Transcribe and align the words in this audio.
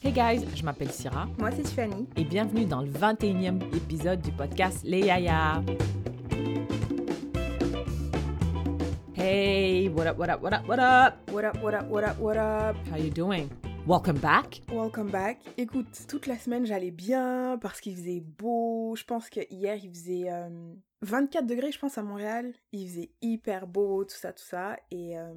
Hey 0.00 0.12
guys, 0.12 0.44
je 0.54 0.62
m'appelle 0.64 0.90
Syrah 0.90 1.26
Moi, 1.38 1.50
c'est 1.50 1.62
Tiffany. 1.62 2.06
et 2.16 2.24
bienvenue 2.24 2.64
dans 2.64 2.82
le 2.82 2.90
21e 2.90 3.60
épisode 3.76 4.20
du 4.20 4.30
podcast 4.32 4.80
Les 4.84 5.00
Yaya. 5.00 5.62
Hey, 9.16 9.88
what 9.88 10.06
up, 10.06 10.18
what 10.18 10.28
up, 10.30 10.40
what 10.42 10.52
up, 10.52 10.68
what 10.68 10.78
up? 10.78 11.14
What 11.32 11.44
up, 11.44 11.62
what 11.62 11.74
up, 11.74 11.88
what 11.90 12.04
up, 12.04 12.18
what 12.20 12.36
up? 12.36 12.76
How 12.90 12.96
you 12.98 13.10
doing? 13.10 13.48
Welcome 13.86 14.18
back. 14.20 14.60
Welcome 14.70 15.10
back. 15.10 15.38
Écoute, 15.56 16.06
toute 16.08 16.26
la 16.26 16.36
semaine, 16.38 16.64
j'allais 16.66 16.90
bien 16.92 17.58
parce 17.60 17.80
qu'il 17.80 17.96
faisait 17.96 18.20
beau. 18.20 18.94
Je 18.96 19.04
pense 19.04 19.28
que 19.28 19.40
hier, 19.50 19.76
il 19.82 19.90
faisait 19.90 20.30
euh, 20.30 20.48
24 21.02 21.46
degrés, 21.46 21.72
je 21.72 21.78
pense, 21.78 21.98
à 21.98 22.02
Montréal. 22.02 22.52
Il 22.72 22.86
faisait 22.88 23.10
hyper 23.22 23.66
beau, 23.66 24.04
tout 24.04 24.16
ça, 24.16 24.32
tout 24.32 24.44
ça. 24.44 24.76
Et, 24.90 25.18
euh, 25.18 25.32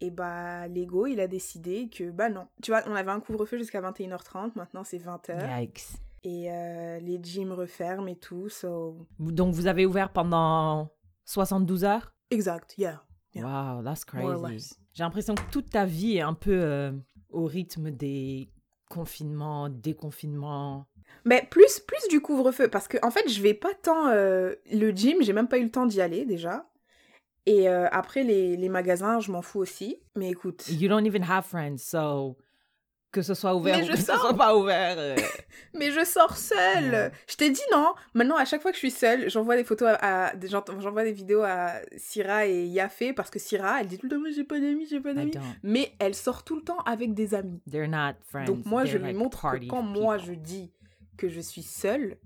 et 0.00 0.10
bah, 0.10 0.66
Lego, 0.68 1.06
il 1.06 1.20
a 1.20 1.26
décidé 1.26 1.88
que, 1.88 2.10
bah 2.10 2.28
non. 2.28 2.46
Tu 2.62 2.70
vois, 2.70 2.82
on 2.86 2.94
avait 2.94 3.10
un 3.10 3.20
couvre-feu 3.20 3.58
jusqu'à 3.58 3.80
21h30. 3.80 4.52
Maintenant, 4.54 4.84
c'est 4.84 4.98
20h. 4.98 5.60
Yikes. 5.60 5.82
Et 6.22 6.50
euh, 6.50 6.98
les 7.00 7.18
gyms 7.22 7.52
referment 7.52 8.08
et 8.08 8.16
tout. 8.16 8.48
So... 8.48 9.06
Donc 9.18 9.54
vous 9.54 9.66
avez 9.66 9.86
ouvert 9.86 10.12
pendant 10.12 10.90
72 11.24 11.84
heures? 11.84 12.12
Exact, 12.30 12.74
yeah. 12.76 13.02
Yeah. 13.34 13.44
Wow, 13.44 13.82
that's 13.82 14.04
crazy. 14.04 14.74
J'ai 14.92 15.02
l'impression 15.02 15.34
que 15.34 15.50
toute 15.52 15.70
ta 15.70 15.84
vie 15.84 16.16
est 16.16 16.20
un 16.22 16.34
peu 16.34 16.52
euh, 16.52 16.92
au 17.30 17.44
rythme 17.44 17.90
des 17.90 18.50
confinements, 18.88 19.68
déconfinements. 19.68 20.86
Mais 21.24 21.46
plus, 21.50 21.80
plus 21.80 22.08
du 22.08 22.20
couvre-feu, 22.20 22.68
parce 22.68 22.88
que 22.88 22.98
en 23.02 23.10
fait, 23.10 23.28
je 23.28 23.40
vais 23.40 23.54
pas 23.54 23.74
tant. 23.82 24.08
euh, 24.08 24.54
le 24.72 24.90
gym, 24.90 25.18
j'ai 25.20 25.32
même 25.32 25.48
pas 25.48 25.58
eu 25.58 25.64
le 25.64 25.70
temps 25.70 25.86
d'y 25.86 26.00
aller 26.00 26.24
déjà. 26.24 26.66
Et 27.50 27.68
euh, 27.68 27.88
après, 27.90 28.22
les, 28.22 28.56
les 28.56 28.68
magasins, 28.68 29.18
je 29.18 29.32
m'en 29.32 29.42
fous 29.42 29.58
aussi. 29.58 29.96
Mais 30.14 30.30
écoute. 30.30 30.68
You 30.68 30.88
don't 30.88 31.04
even 31.04 31.24
have 31.24 31.44
friends, 31.44 31.78
so 31.78 32.36
que 33.12 33.22
ce 33.22 33.34
soit 33.34 33.56
ouvert 33.56 33.76
Mais 33.76 33.82
ou 33.82 33.86
je 33.86 33.90
que 33.90 33.98
ce 33.98 34.04
soit 34.04 34.36
pas 34.36 34.56
ouvert. 34.56 34.94
euh, 34.96 35.16
Mais 35.74 35.90
je 35.90 36.04
sors 36.04 36.36
seule. 36.36 37.10
Je 37.28 37.34
t'ai 37.34 37.50
dit 37.50 37.60
non 37.72 37.92
Maintenant, 38.14 38.36
à 38.36 38.44
chaque 38.44 38.62
fois 38.62 38.70
que 38.70 38.76
je 38.76 38.80
suis 38.80 38.92
seule, 38.92 39.28
j'envoie 39.28 39.56
des 39.56 39.64
photos 39.64 39.96
à. 40.00 40.32
j'envoie 40.78 41.02
des 41.02 41.10
vidéos 41.10 41.42
à 41.42 41.80
Syrah 41.96 42.46
et 42.46 42.66
Yafé, 42.66 43.12
parce 43.12 43.30
que 43.30 43.40
Syrah, 43.40 43.80
elle 43.80 43.88
dit 43.88 43.98
tout 43.98 44.06
le 44.08 44.16
temps 44.16 44.22
j'ai 44.32 44.44
pas 44.44 44.60
d'amis, 44.60 44.86
j'ai 44.88 45.00
pas 45.00 45.12
d'amis. 45.12 45.32
Mais 45.64 45.92
elle 45.98 46.14
sort 46.14 46.44
tout 46.44 46.54
le 46.54 46.62
temps 46.62 46.78
avec 46.86 47.14
des 47.14 47.34
amis. 47.34 47.60
They're 47.68 47.88
not 47.88 48.14
friends. 48.22 48.44
Donc 48.44 48.64
moi, 48.64 48.84
je 48.84 48.96
lui 48.96 49.12
montre 49.12 49.50
que 49.50 49.66
quand 49.66 49.82
moi, 49.82 50.18
je 50.18 50.32
dis 50.32 50.72
que 51.16 51.28
je 51.28 51.40
suis 51.40 51.64
seule, 51.64 52.16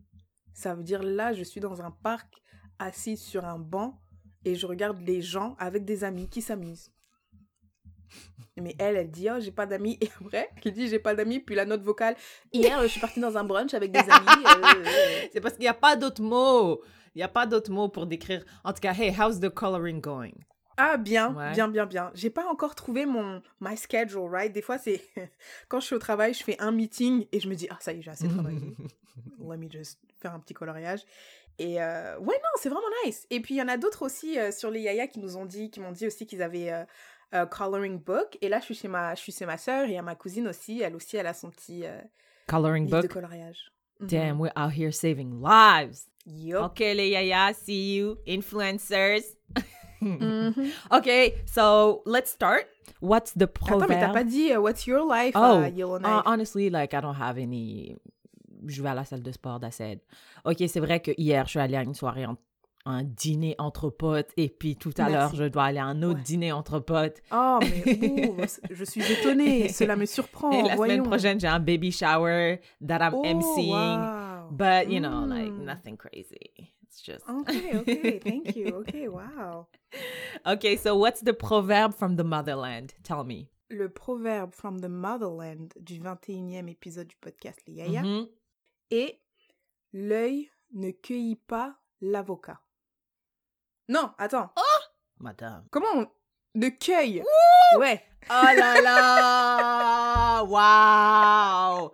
ça 0.52 0.74
veut 0.74 0.82
dire 0.84 1.02
là, 1.02 1.32
je 1.32 1.44
suis 1.44 1.60
dans 1.60 1.80
un 1.80 1.90
parc, 1.90 2.42
assise 2.78 3.22
sur 3.22 3.46
un 3.46 3.58
banc, 3.58 4.02
et 4.44 4.54
je 4.54 4.66
regarde 4.66 5.00
les 5.00 5.22
gens 5.22 5.56
avec 5.58 5.84
des 5.84 6.04
amis 6.04 6.28
qui 6.28 6.42
s'amusent. 6.42 6.90
Mais 8.56 8.76
elle, 8.78 8.96
elle 8.96 9.10
dit, 9.10 9.28
oh, 9.30 9.40
j'ai 9.40 9.50
pas 9.50 9.66
d'amis. 9.66 9.98
Et 10.00 10.08
après, 10.20 10.48
elle 10.64 10.72
dit, 10.72 10.88
j'ai 10.88 11.00
pas 11.00 11.14
d'amis. 11.14 11.40
Puis 11.40 11.54
la 11.56 11.64
note 11.64 11.82
vocale, 11.82 12.14
hier, 12.52 12.80
je 12.82 12.86
suis 12.86 13.00
partie 13.00 13.18
dans 13.20 13.36
un 13.36 13.42
brunch 13.44 13.74
avec 13.74 13.90
des 13.90 13.98
amis. 13.98 14.44
euh, 14.46 14.76
euh, 14.76 14.84
C'est 15.32 15.40
parce 15.40 15.54
qu'il 15.54 15.62
n'y 15.62 15.68
a 15.68 15.74
pas 15.74 15.96
d'autres 15.96 16.22
mots. 16.22 16.80
Il 17.14 17.18
n'y 17.18 17.24
a 17.24 17.28
pas 17.28 17.46
d'autres 17.46 17.72
mots 17.72 17.88
pour 17.88 18.06
décrire. 18.06 18.44
En 18.62 18.72
tout 18.72 18.80
cas, 18.80 18.92
hey, 18.94 19.12
how's 19.18 19.40
the 19.40 19.48
coloring 19.50 20.00
going? 20.00 20.34
Ah, 20.76 20.96
bien, 20.96 21.34
Ouais. 21.34 21.52
bien, 21.52 21.68
bien, 21.68 21.86
bien. 21.86 22.10
J'ai 22.14 22.30
pas 22.30 22.46
encore 22.48 22.74
trouvé 22.76 23.06
mon 23.06 23.42
my 23.60 23.76
schedule, 23.76 24.28
right? 24.30 24.52
Des 24.52 24.62
fois, 24.62 24.78
c'est 24.78 25.00
quand 25.68 25.80
je 25.80 25.86
suis 25.86 25.94
au 25.96 26.00
travail, 26.00 26.32
je 26.34 26.42
fais 26.44 26.60
un 26.60 26.70
meeting 26.70 27.26
et 27.32 27.40
je 27.40 27.48
me 27.48 27.54
dis, 27.56 27.66
ah, 27.70 27.78
ça 27.80 27.92
y 27.92 27.98
est, 27.98 28.02
j'ai 28.02 28.10
assez 28.12 28.28
travaillé. 28.28 28.60
Let 29.40 29.56
me 29.58 29.68
just 29.70 29.98
faire 30.20 30.32
un 30.34 30.40
petit 30.40 30.54
coloriage. 30.54 31.00
Et 31.58 31.80
euh, 31.82 32.18
ouais, 32.18 32.34
non, 32.34 32.50
c'est 32.60 32.68
vraiment 32.68 32.86
nice. 33.04 33.26
Et 33.30 33.40
puis, 33.40 33.54
il 33.54 33.58
y 33.58 33.62
en 33.62 33.68
a 33.68 33.76
d'autres 33.76 34.02
aussi 34.04 34.38
euh, 34.38 34.50
sur 34.50 34.70
les 34.70 34.80
Yaya 34.80 35.06
qui 35.06 35.20
nous 35.20 35.36
ont 35.36 35.44
dit, 35.44 35.70
qui 35.70 35.80
m'ont 35.80 35.92
dit 35.92 36.06
aussi 36.06 36.26
qu'ils 36.26 36.42
avaient 36.42 36.72
euh, 36.72 36.84
un 37.32 37.46
coloring 37.46 37.98
book. 37.98 38.36
Et 38.40 38.48
là, 38.48 38.58
je 38.60 38.64
suis 38.64 38.74
chez 38.74 38.88
ma, 38.88 39.14
je 39.14 39.20
suis 39.20 39.32
chez 39.32 39.46
ma 39.46 39.56
sœur 39.56 39.84
et 39.84 39.88
il 39.90 39.94
y 39.94 39.98
a 39.98 40.02
ma 40.02 40.14
cousine 40.16 40.48
aussi. 40.48 40.80
Elle 40.82 40.96
aussi, 40.96 41.16
elle 41.16 41.26
a 41.28 41.34
son 41.34 41.50
petit 41.50 41.84
euh, 41.86 42.00
Coloring 42.48 42.86
livre 42.86 43.02
de 43.02 43.06
book? 43.08 43.12
coloriage. 43.14 43.70
Mhm. 44.00 44.06
Damn, 44.08 44.38
we're 44.40 44.52
out 44.56 44.72
here 44.76 44.90
saving 44.92 45.40
lives. 45.40 46.08
Yup. 46.26 46.62
Okay, 46.72 46.94
les 46.94 47.10
yaya, 47.10 47.52
see 47.54 47.96
you, 47.96 48.16
influencers. 48.26 49.22
Mhm. 50.00 50.70
Okay, 50.92 51.34
so 51.46 52.02
let's 52.04 52.30
start. 52.30 52.66
What's 53.00 53.32
the 53.32 53.44
Attends, 53.44 53.66
proverb? 53.78 53.88
mais 53.88 53.98
t'as 54.00 54.12
pas 54.12 54.24
dit 54.24 54.52
euh, 54.52 54.60
What's 54.60 54.86
your 54.86 55.06
life, 55.06 55.32
Oh, 55.34 55.60
euh, 55.62 55.68
Yellowknife? 55.68 56.10
Uh, 56.10 56.22
honestly, 56.26 56.68
like, 56.68 56.92
I 56.92 57.00
don't 57.00 57.14
have 57.18 57.38
any. 57.38 57.96
Je 58.66 58.82
vais 58.82 58.88
à 58.90 58.94
la 58.94 59.04
salle 59.04 59.22
de 59.22 59.32
sport, 59.32 59.60
that's 59.60 59.80
it. 59.80 60.00
Ok, 60.44 60.62
c'est 60.68 60.80
vrai 60.80 61.00
que 61.00 61.10
hier, 61.16 61.44
je 61.46 61.50
suis 61.50 61.58
allée 61.60 61.76
à 61.76 61.82
une 61.82 61.94
soirée, 61.94 62.26
en- 62.26 62.36
un 62.86 63.02
dîner 63.02 63.54
entre 63.58 63.88
potes, 63.88 64.30
et 64.36 64.50
puis 64.50 64.76
tout 64.76 64.92
à 64.98 65.08
l'heure, 65.08 65.34
je 65.34 65.44
dois 65.44 65.64
aller 65.64 65.78
à 65.78 65.86
un 65.86 66.02
autre 66.02 66.18
Ouais. 66.18 66.22
dîner 66.24 66.52
entre 66.52 66.80
potes. 66.80 67.22
Oh, 67.32 67.58
mais 67.62 68.28
ouh, 68.28 68.36
je 68.70 68.84
suis 68.84 69.00
étonnée. 69.10 69.68
Cela 69.72 69.96
me 69.96 70.04
surprend. 70.04 70.50
et 70.52 70.62
la 70.68 70.76
voyons. 70.76 70.92
semaine 70.96 71.08
prochaine, 71.08 71.40
j'ai 71.40 71.46
un 71.46 71.60
baby 71.60 71.90
shower 71.90 72.58
that 72.86 72.98
I'm 73.00 73.14
Oh, 73.14 73.24
emceeing. 73.24 73.70
wow. 73.72 74.50
But, 74.50 74.90
you 74.92 75.00
know, 75.00 75.24
like, 75.26 75.50
Mm. 75.50 75.64
nothing 75.64 75.96
crazy. 75.96 76.52
It's 76.82 77.02
just. 77.02 77.24
Okay, 77.26 77.74
okay, 77.78 78.20
thank 78.20 78.54
you. 78.54 78.68
Okay, 78.80 79.08
wow. 79.08 79.66
Okay, 80.46 80.76
so 80.76 80.94
what's 80.94 81.22
the 81.22 81.32
proverb 81.32 81.94
from 81.94 82.16
the 82.16 82.22
motherland? 82.24 82.92
Tell 83.02 83.24
me. 83.24 83.48
Le 83.70 83.88
proverbe 83.88 84.52
from 84.54 84.78
the 84.80 84.88
motherland 84.90 85.72
du 85.80 85.98
21e 85.98 86.68
épisode 86.68 87.06
du 87.08 87.16
podcast 87.16 87.60
Les 87.66 87.76
Yaya 87.76 88.02
Mhm. 88.02 88.26
Est 88.94 89.20
l'œil 89.92 90.50
ne 90.72 90.90
cueillit 90.90 91.36
pas 91.36 91.76
l'avocat. 92.00 92.60
Non, 93.88 94.12
attends. 94.18 94.50
Madame. 95.20 95.64
Comment 95.70 95.86
on 95.94 96.06
ne 96.54 96.68
cueille? 96.68 97.22
Ouais. 97.78 98.02
Oh 98.30 98.44
là 98.56 98.80
là! 98.80 100.44
Wow! 100.44 101.92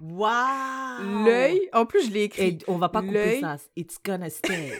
Wow! 0.00 1.24
L'œil, 1.24 1.68
en 1.72 1.86
plus 1.86 2.06
je 2.06 2.12
l'ai 2.12 2.24
écrit. 2.24 2.42
Et 2.42 2.58
on 2.66 2.78
va 2.78 2.88
pas 2.88 3.02
couper 3.02 3.40
ça. 3.40 3.56
It's 3.76 3.98
gonna 4.04 4.30
stay. 4.30 4.72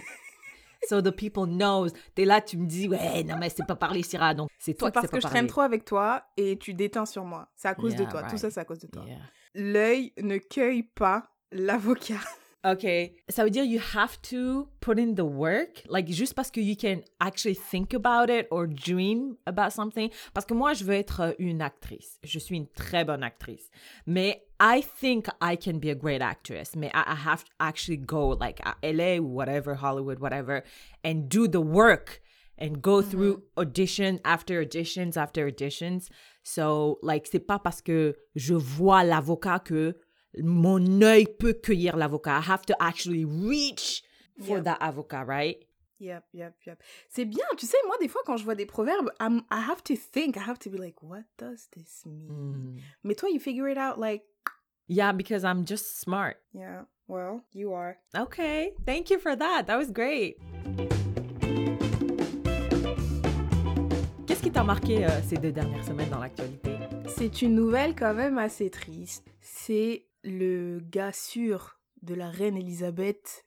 so 0.88 1.00
the 1.00 1.10
people 1.10 1.46
knows. 1.46 1.91
T'es 2.14 2.25
là, 2.25 2.41
tu 2.41 2.56
me 2.56 2.66
dis, 2.66 2.88
ouais, 2.88 3.22
non, 3.25 3.36
mais 3.38 3.50
c'est 3.50 3.66
pas 3.66 3.76
parler 3.76 4.02
Syrah. 4.02 4.34
Donc, 4.34 4.50
c'est 4.58 4.75
toi 4.75 4.91
qui 4.91 4.94
parce 4.94 5.06
pas 5.06 5.16
que 5.16 5.22
je 5.22 5.26
traîne 5.28 5.46
trop 5.46 5.60
avec 5.60 5.84
toi 5.84 6.25
et 6.36 6.58
tu 6.58 6.75
déteins 6.75 7.06
sur 7.06 7.25
moi. 7.25 7.48
C'est 7.54 7.69
à 7.69 7.75
cause 7.75 7.94
de 7.94 8.04
toi. 8.04 8.25
Tout 8.25 8.38
ça, 8.38 8.50
c'est 8.50 8.60
à 8.60 8.64
cause 8.64 8.81
de 8.81 8.88
toi. 8.88 9.04
Yeah. 9.06 9.19
L'œil 9.54 10.12
ne 10.20 10.38
cueille 10.38 10.82
pas 10.82 11.34
l'avocat. 11.54 12.20
Okay. 12.65 13.12
Ça 13.28 13.44
veut 13.44 13.50
dire 13.50 13.65
you 13.65 13.78
have 13.94 14.20
to 14.22 14.69
put 14.81 14.98
in 14.98 15.15
the 15.16 15.25
work, 15.25 15.82
like 15.87 16.09
juste 16.10 16.34
parce 16.34 16.50
que 16.50 16.62
you 16.62 16.75
can 16.75 17.03
actually 17.20 17.54
think 17.54 17.92
about 17.92 18.31
it 18.31 18.47
or 18.50 18.66
dream 18.66 19.37
about 19.47 19.70
something. 19.70 20.10
Parce 20.32 20.47
que 20.47 20.54
moi, 20.54 20.72
je 20.72 20.84
veux 20.84 20.94
être 20.94 21.20
euh, 21.20 21.32
une 21.38 21.60
actrice. 21.60 22.19
Je 22.22 22.38
suis 22.38 22.56
une 22.56 22.69
très 22.69 23.04
bonne 23.04 23.22
actrice. 23.22 23.70
Mais 24.06 24.47
I 24.59 24.81
think 24.81 25.26
I 25.43 25.56
can 25.56 25.78
be 25.78 25.91
a 25.91 25.94
great 25.94 26.22
actress. 26.22 26.75
Mais 26.75 26.91
I, 26.94 27.03
I 27.06 27.14
have 27.14 27.44
to 27.44 27.50
actually 27.60 27.98
go 27.98 28.34
like 28.34 28.60
à 28.64 28.76
LA 28.82 29.20
ou 29.20 29.34
whatever, 29.34 29.75
Hollywood, 29.75 30.19
whatever, 30.20 30.62
and 31.04 31.28
do 31.28 31.47
the 31.47 31.60
work 31.60 32.22
and 32.59 32.81
go 32.81 33.03
through 33.03 33.43
audition 33.59 34.20
after 34.25 34.62
auditions 34.62 35.19
after 35.19 35.47
auditions. 35.47 36.09
So, 36.44 36.98
like, 37.03 37.26
c'est 37.26 37.47
pas 37.47 37.59
parce 37.59 37.82
que 37.82 38.16
je 38.37 38.54
vois 38.54 39.04
l'avocat 39.04 39.59
que 39.59 39.97
mon 40.43 40.78
œil 41.03 41.27
peut 41.39 41.53
cueillir 41.55 41.97
l'avocat. 41.97 42.39
I 42.39 42.50
have 42.50 42.62
to 42.67 42.75
actually 42.81 43.25
reach 43.25 44.03
for 44.41 44.56
Yep. 44.56 44.65
that 44.65 44.78
avocat, 44.81 45.25
right? 45.25 45.59
Yep, 46.00 46.25
yep, 46.34 46.55
yep. 46.67 46.83
C'est 47.09 47.25
bien, 47.25 47.45
tu 47.56 47.67
sais, 47.67 47.77
moi, 47.87 47.97
des 48.00 48.09
fois, 48.09 48.21
quand 48.27 48.37
je 48.37 48.44
vois 48.44 48.56
des 48.56 48.67
proverbes, 48.67 49.11
I'm- 49.21 49.43
I 49.50 49.61
have 49.71 49.83
to 49.84 49.94
think, 49.94 50.37
I 50.37 50.41
have 50.41 50.59
to 50.61 50.71
be 50.71 50.77
like, 50.77 51.03
what 51.03 51.23
does 51.39 51.69
this 51.71 52.05
mean? 52.05 52.28
Mm. 52.28 52.81
Mais 53.05 53.15
toi, 53.15 53.28
you 53.31 53.39
figure 53.39 53.69
it 53.69 53.78
out 53.78 53.99
like, 53.99 54.25
Yeah, 54.89 55.12
because 55.12 55.44
I'm 55.44 55.65
just 55.65 56.00
smart. 56.00 56.37
yeah, 56.53 56.83
well, 57.09 57.43
you 57.55 57.73
are. 57.73 57.97
Okay, 58.15 58.75
thank 58.84 59.09
you 59.11 59.19
for 59.19 59.34
that. 59.37 59.67
That 59.67 59.78
was 59.78 59.91
great. 59.93 60.37
Qu'est-ce 64.27 64.43
qui 64.43 64.50
t'a 64.50 64.65
marqué 64.65 65.05
euh, 65.06 65.23
ces 65.23 65.37
deux 65.37 65.53
dernières 65.53 65.84
semaines 65.84 66.11
dans 66.11 66.19
l'actualité? 66.19 66.73
C'est 67.06 67.43
une 67.43 67.55
nouvelle 67.55 67.94
quand 67.94 68.15
même 68.15 68.37
assez 68.39 68.69
triste. 68.70 69.25
C'est 69.41 70.06
le 70.25 70.81
gars 70.81 71.12
sûr 71.12 71.79
de 72.03 72.15
la 72.15 72.31
reine 72.31 72.56
Elisabeth 72.56 73.47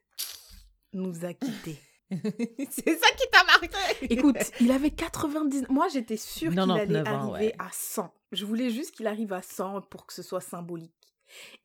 nous 0.94 1.26
a 1.26 1.34
quittés. 1.34 1.80
C'est 2.10 2.98
ça 2.98 3.08
qui 3.18 3.30
t'a 3.32 3.44
marqué? 3.44 3.68
Écoute, 4.10 4.52
il 4.62 4.72
avait 4.72 4.92
90... 4.92 5.66
Moi, 5.70 5.88
j'étais 5.90 6.18
sûre 6.18 6.52
qu'il 6.52 6.60
allait 6.60 6.88
99 6.88 7.08
ans, 7.08 7.34
arriver 7.34 7.48
ouais. 7.48 7.56
à 7.60 7.70
100. 7.72 8.14
Je 8.32 8.46
voulais 8.46 8.70
juste 8.70 8.92
qu'il 8.92 9.08
arrive 9.08 9.34
à 9.34 9.42
100 9.42 9.82
pour 9.82 10.06
que 10.06 10.14
ce 10.14 10.24
soit 10.24 10.42
symbolique. 10.42 10.94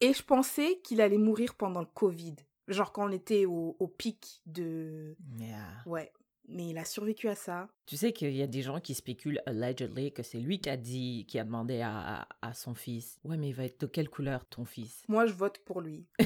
Et 0.01 0.13
je 0.13 0.23
pensais 0.23 0.81
qu'il 0.83 1.01
allait 1.01 1.19
mourir 1.19 1.55
pendant 1.55 1.81
le 1.81 1.87
Covid. 1.87 2.35
Genre 2.67 2.93
quand 2.93 3.09
on 3.09 3.13
était 3.13 3.47
au, 3.47 3.77
au 3.79 3.87
pic 3.87 4.43
de... 4.47 5.17
Yeah. 5.39 5.59
Ouais. 5.87 6.13
Mais 6.49 6.69
il 6.69 6.79
a 6.79 6.85
survécu 6.85 7.29
à 7.29 7.35
ça. 7.35 7.69
Tu 7.87 7.97
sais 7.97 8.13
qu'il 8.13 8.35
y 8.35 8.43
a 8.43 8.47
des 8.47 8.63
gens 8.63 8.81
qui 8.81 8.95
spéculent 8.95 9.41
allegedly 9.47 10.13
que 10.13 10.23
c'est 10.23 10.39
lui 10.39 10.61
qui 10.61 10.69
a 10.69 10.77
dit, 10.77 11.25
qui 11.29 11.39
a 11.39 11.45
demandé 11.45 11.81
à, 11.81 12.27
à 12.43 12.53
son 12.53 12.75
fils. 12.75 13.19
Ouais, 13.25 13.37
mais 13.37 13.49
il 13.49 13.55
va 13.55 13.65
être 13.65 13.81
de 13.81 13.87
quelle 13.87 14.09
couleur 14.09 14.45
ton 14.47 14.65
fils? 14.65 15.03
Moi, 15.09 15.27
je 15.27 15.33
vote 15.33 15.59
pour 15.65 15.81
lui. 15.81 16.07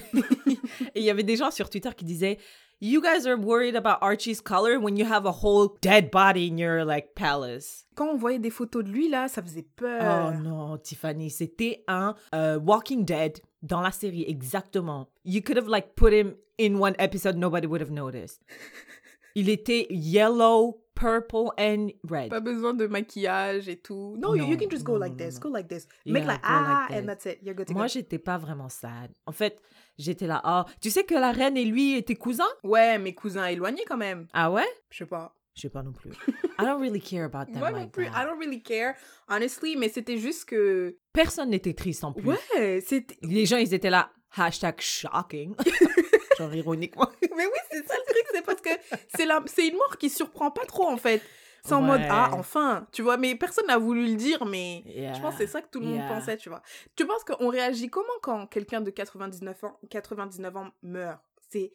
Et 0.94 1.00
il 1.00 1.02
y 1.02 1.10
avait 1.10 1.22
des 1.22 1.36
gens 1.36 1.50
sur 1.50 1.70
Twitter 1.70 1.90
qui 1.96 2.04
disaient 2.04 2.38
You 2.80 3.00
guys 3.00 3.26
are 3.26 3.38
worried 3.38 3.74
about 3.74 4.02
Archie's 4.02 4.42
color 4.42 4.78
when 4.78 4.98
you 4.98 5.06
have 5.06 5.24
a 5.24 5.32
whole 5.32 5.78
dead 5.80 6.10
body 6.10 6.46
in 6.46 6.58
your 6.58 6.84
like 6.84 7.14
palace. 7.14 7.86
Quand 7.94 8.10
on 8.10 8.18
voyait 8.18 8.38
des 8.38 8.50
photos 8.50 8.84
de 8.84 8.90
lui 8.90 9.08
là, 9.08 9.28
ça 9.28 9.42
faisait 9.42 9.66
peur. 9.76 10.34
Oh 10.34 10.42
non, 10.42 10.76
Tiffany, 10.76 11.30
c'était 11.30 11.84
un 11.88 12.14
euh, 12.34 12.58
Walking 12.58 13.06
Dead 13.06 13.40
dans 13.62 13.80
la 13.80 13.92
série 13.92 14.26
exactement. 14.28 15.08
You 15.24 15.40
could 15.40 15.56
have 15.56 15.68
like 15.68 15.94
put 15.94 16.12
him 16.12 16.34
in 16.58 16.74
one 16.78 16.94
episode, 16.98 17.36
nobody 17.36 17.66
would 17.66 17.80
have 17.80 17.90
noticed. 17.90 18.42
Il 19.38 19.50
était 19.50 19.86
yellow, 19.90 20.82
purple 20.94 21.50
and 21.58 21.88
red. 22.08 22.30
Pas 22.30 22.40
besoin 22.40 22.72
de 22.72 22.86
maquillage 22.86 23.68
et 23.68 23.76
tout. 23.76 24.16
No, 24.18 24.34
you, 24.34 24.44
you 24.44 24.50
Non, 24.52 24.56
can 24.56 24.70
just 24.70 24.82
go 24.82 24.92
non, 24.94 25.00
like 25.00 25.12
non, 25.12 25.18
this. 25.26 25.34
non. 25.34 25.40
Go 25.40 25.48
like 25.50 25.68
this. 25.68 25.86
Yeah, 26.06 26.12
Make 26.14 26.24
like 26.24 26.36
like 26.38 26.40
ah, 26.44 26.86
this. 26.88 26.96
and 26.98 27.06
that's 27.06 27.26
it. 27.26 27.38
You're 27.42 27.54
good 27.54 27.66
to 27.68 27.74
Moi, 27.74 27.86
j'étais 27.86 28.18
pas 28.18 28.38
vraiment 28.38 28.70
sad. 28.70 29.10
En 29.26 29.32
fait, 29.32 29.60
j'étais 29.98 30.26
là, 30.26 30.40
ah, 30.42 30.64
tu 30.80 30.90
sais 30.90 31.04
que 31.04 31.14
la 31.14 31.32
reine 31.32 31.56
et 31.58 31.66
lui 31.66 31.96
étaient 31.96 32.14
cousins? 32.16 32.48
Ouais, 32.64 32.98
mes 32.98 33.14
cousins 33.14 33.44
éloignés 33.46 33.84
quand 33.86 33.98
même. 33.98 34.26
Ah 34.32 34.50
ouais? 34.50 34.64
Je 34.88 34.98
sais 34.98 35.06
pas. 35.06 35.34
Je 35.54 35.60
sais 35.62 35.68
pas 35.70 35.82
non 35.82 35.92
plus. 35.92 36.10
I 36.58 36.64
don't 36.64 36.80
really 36.80 37.00
care 37.00 37.24
about 37.24 37.46
them 37.52 37.58
Moi 37.58 37.70
non 37.72 37.78
like 37.78 37.92
plus. 37.92 38.06
that. 38.06 38.12
I 38.22 38.24
don't 38.26 38.38
really 38.38 38.62
care, 38.62 38.94
honestly, 39.28 39.76
mais 39.76 39.90
c'était 39.90 40.16
juste 40.18 40.46
que. 40.46 40.96
Personne 41.12 41.50
n'était 41.50 41.74
triste 41.74 42.04
en 42.04 42.12
plus. 42.12 42.28
Ouais, 42.56 42.80
c'était. 42.86 43.16
Les 43.22 43.44
gens, 43.44 43.58
ils 43.58 43.74
étaient 43.74 43.90
là, 43.90 44.10
hashtag 44.34 44.80
shocking. 44.80 45.54
Genre 46.38 46.54
ironiquement. 46.54 47.08
Mais 47.22 47.46
oui, 47.46 47.58
c'est 47.70 47.86
ça 47.86 47.94
le 47.96 48.12
truc, 48.12 48.24
c'est 48.32 48.42
parce 48.44 48.60
que 48.60 48.70
c'est 49.16 49.26
la... 49.26 49.42
c'est 49.46 49.66
une 49.68 49.76
mort 49.76 49.96
qui 49.98 50.10
surprend 50.10 50.50
pas 50.50 50.64
trop 50.66 50.86
en 50.88 50.96
fait. 50.96 51.22
C'est 51.64 51.74
en 51.74 51.82
mode 51.82 52.02
ah 52.08 52.30
enfin, 52.34 52.86
tu 52.92 53.02
vois, 53.02 53.16
mais 53.16 53.34
personne 53.34 53.66
n'a 53.66 53.76
voulu 53.76 54.06
le 54.06 54.14
dire, 54.14 54.44
mais 54.46 54.84
Yeah. 54.86 55.14
je 55.14 55.20
pense 55.20 55.34
que 55.34 55.38
c'est 55.40 55.46
ça 55.48 55.60
que 55.62 55.68
tout 55.68 55.80
le 55.80 55.86
monde 55.86 55.96
Yeah. 55.96 56.08
pensait, 56.08 56.36
tu 56.36 56.48
vois. 56.48 56.62
Tu 56.94 57.04
penses 57.04 57.24
qu'on 57.24 57.48
réagit 57.48 57.88
comment 57.88 58.06
quand 58.22 58.46
quelqu'un 58.46 58.80
de 58.80 58.90
99 58.90 59.64
ans, 59.64 59.76
99 59.90 60.56
ans 60.56 60.70
meurt? 60.82 61.18
C'est 61.48 61.72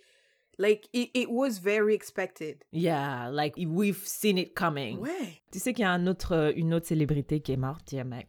like 0.58 0.88
it, 0.94 1.12
it 1.14 1.28
was 1.30 1.60
very 1.62 1.94
expected. 1.94 2.64
Yeah, 2.72 3.30
like 3.34 3.56
we've 3.58 4.02
seen 4.06 4.38
it 4.38 4.54
coming. 4.54 5.00
Ouais. 5.00 5.42
Tu 5.52 5.60
sais 5.60 5.74
qu'il 5.74 5.82
y 5.84 5.86
a 5.86 5.92
un 5.92 6.08
autre, 6.08 6.54
une 6.56 6.74
autre 6.74 6.88
célébrité 6.88 7.42
qui 7.42 7.52
est 7.52 7.58
morte, 7.58 7.94
DMX. 7.94 8.28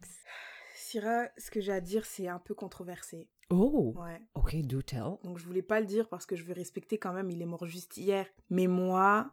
Syrah, 0.75 1.27
ce 1.39 1.51
que 1.53 1.61
j'ai 1.61 1.73
à 1.73 1.81
dire, 1.81 2.05
c'est 2.05 2.27
un 2.27 2.41
peu 2.41 2.55
controversé. 2.55 3.29
Oh, 3.55 3.95
Ouais. 3.97 4.21
ok, 4.35 4.63
do 4.63 4.81
tell. 4.83 5.19
Donc 5.25 5.39
je 5.39 5.45
voulais 5.45 5.63
pas 5.63 5.79
le 5.81 5.87
dire 5.87 6.09
parce 6.09 6.25
que 6.27 6.37
je 6.37 6.43
veux 6.45 6.55
respecter 6.55 6.97
quand 6.99 7.13
même, 7.13 7.31
il 7.31 7.43
est 7.43 7.47
mort 7.47 7.67
juste 7.67 7.97
hier. 7.97 8.27
Mais 8.51 8.67
moi, 8.67 9.31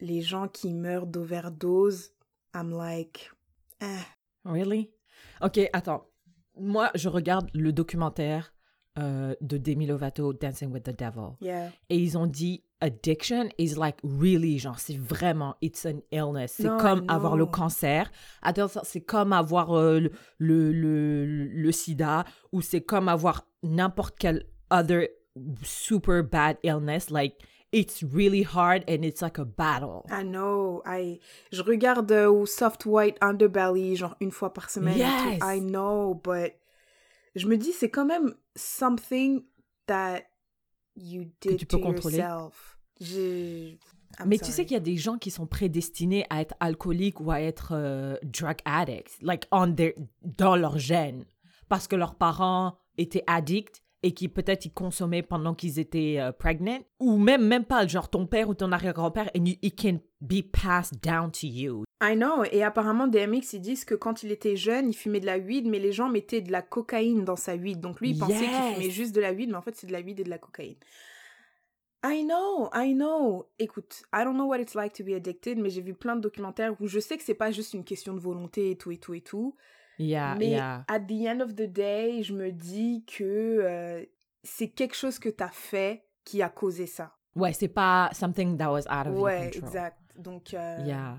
les 0.00 0.22
gens 0.22 0.48
qui 0.48 0.74
meurent 0.74 1.06
d'overdose, 1.06 2.10
I'm 2.54 2.70
like 2.76 3.30
eh. 3.80 3.86
Really? 4.44 4.90
Ok, 5.42 5.60
attends. 5.72 6.06
Moi, 6.58 6.90
je 6.94 7.08
regarde 7.08 7.48
le 7.54 7.72
documentaire 7.72 8.52
euh, 8.98 9.34
de 9.40 9.56
Demi 9.56 9.86
Lovato, 9.86 10.32
Dancing 10.32 10.72
with 10.72 10.82
the 10.82 10.98
Devil. 10.98 11.36
Yeah. 11.40 11.70
Et 11.88 11.96
ils 11.98 12.18
ont 12.18 12.26
dit 12.26 12.64
addiction 12.80 13.48
is 13.58 13.74
like 13.76 13.96
really, 14.02 14.58
genre, 14.58 14.78
c'est 14.78 14.96
vraiment, 14.96 15.54
it's 15.62 15.86
an 15.86 16.00
illness. 16.10 16.52
C'est 16.56 16.76
comme 16.78 17.04
avoir 17.08 17.36
le 17.36 17.46
cancer. 17.46 18.10
C'est 18.82 19.02
comme 19.02 19.32
avoir 19.32 19.72
euh, 19.78 20.00
le, 20.00 20.10
le, 20.38 20.72
le, 20.72 21.24
le 21.46 21.72
sida 21.72 22.24
ou 22.52 22.62
c'est 22.62 22.80
comme 22.80 23.08
avoir 23.08 23.46
n'importe 23.62 24.16
quel 24.18 24.44
other 24.70 25.08
super 25.62 26.22
bad 26.22 26.58
illness. 26.62 27.10
Like, 27.10 27.34
it's 27.72 28.02
really 28.02 28.42
hard 28.42 28.84
and 28.88 29.04
it's 29.04 29.22
like 29.22 29.38
a 29.38 29.44
battle. 29.44 30.04
I 30.10 30.22
know. 30.22 30.82
I, 30.84 31.20
je 31.52 31.62
regarde 31.62 32.10
euh, 32.10 32.46
Soft 32.46 32.86
White 32.86 33.16
Underbelly 33.20 33.96
genre 33.96 34.16
une 34.20 34.30
fois 34.32 34.52
par 34.52 34.70
semaine. 34.70 34.98
Yes. 34.98 35.40
I 35.42 35.60
know, 35.60 36.14
but 36.14 36.54
je 37.36 37.46
me 37.46 37.56
dis 37.56 37.72
c'est 37.72 37.90
quand 37.90 38.06
même 38.06 38.34
something 38.56 39.44
that 39.86 40.22
you 40.96 41.26
did 41.40 41.58
tu 41.58 41.66
peux 41.66 41.78
to 41.78 41.82
contrôler. 41.82 42.18
yourself. 42.18 42.78
Je... 43.00 43.76
Mais 44.26 44.38
tu 44.38 44.50
sais 44.50 44.64
qu'il 44.64 44.74
y 44.74 44.76
a 44.76 44.80
des 44.80 44.96
gens 44.96 45.16
qui 45.16 45.30
sont 45.30 45.46
prédestinés 45.46 46.26
à 46.28 46.40
être 46.40 46.54
alcooliques 46.58 47.20
ou 47.20 47.30
à 47.30 47.40
être 47.40 47.72
euh, 47.72 48.16
drug 48.24 48.56
addicts, 48.64 49.16
like 49.22 49.46
on 49.52 49.72
their, 49.72 49.92
dans 50.22 50.56
leur 50.56 50.78
gène, 50.78 51.24
parce 51.68 51.86
que 51.86 51.94
leurs 51.94 52.16
parents 52.16 52.76
étaient 53.00 53.24
addicts 53.26 53.82
et 54.02 54.12
qui 54.12 54.28
peut-être 54.28 54.64
ils 54.64 54.72
consommaient 54.72 55.22
pendant 55.22 55.54
qu'ils 55.54 55.78
étaient 55.78 56.16
euh, 56.18 56.32
pregnant, 56.32 56.78
ou 57.00 57.18
même 57.18 57.46
même 57.46 57.64
pas 57.64 57.86
genre 57.86 58.08
ton 58.08 58.26
père 58.26 58.48
ou 58.48 58.54
ton 58.54 58.72
arrière-grand-père, 58.72 59.30
and 59.36 59.44
you, 59.44 59.56
it 59.62 59.78
can 59.78 60.00
be 60.20 60.42
passed 60.42 61.02
down 61.02 61.30
to 61.30 61.46
you. 61.46 61.84
I 62.02 62.14
know. 62.14 62.44
Et 62.50 62.62
apparemment, 62.62 63.08
DMX, 63.08 63.52
ils 63.52 63.60
disent 63.60 63.84
que 63.84 63.94
quand 63.94 64.22
il 64.22 64.32
était 64.32 64.56
jeune, 64.56 64.88
il 64.88 64.94
fumait 64.94 65.20
de 65.20 65.26
la 65.26 65.38
weed, 65.38 65.66
mais 65.66 65.78
les 65.78 65.92
gens 65.92 66.08
mettaient 66.08 66.40
de 66.40 66.50
la 66.50 66.62
cocaïne 66.62 67.24
dans 67.24 67.36
sa 67.36 67.56
weed. 67.56 67.80
Donc 67.80 68.00
lui, 68.00 68.10
il 68.10 68.18
pensait 68.18 68.46
qu'il 68.46 68.74
fumait 68.74 68.90
juste 68.90 69.14
de 69.14 69.20
la 69.20 69.32
weed, 69.32 69.50
mais 69.50 69.56
en 69.56 69.62
fait, 69.62 69.76
c'est 69.76 69.86
de 69.86 69.92
la 69.92 70.00
weed 70.00 70.18
et 70.18 70.24
de 70.24 70.30
la 70.30 70.38
cocaïne. 70.38 70.78
I 72.02 72.24
know, 72.24 72.70
I 72.72 72.94
know. 72.94 73.50
Écoute, 73.58 74.02
I 74.14 74.24
don't 74.24 74.34
know 74.34 74.46
what 74.46 74.60
it's 74.60 74.74
like 74.74 74.94
to 74.94 75.04
be 75.04 75.10
addicted, 75.10 75.58
mais 75.58 75.68
j'ai 75.68 75.82
vu 75.82 75.92
plein 75.92 76.16
de 76.16 76.22
documentaires 76.22 76.74
où 76.80 76.86
je 76.86 76.98
sais 76.98 77.18
que 77.18 77.22
c'est 77.22 77.34
pas 77.34 77.50
juste 77.50 77.74
une 77.74 77.84
question 77.84 78.14
de 78.14 78.20
volonté 78.20 78.70
et 78.70 78.76
tout 78.76 78.90
et 78.90 78.96
tout 78.96 79.12
et 79.12 79.20
tout. 79.20 79.54
Yeah, 80.02 80.34
mais 80.38 80.46
yeah. 80.52 80.84
at 80.88 81.00
the 81.00 81.26
end 81.26 81.42
of 81.42 81.54
the 81.56 81.66
day, 81.70 82.22
je 82.22 82.32
me 82.32 82.50
dis 82.50 83.04
que 83.06 83.22
euh, 83.24 84.02
c'est 84.42 84.68
quelque 84.68 84.94
chose 84.96 85.18
que 85.18 85.28
t'as 85.28 85.50
fait 85.50 86.04
qui 86.24 86.40
a 86.42 86.48
causé 86.48 86.86
ça. 86.86 87.12
Ouais, 87.36 87.52
c'est 87.52 87.68
pas 87.68 88.08
something 88.14 88.56
that 88.56 88.70
was 88.72 88.86
out 88.90 89.06
of 89.06 89.12
your 89.14 89.22
Ouais, 89.22 89.50
control. 89.52 89.64
exact. 89.68 89.98
Donc, 90.16 90.54
euh, 90.54 90.84
Yeah. 90.86 91.16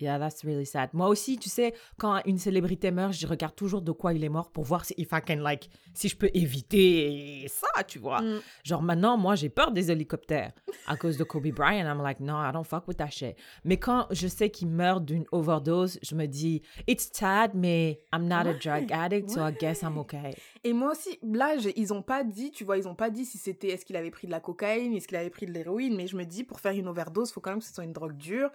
Yeah, 0.00 0.18
that's 0.18 0.44
really 0.44 0.66
sad. 0.66 0.90
Moi 0.92 1.08
aussi, 1.08 1.38
tu 1.38 1.48
sais, 1.48 1.74
quand 1.98 2.20
une 2.26 2.38
célébrité 2.38 2.90
meurt, 2.90 3.12
je 3.12 3.26
regarde 3.26 3.54
toujours 3.54 3.82
de 3.82 3.92
quoi 3.92 4.12
il 4.12 4.24
est 4.24 4.28
mort 4.28 4.50
pour 4.50 4.64
voir 4.64 4.84
si 4.84 4.94
if 4.96 5.08
I 5.12 5.20
can, 5.26 5.36
like, 5.36 5.70
si 5.94 6.08
je 6.08 6.16
peux 6.16 6.30
éviter 6.34 7.46
ça, 7.48 7.84
tu 7.84 7.98
vois. 7.98 8.22
Mm. 8.22 8.40
Genre 8.64 8.82
maintenant, 8.82 9.16
moi, 9.16 9.34
j'ai 9.34 9.48
peur 9.48 9.70
des 9.70 9.90
hélicoptères 9.90 10.52
à 10.86 10.96
cause 10.96 11.16
de 11.16 11.24
Kobe 11.24 11.48
Bryant. 11.48 11.86
I'm 11.86 12.02
like, 12.02 12.20
no, 12.20 12.34
I 12.34 12.50
don't 12.52 12.64
fuck 12.64 12.88
with 12.88 12.96
that 12.96 13.10
shit. 13.10 13.36
Mais 13.64 13.76
quand 13.76 14.06
je 14.10 14.26
sais 14.26 14.50
qu'il 14.50 14.68
meurt 14.68 15.04
d'une 15.04 15.26
overdose, 15.32 15.98
je 16.02 16.14
me 16.14 16.26
dis, 16.26 16.62
it's 16.88 17.10
sad, 17.12 17.52
mais 17.54 18.00
I'm 18.12 18.26
not 18.26 18.48
a 18.48 18.54
drug 18.54 18.80
Ouais, 18.80 18.92
addict, 18.92 19.30
so 19.30 19.40
I 19.40 19.52
guess 19.52 19.82
I'm 19.82 19.94
ouais. 19.94 20.00
okay. 20.00 20.34
Et 20.64 20.72
moi 20.72 20.92
aussi, 20.92 21.18
là, 21.22 21.56
ils 21.76 21.92
ont 21.92 22.02
pas 22.02 22.24
dit, 22.24 22.50
tu 22.50 22.64
vois, 22.64 22.78
ils 22.78 22.88
ont 22.88 22.94
pas 22.94 23.10
dit 23.10 23.24
si 23.24 23.38
c'était 23.38 23.68
est-ce 23.68 23.84
qu'il 23.84 23.96
avait 23.96 24.10
pris 24.10 24.26
de 24.26 24.32
la 24.32 24.40
cocaïne, 24.40 24.94
est-ce 24.94 25.08
qu'il 25.08 25.16
avait 25.16 25.30
pris 25.30 25.46
de 25.46 25.52
l'héroïne, 25.52 25.96
mais 25.96 26.06
je 26.06 26.16
me 26.16 26.24
dis, 26.24 26.44
pour 26.44 26.60
faire 26.60 26.72
une 26.72 26.88
overdose, 26.88 27.32
faut 27.32 27.40
quand 27.40 27.50
même 27.50 27.60
que 27.60 27.64
ce 27.66 27.74
soit 27.74 27.84
une 27.84 27.92
drogue 27.92 28.16
dure. 28.16 28.50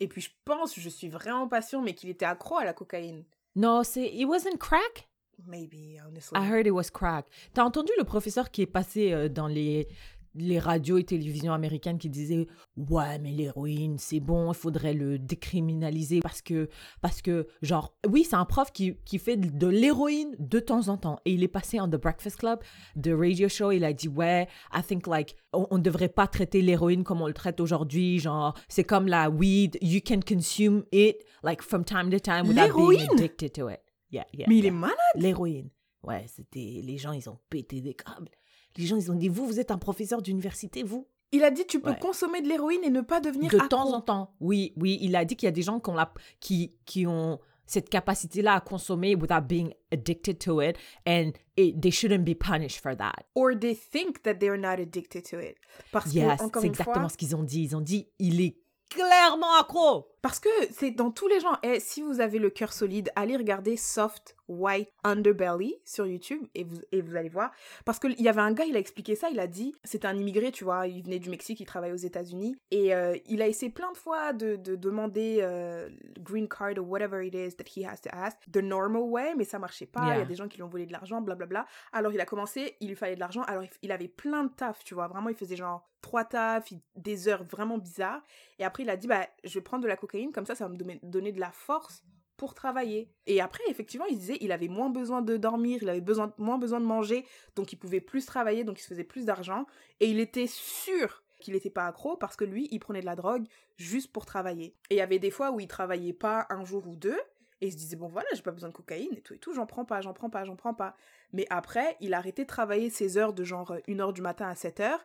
Et 0.00 0.08
puis 0.08 0.20
je 0.20 0.30
pense, 0.44 0.78
je 0.78 0.88
suis 0.88 1.08
vraiment 1.08 1.48
pas 1.48 1.62
sûre, 1.62 1.82
mais 1.82 1.94
qu'il 1.94 2.10
était 2.10 2.24
accro 2.24 2.56
à 2.58 2.64
la 2.64 2.72
cocaïne. 2.72 3.24
Non, 3.56 3.82
c'est, 3.82 4.06
it 4.06 4.26
wasn't 4.26 4.58
crack? 4.58 5.08
Maybe, 5.46 6.00
honestly. 6.04 6.36
I 6.36 6.50
heard 6.50 6.66
it 6.66 6.72
was 6.72 6.90
crack. 6.92 7.26
T'as 7.54 7.62
entendu 7.62 7.92
le 7.98 8.04
professeur 8.04 8.50
qui 8.50 8.62
est 8.62 8.66
passé 8.66 9.12
euh, 9.12 9.28
dans 9.28 9.46
les, 9.46 9.88
les 10.38 10.58
radios 10.58 10.98
et 10.98 11.04
télévisions 11.04 11.52
américaines 11.52 11.98
qui 11.98 12.08
disait 12.08 12.46
Ouais, 12.76 13.18
mais 13.18 13.32
l'héroïne, 13.32 13.98
c'est 13.98 14.20
bon, 14.20 14.52
il 14.52 14.56
faudrait 14.56 14.94
le 14.94 15.18
décriminaliser 15.18 16.20
parce 16.20 16.42
que, 16.42 16.68
parce 17.00 17.22
que 17.22 17.46
genre, 17.62 17.94
oui, 18.08 18.24
c'est 18.24 18.36
un 18.36 18.44
prof 18.44 18.72
qui, 18.72 18.96
qui 19.04 19.18
fait 19.18 19.36
de 19.36 19.66
l'héroïne 19.66 20.34
de 20.38 20.60
temps 20.60 20.88
en 20.88 20.96
temps. 20.96 21.20
Et 21.24 21.32
il 21.32 21.42
est 21.42 21.48
passé 21.48 21.80
en 21.80 21.88
The 21.88 21.96
Breakfast 21.96 22.38
Club, 22.38 22.60
de 22.96 23.12
radio 23.12 23.48
show, 23.48 23.72
il 23.72 23.84
a 23.84 23.92
dit 23.92 24.08
Ouais, 24.08 24.48
I 24.74 24.82
think 24.82 25.06
like, 25.06 25.36
on 25.52 25.76
ne 25.76 25.82
devrait 25.82 26.08
pas 26.08 26.26
traiter 26.26 26.62
l'héroïne 26.62 27.04
comme 27.04 27.20
on 27.20 27.26
le 27.26 27.34
traite 27.34 27.60
aujourd'hui. 27.60 28.18
Genre, 28.18 28.54
c'est 28.68 28.84
comme 28.84 29.06
la 29.06 29.30
weed, 29.30 29.78
you 29.82 30.00
can 30.06 30.20
consume 30.26 30.84
it 30.92 31.16
like 31.42 31.62
from 31.62 31.84
time 31.84 32.10
to 32.10 32.18
time 32.18 32.48
without 32.48 32.74
being 32.76 33.08
addicted 33.12 33.52
to 33.52 33.68
it. 33.68 33.80
Yeah, 34.10 34.24
yeah. 34.32 34.46
mais 34.48 34.58
il 34.58 34.66
est 34.66 34.70
malade? 34.70 34.96
L'héroïne. 35.16 35.70
Ouais, 36.02 36.24
c'était. 36.28 36.80
Les 36.82 36.96
gens, 36.96 37.12
ils 37.12 37.28
ont 37.28 37.38
pété 37.50 37.80
des 37.80 37.94
câbles. 37.94 38.30
Les 38.76 38.86
gens, 38.86 38.96
ils 38.96 39.10
ont 39.10 39.14
dit 39.14 39.28
Vous, 39.28 39.46
vous 39.46 39.58
êtes 39.60 39.70
un 39.70 39.78
professeur 39.78 40.22
d'université, 40.22 40.82
vous? 40.82 41.06
Il 41.32 41.44
a 41.44 41.50
dit, 41.50 41.66
tu 41.66 41.78
peux 41.80 41.90
Ouais. 41.90 41.98
consommer 41.98 42.40
de 42.40 42.48
l'héroïne 42.48 42.82
et 42.84 42.90
ne 42.90 43.02
pas 43.02 43.20
devenir 43.20 43.50
De 43.50 43.56
accro. 43.56 43.68
temps 43.68 43.92
en 43.92 44.00
temps. 44.00 44.34
Oui, 44.40 44.72
oui. 44.76 44.98
Il 45.02 45.14
a 45.14 45.24
dit 45.26 45.36
qu'il 45.36 45.46
y 45.46 45.48
a 45.48 45.52
des 45.52 45.60
gens 45.62 45.78
qui 45.78 45.90
ont, 45.90 45.94
la, 45.94 46.10
qui, 46.40 46.72
qui 46.86 47.06
ont 47.06 47.38
cette 47.66 47.90
capacité-là 47.90 48.54
à 48.54 48.60
consommer 48.62 49.14
without 49.14 49.42
being 49.46 49.74
addicted 49.92 50.38
to 50.38 50.62
it. 50.62 50.76
And 51.06 51.32
it, 51.58 51.78
they 51.82 51.90
shouldn't 51.90 52.24
be 52.24 52.34
punished 52.34 52.80
for 52.80 52.96
that. 52.96 53.26
Or 53.34 53.52
they 53.54 53.74
think 53.74 54.22
that 54.22 54.36
they're 54.36 54.56
not 54.58 54.80
addicted 54.80 55.24
to 55.30 55.38
it. 55.38 55.56
Parce 55.92 56.14
Yes, 56.14 56.40
que, 56.50 56.60
c'est 56.60 56.66
exactement 56.66 57.00
fois, 57.00 57.08
ce 57.10 57.16
qu'ils 57.18 57.36
ont 57.36 57.42
dit. 57.42 57.62
Ils 57.64 57.76
ont 57.76 57.82
dit 57.82 58.08
Il 58.18 58.40
est 58.40 58.56
clairement 58.88 59.52
accro. 59.60 60.08
Parce 60.22 60.40
que 60.40 60.48
c'est 60.72 60.90
dans 60.90 61.10
tous 61.10 61.28
les 61.28 61.40
genres. 61.40 61.58
Et 61.62 61.80
si 61.80 62.02
vous 62.02 62.20
avez 62.20 62.38
le 62.38 62.50
cœur 62.50 62.72
solide, 62.72 63.10
allez 63.16 63.36
regarder 63.36 63.76
Soft 63.76 64.36
White 64.48 64.88
Underbelly 65.04 65.76
sur 65.84 66.06
YouTube 66.06 66.42
et 66.54 66.64
vous, 66.64 66.78
et 66.90 67.02
vous 67.02 67.14
allez 67.16 67.28
voir. 67.28 67.50
Parce 67.84 67.98
qu'il 67.98 68.20
y 68.20 68.28
avait 68.28 68.40
un 68.40 68.52
gars, 68.52 68.64
il 68.64 68.76
a 68.76 68.78
expliqué 68.78 69.14
ça, 69.14 69.28
il 69.30 69.38
a 69.38 69.46
dit, 69.46 69.74
c'était 69.84 70.06
un 70.08 70.16
immigré, 70.16 70.50
tu 70.50 70.64
vois, 70.64 70.86
il 70.86 71.02
venait 71.04 71.18
du 71.18 71.28
Mexique, 71.30 71.60
il 71.60 71.66
travaillait 71.66 71.92
aux 71.94 71.96
États-Unis. 71.96 72.56
Et 72.70 72.94
euh, 72.94 73.16
il 73.26 73.42
a 73.42 73.46
essayé 73.46 73.70
plein 73.70 73.92
de 73.92 73.96
fois 73.96 74.32
de, 74.32 74.56
de 74.56 74.74
demander 74.74 75.38
euh, 75.42 75.88
green 76.18 76.48
card 76.48 76.78
or 76.78 76.88
whatever 76.88 77.24
it 77.26 77.34
is 77.34 77.54
that 77.56 77.64
he 77.76 77.84
has 77.84 78.00
to 78.00 78.08
ask, 78.12 78.38
the 78.50 78.56
normal 78.62 79.02
way, 79.02 79.34
mais 79.36 79.44
ça 79.44 79.58
marchait 79.58 79.86
pas. 79.86 80.00
Il 80.02 80.18
y 80.18 80.22
a 80.22 80.24
des 80.24 80.34
gens 80.34 80.48
qui 80.48 80.56
lui 80.56 80.62
ont 80.64 80.68
volé 80.68 80.86
de 80.86 80.92
l'argent, 80.92 81.20
blablabla. 81.20 81.66
Alors 81.92 82.12
il 82.12 82.20
a 82.20 82.24
commencé, 82.26 82.76
il 82.80 82.88
lui 82.88 82.96
fallait 82.96 83.14
de 83.14 83.20
l'argent. 83.20 83.42
Alors 83.42 83.62
il- 83.82 83.92
avait 83.92 84.08
plein 84.08 84.44
de 84.44 84.50
taf, 84.50 84.82
tu 84.84 84.94
vois. 84.94 85.08
Vraiment, 85.08 85.28
il 85.28 85.34
faisait 85.34 85.56
genre 85.56 85.88
trois 86.02 86.24
tafs, 86.24 86.72
des 86.96 87.26
heures 87.28 87.42
vraiment 87.44 87.76
bizarres. 87.78 88.22
Et 88.58 88.64
après, 88.64 88.82
il 88.84 88.90
a 88.90 88.96
dit, 88.96 89.06
bah, 89.08 89.26
je 89.44 89.54
vais 89.54 89.60
prendre 89.62 89.82
de 89.82 89.88
la 89.88 89.96
cocaïne, 89.96 90.08
comme 90.32 90.46
ça, 90.46 90.54
ça 90.54 90.66
va 90.66 90.70
me 90.70 90.76
donner- 90.76 91.32
de 91.32 91.40
la 91.40 91.52
force 91.52 92.02
pour 92.36 92.54
travailler. 92.54 93.10
Et 93.26 93.40
après, 93.40 93.64
effectivement, 93.68 94.06
il 94.06 94.18
disait, 94.18 94.38
il 94.40 94.52
avait 94.52 94.68
moins 94.68 94.90
besoin 94.90 95.22
de 95.22 95.36
dormir, 95.36 95.80
il 95.82 95.88
avait 95.88 96.00
besoin, 96.00 96.32
moins 96.38 96.58
besoin 96.58 96.80
de 96.80 96.86
manger, 96.86 97.26
donc 97.56 97.72
il 97.72 97.76
pouvait 97.76 98.00
plus 98.00 98.24
travailler, 98.24 98.64
donc 98.64 98.78
il 98.78 98.82
se 98.82 98.88
faisait 98.88 99.04
plus 99.04 99.24
d'argent. 99.24 99.66
Et 100.00 100.08
il 100.08 100.20
était 100.20 100.46
sûr 100.46 101.24
qu'il 101.40 101.54
n'était 101.54 101.70
pas 101.70 101.86
accro 101.86 102.16
parce 102.16 102.36
que 102.36 102.44
lui, 102.44 102.68
il 102.70 102.78
prenait 102.78 103.00
de 103.00 103.06
la 103.06 103.16
drogue 103.16 103.46
juste 103.76 104.12
pour 104.12 104.24
travailler. 104.24 104.76
Et 104.90 104.94
il 104.94 104.98
y 104.98 105.00
avait 105.00 105.18
des 105.18 105.30
fois 105.30 105.50
où 105.50 105.60
il 105.60 105.68
travaillait 105.68 106.12
pas 106.12 106.46
un 106.50 106.64
jour 106.64 106.86
ou 106.86 106.96
deux, 106.96 107.18
et 107.60 107.66
il 107.66 107.72
se 107.72 107.76
disait, 107.76 107.96
bon 107.96 108.06
voilà, 108.06 108.28
j'ai 108.34 108.42
pas 108.42 108.52
besoin 108.52 108.68
de 108.68 108.74
cocaïne 108.74 109.14
et 109.16 109.20
tout 109.20 109.34
et 109.34 109.38
tout, 109.38 109.52
j'en 109.52 109.66
prends 109.66 109.84
pas, 109.84 110.00
j'en 110.00 110.12
prends 110.12 110.30
pas, 110.30 110.44
j'en 110.44 110.54
prends 110.54 110.74
pas. 110.74 110.94
Mais 111.32 111.46
après, 111.50 111.96
il 112.00 112.14
a 112.14 112.18
arrêté 112.18 112.42
de 112.42 112.48
travailler 112.48 112.88
ses 112.88 113.18
heures 113.18 113.32
de 113.32 113.42
genre 113.42 113.74
1h 113.88 114.12
du 114.12 114.22
matin 114.22 114.48
à 114.48 114.54
7h, 114.54 114.96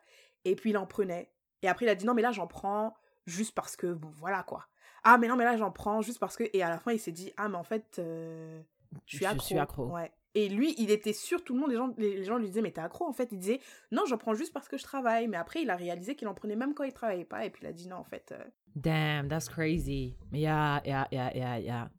et 0.45 0.55
puis 0.55 0.69
il 0.69 0.77
en 0.77 0.85
prenait. 0.85 1.31
Et 1.63 1.67
après, 1.67 1.85
il 1.85 1.89
a 1.89 1.95
dit, 1.95 2.05
non 2.05 2.13
mais 2.13 2.21
là, 2.21 2.31
j'en 2.31 2.45
prends 2.45 2.93
juste 3.25 3.55
parce 3.55 3.75
que, 3.75 3.87
bon 3.87 4.09
voilà 4.11 4.43
quoi. 4.43 4.67
Ah 5.03 5.17
mais 5.17 5.27
non 5.27 5.35
mais 5.35 5.43
là, 5.45 5.57
j'en 5.57 5.71
prends 5.71 6.01
juste 6.01 6.19
parce 6.19 6.35
que... 6.37 6.43
Et 6.53 6.63
à 6.63 6.69
la 6.69 6.79
fin, 6.79 6.91
il 6.93 6.99
s'est 6.99 7.11
dit, 7.11 7.31
ah 7.37 7.49
mais 7.49 7.57
en 7.57 7.63
fait, 7.63 7.97
euh, 7.99 8.61
je 9.05 9.17
suis 9.17 9.25
Je 9.25 9.29
accro. 9.31 9.45
suis 9.45 9.57
accro. 9.57 9.87
Ouais. 9.87 10.11
Et 10.35 10.49
lui, 10.49 10.73
il 10.79 10.89
était 10.89 11.13
sûr, 11.13 11.43
tout 11.43 11.53
le 11.53 11.59
monde, 11.59 11.69
les 11.69 11.75
gens, 11.77 11.93
les, 11.97 12.15
les 12.17 12.23
gens 12.23 12.37
lui 12.37 12.47
disaient, 12.47 12.61
mais 12.61 12.71
t'es 12.71 12.81
accro 12.81 13.05
en 13.05 13.13
fait. 13.13 13.29
Il 13.31 13.37
disait, 13.37 13.59
non, 13.91 14.03
j'en 14.07 14.17
prends 14.17 14.33
juste 14.33 14.51
parce 14.53 14.67
que 14.67 14.77
je 14.77 14.83
travaille. 14.83 15.27
Mais 15.27 15.37
après, 15.37 15.61
il 15.61 15.69
a 15.69 15.75
réalisé 15.75 16.15
qu'il 16.15 16.27
en 16.27 16.33
prenait 16.33 16.55
même 16.55 16.73
quand 16.73 16.83
il 16.85 16.93
travaillait 16.93 17.23
pas. 17.25 17.45
Et 17.45 17.49
puis 17.51 17.63
il 17.63 17.67
a 17.67 17.71
dit, 17.73 17.87
non, 17.87 17.97
en 17.97 18.03
fait, 18.03 18.31
euh, 18.31 18.43
Damn, 18.75 19.27
that's 19.27 19.47
crazy. 19.47 20.15
Yeah, 20.31 20.81
yeah, 20.85 21.07
yeah, 21.11 21.31
yeah, 21.35 21.59
yeah. 21.59 21.89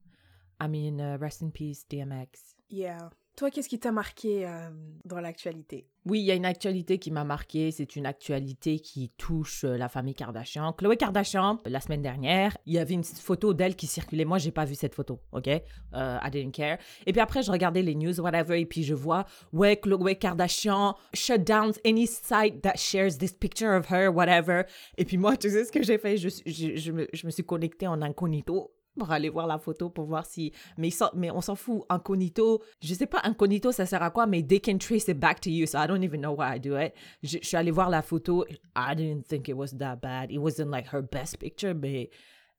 I 0.60 0.66
mean, 0.68 0.98
uh, 0.98 1.16
rest 1.20 1.42
in 1.42 1.50
peace, 1.50 1.84
DMX. 1.88 2.56
yeah. 2.70 3.10
Toi, 3.36 3.50
qu'est-ce 3.50 3.68
qui 3.68 3.80
t'a 3.80 3.90
marqué 3.90 4.46
euh, 4.46 4.70
dans 5.04 5.18
l'actualité? 5.18 5.88
Oui, 6.06 6.20
il 6.20 6.24
y 6.24 6.30
a 6.30 6.34
une 6.34 6.44
actualité 6.44 6.98
qui 6.98 7.10
m'a 7.10 7.24
marquée. 7.24 7.72
C'est 7.72 7.96
une 7.96 8.06
actualité 8.06 8.78
qui 8.78 9.10
touche 9.16 9.64
euh, 9.64 9.76
la 9.76 9.88
famille 9.88 10.14
Kardashian. 10.14 10.72
Chloé 10.72 10.96
Kardashian, 10.96 11.58
la 11.66 11.80
semaine 11.80 12.02
dernière, 12.02 12.56
il 12.64 12.74
y 12.74 12.78
avait 12.78 12.94
une 12.94 13.02
photo 13.02 13.52
d'elle 13.52 13.74
qui 13.74 13.88
circulait. 13.88 14.24
Moi, 14.24 14.38
j'ai 14.38 14.52
pas 14.52 14.64
vu 14.64 14.76
cette 14.76 14.94
photo, 14.94 15.18
ok? 15.32 15.48
Euh, 15.48 16.18
I 16.22 16.30
didn't 16.30 16.52
care. 16.52 16.78
Et 17.06 17.12
puis 17.12 17.20
après, 17.20 17.42
je 17.42 17.50
regardais 17.50 17.82
les 17.82 17.96
news, 17.96 18.20
whatever, 18.20 18.60
et 18.60 18.66
puis 18.66 18.84
je 18.84 18.94
vois, 18.94 19.24
ouais, 19.52 19.78
Chloé 19.78 20.14
Kardashian 20.14 20.94
shut 21.12 21.42
down 21.42 21.72
any 21.84 22.06
site 22.06 22.62
that 22.62 22.76
shares 22.76 23.18
this 23.18 23.32
picture 23.32 23.74
of 23.74 23.90
her, 23.90 24.10
whatever. 24.14 24.62
Et 24.96 25.04
puis 25.04 25.16
moi, 25.16 25.36
tu 25.36 25.50
sais 25.50 25.64
ce 25.64 25.72
que 25.72 25.82
j'ai 25.82 25.98
fait? 25.98 26.16
Je 26.18 26.92
me, 26.92 27.08
je 27.12 27.26
me 27.26 27.30
suis 27.32 27.44
connectée 27.44 27.88
en 27.88 28.00
incognito 28.00 28.73
pour 28.96 29.10
aller 29.10 29.28
voir 29.28 29.46
la 29.46 29.58
photo 29.58 29.90
pour 29.90 30.04
voir 30.04 30.26
si 30.26 30.52
mais, 30.76 30.90
mais 31.14 31.30
on 31.30 31.40
s'en 31.40 31.54
fout. 31.54 31.82
Incognito 31.88 32.62
je 32.80 32.94
sais 32.94 33.06
pas 33.06 33.20
incognito 33.24 33.72
ça 33.72 33.86
sert 33.86 34.02
à 34.02 34.10
quoi 34.10 34.26
mais 34.26 34.42
they 34.42 34.60
can 34.60 34.78
trace 34.78 35.08
it 35.08 35.18
back 35.18 35.40
to 35.40 35.50
you 35.50 35.66
so 35.66 35.78
I 35.78 35.86
don't 35.86 36.02
even 36.02 36.20
know 36.20 36.34
why 36.34 36.56
I 36.56 36.60
do 36.60 36.76
it. 36.78 36.94
Je, 37.22 37.38
suis 37.42 37.56
allée 37.56 37.70
voir 37.70 37.90
la 37.90 38.02
photo 38.02 38.44
I 38.76 38.94
didn't 38.94 39.24
think 39.28 39.48
it 39.48 39.54
was 39.54 39.76
that 39.78 39.96
bad. 39.96 40.30
It 40.30 40.38
wasn't 40.38 40.70
like 40.70 40.92
her 40.92 41.02
best 41.02 41.38
picture 41.38 41.74
mais 41.74 42.10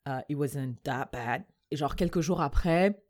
uh, 0.06 0.20
it 0.28 0.36
wasn't 0.36 0.82
that 0.84 1.10
bad. 1.12 1.44
Et 1.70 1.76
genre 1.76 1.96
quelques 1.96 2.20
jours 2.20 2.40
après 2.40 3.02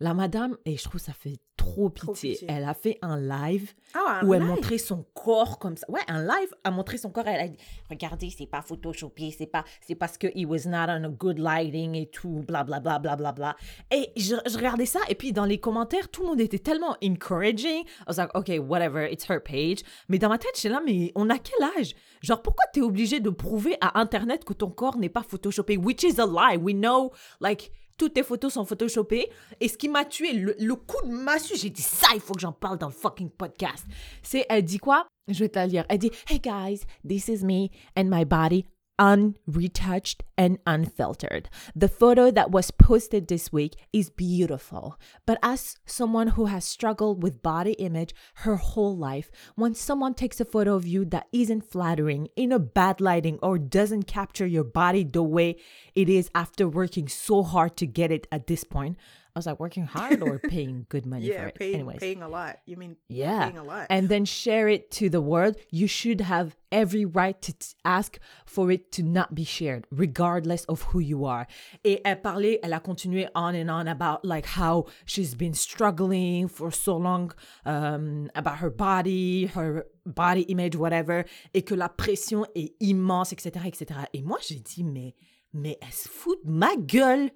la 0.00 0.14
madame 0.14 0.56
et 0.64 0.76
je 0.76 0.84
trouve 0.84 1.00
ça 1.00 1.12
fait 1.12 1.38
trop 1.62 1.88
Trop 1.90 2.12
pitié, 2.12 2.44
elle 2.48 2.64
a 2.64 2.74
fait 2.74 2.98
un 3.02 3.18
live 3.18 3.72
Ah, 3.94 4.20
un 4.20 4.26
où 4.26 4.34
elle 4.34 4.42
montrait 4.42 4.78
son 4.78 5.04
corps 5.14 5.58
comme 5.58 5.76
ça. 5.76 5.88
Ouais, 5.90 6.00
un 6.08 6.22
live 6.22 6.54
a 6.64 6.70
montré 6.70 6.98
son 6.98 7.10
corps. 7.10 7.26
Elle 7.26 7.40
a 7.40 7.48
dit 7.48 7.56
Regardez, 7.90 8.30
c'est 8.30 8.46
pas 8.46 8.62
photoshopé, 8.62 9.34
c'est 9.36 9.46
pas, 9.46 9.64
c'est 9.86 9.94
parce 9.94 10.18
que 10.18 10.26
he 10.34 10.44
was 10.44 10.66
not 10.68 10.88
on 10.88 11.04
a 11.04 11.08
good 11.08 11.38
lighting 11.38 11.94
et 11.94 12.06
tout, 12.10 12.44
bla 12.46 12.64
bla 12.64 12.80
bla 12.80 12.98
bla 12.98 13.16
bla 13.16 13.32
bla. 13.32 13.56
Et 13.90 14.10
je, 14.16 14.34
je 14.46 14.56
regardais 14.56 14.86
ça, 14.86 15.00
et 15.08 15.14
puis 15.14 15.32
dans 15.32 15.44
les 15.44 15.58
commentaires, 15.58 16.08
tout 16.10 16.22
le 16.22 16.28
monde 16.28 16.40
était 16.40 16.58
tellement 16.58 16.96
encouraging. 17.02 17.84
I 17.84 18.04
was 18.08 18.16
like, 18.16 18.34
okay, 18.34 18.58
whatever, 18.58 19.06
it's 19.10 19.28
her 19.30 19.40
page. 19.42 19.82
Mais 20.08 20.18
dans 20.18 20.28
ma 20.28 20.38
tête, 20.38 20.52
j'étais 20.56 20.68
là, 20.68 20.82
mais 20.84 21.12
on 21.14 21.30
a 21.30 21.38
quel 21.38 21.62
âge? 21.78 21.94
Genre, 22.22 22.40
pourquoi 22.42 22.64
t'es 22.72 22.80
obligé 22.80 23.20
de 23.20 23.30
prouver 23.30 23.76
à 23.80 24.00
Internet 24.00 24.44
que 24.44 24.52
ton 24.52 24.70
corps 24.70 24.96
n'est 24.96 25.08
pas 25.08 25.22
photoshopé? 25.22 25.76
Which 25.76 26.02
is 26.02 26.20
a 26.20 26.26
lie. 26.26 26.56
We 26.56 26.74
know, 26.74 27.12
like. 27.40 27.70
Toutes 27.98 28.14
tes 28.14 28.22
photos 28.22 28.54
sont 28.54 28.64
photoshopées. 28.64 29.28
Et 29.60 29.68
ce 29.68 29.76
qui 29.76 29.88
m'a 29.88 30.04
tué, 30.04 30.32
le, 30.32 30.56
le 30.58 30.74
coup 30.74 31.06
de 31.06 31.12
massue, 31.12 31.51
j'ai 31.56 31.70
dit 31.70 31.82
ça, 31.82 32.08
il 32.14 32.20
faut 32.20 32.34
que 32.34 32.40
j'en 32.40 32.52
parle 32.52 32.78
dans 32.78 32.88
le 32.88 32.92
fucking 32.92 33.30
podcast. 33.30 33.84
C'est, 34.22 34.46
elle 34.48 34.64
dit 34.64 34.78
quoi? 34.78 35.06
Je 35.28 35.38
vais 35.38 35.48
te 35.48 35.58
la 35.58 35.66
lire. 35.66 35.84
Elle 35.88 35.98
dit, 35.98 36.10
Hey 36.28 36.38
guys, 36.38 36.84
this 37.06 37.28
is 37.28 37.44
me 37.44 37.70
and 37.96 38.04
my 38.04 38.24
body 38.24 38.66
unretouched 38.98 40.22
and 40.36 40.58
unfiltered. 40.66 41.48
The 41.74 41.88
photo 41.88 42.30
that 42.30 42.50
was 42.50 42.70
posted 42.70 43.26
this 43.26 43.52
week 43.52 43.74
is 43.92 44.10
beautiful. 44.10 44.98
But 45.26 45.38
as 45.42 45.76
someone 45.86 46.28
who 46.28 46.46
has 46.46 46.64
struggled 46.64 47.22
with 47.22 47.42
body 47.42 47.72
image 47.72 48.14
her 48.36 48.56
whole 48.56 48.96
life, 48.96 49.30
when 49.56 49.74
someone 49.74 50.14
takes 50.14 50.40
a 50.40 50.44
photo 50.44 50.74
of 50.74 50.86
you 50.86 51.04
that 51.06 51.28
isn't 51.32 51.70
flattering, 51.70 52.28
in 52.36 52.52
a 52.52 52.58
bad 52.58 53.00
lighting, 53.00 53.38
or 53.42 53.58
doesn't 53.58 54.04
capture 54.04 54.46
your 54.46 54.64
body 54.64 55.04
the 55.04 55.22
way 55.22 55.56
it 55.94 56.08
is 56.08 56.30
after 56.34 56.68
working 56.68 57.08
so 57.08 57.42
hard 57.42 57.76
to 57.78 57.86
get 57.86 58.12
it 58.12 58.26
at 58.30 58.46
this 58.46 58.62
point, 58.62 58.96
I 59.34 59.38
was 59.38 59.46
like, 59.46 59.58
working 59.58 59.86
hard 59.86 60.20
or 60.22 60.38
paying 60.38 60.84
good 60.90 61.06
money 61.06 61.30
for 61.30 61.46
it? 61.46 61.54
paying, 61.54 61.74
Anyways. 61.76 62.00
paying 62.00 62.22
a 62.22 62.28
lot. 62.28 62.58
You 62.66 62.76
mean 62.76 62.96
Yeah. 63.08 63.44
paying 63.44 63.56
a 63.56 63.64
lot. 63.64 63.86
And 63.88 64.10
then 64.10 64.26
share 64.26 64.68
it 64.68 64.90
to 64.98 65.08
the 65.08 65.22
world. 65.22 65.56
You 65.70 65.86
should 65.86 66.20
have 66.20 66.54
every 66.70 67.06
right 67.06 67.40
to 67.40 67.52
t- 67.54 67.68
ask 67.82 68.18
for 68.44 68.70
it 68.70 68.92
to 68.92 69.02
not 69.02 69.34
be 69.34 69.44
shared, 69.44 69.86
regardless 69.90 70.64
of 70.66 70.82
who 70.82 71.00
you 71.00 71.24
are. 71.24 71.46
Et 71.82 72.00
elle 72.04 72.16
parlait, 72.16 72.58
elle 72.62 72.74
a 72.74 72.80
continué 72.80 73.28
on 73.34 73.54
and 73.54 73.70
on 73.70 73.88
about 73.88 74.22
like 74.22 74.44
how 74.44 74.84
she's 75.06 75.34
been 75.34 75.54
struggling 75.54 76.46
for 76.46 76.70
so 76.70 76.98
long 76.98 77.32
um, 77.64 78.28
about 78.34 78.58
her 78.58 78.68
body, 78.70 79.46
her 79.46 79.86
body 80.04 80.42
image, 80.42 80.76
whatever, 80.76 81.24
et 81.54 81.62
que 81.64 81.74
la 81.74 81.88
pression 81.88 82.44
est 82.54 82.74
immense, 82.80 83.32
etc., 83.32 83.66
etc. 83.66 84.00
Et 84.12 84.20
moi, 84.22 84.38
j'ai 84.46 84.60
dit, 84.60 84.84
mais, 84.84 85.14
mais 85.54 85.78
elle 85.80 85.92
se 85.92 86.06
fout 86.08 86.38
de 86.44 86.50
ma 86.50 86.76
gueule. 86.76 87.30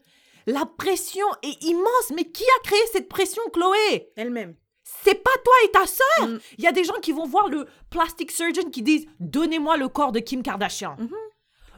La 0.46 0.64
pression 0.66 1.26
est 1.42 1.62
immense. 1.64 2.10
Mais 2.14 2.24
qui 2.24 2.44
a 2.44 2.62
créé 2.62 2.80
cette 2.92 3.08
pression, 3.08 3.42
Chloé? 3.52 4.12
Elle-même. 4.16 4.54
C'est 5.02 5.16
pas 5.22 5.32
toi 5.44 5.54
et 5.64 5.70
ta 5.72 5.86
sœur? 5.86 6.28
Mm. 6.28 6.38
Il 6.58 6.64
y 6.64 6.68
a 6.68 6.72
des 6.72 6.84
gens 6.84 7.00
qui 7.02 7.10
vont 7.12 7.26
voir 7.26 7.48
le 7.48 7.66
plastic 7.90 8.30
surgeon 8.30 8.70
qui 8.70 8.82
disent 8.82 9.06
Donnez-moi 9.18 9.76
le 9.76 9.88
corps 9.88 10.12
de 10.12 10.20
Kim 10.20 10.42
Kardashian. 10.42 10.96
Mm-hmm. 10.96 11.10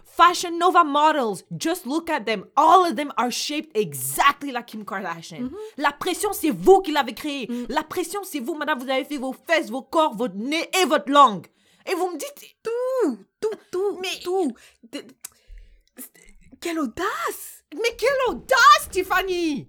Fashion 0.04 0.58
Nova 0.58 0.82
models, 0.84 1.44
just 1.58 1.86
look 1.86 2.10
at 2.10 2.22
them. 2.22 2.44
All 2.56 2.90
of 2.90 2.96
them 2.96 3.12
are 3.16 3.30
shaped 3.30 3.70
exactly 3.76 4.50
like 4.52 4.66
Kim 4.66 4.84
Kardashian. 4.84 5.44
Mm-hmm. 5.44 5.54
La 5.78 5.92
pression, 5.92 6.32
c'est 6.32 6.50
vous 6.50 6.80
qui 6.82 6.90
l'avez 6.92 7.14
créée. 7.14 7.46
Mm. 7.48 7.66
La 7.70 7.82
pression, 7.84 8.20
c'est 8.24 8.40
vous, 8.40 8.54
madame. 8.54 8.78
Vous 8.80 8.90
avez 8.90 9.04
fait 9.04 9.16
vos 9.18 9.32
fesses, 9.46 9.70
vos 9.70 9.82
corps, 9.82 10.14
votre 10.16 10.34
nez 10.34 10.68
et 10.82 10.84
votre 10.84 11.10
langue. 11.10 11.46
Et 11.90 11.94
vous 11.94 12.10
me 12.10 12.18
dites 12.18 12.56
Tout, 12.62 13.18
tout, 13.40 13.56
tout, 13.70 13.98
Mais- 14.02 14.20
tout. 14.22 14.52
De- 14.92 15.04
Quelle 16.60 16.80
audace 16.80 17.57
Mais 17.74 17.96
quelle 17.98 18.34
audace, 18.34 18.88
Tiffany 18.90 19.68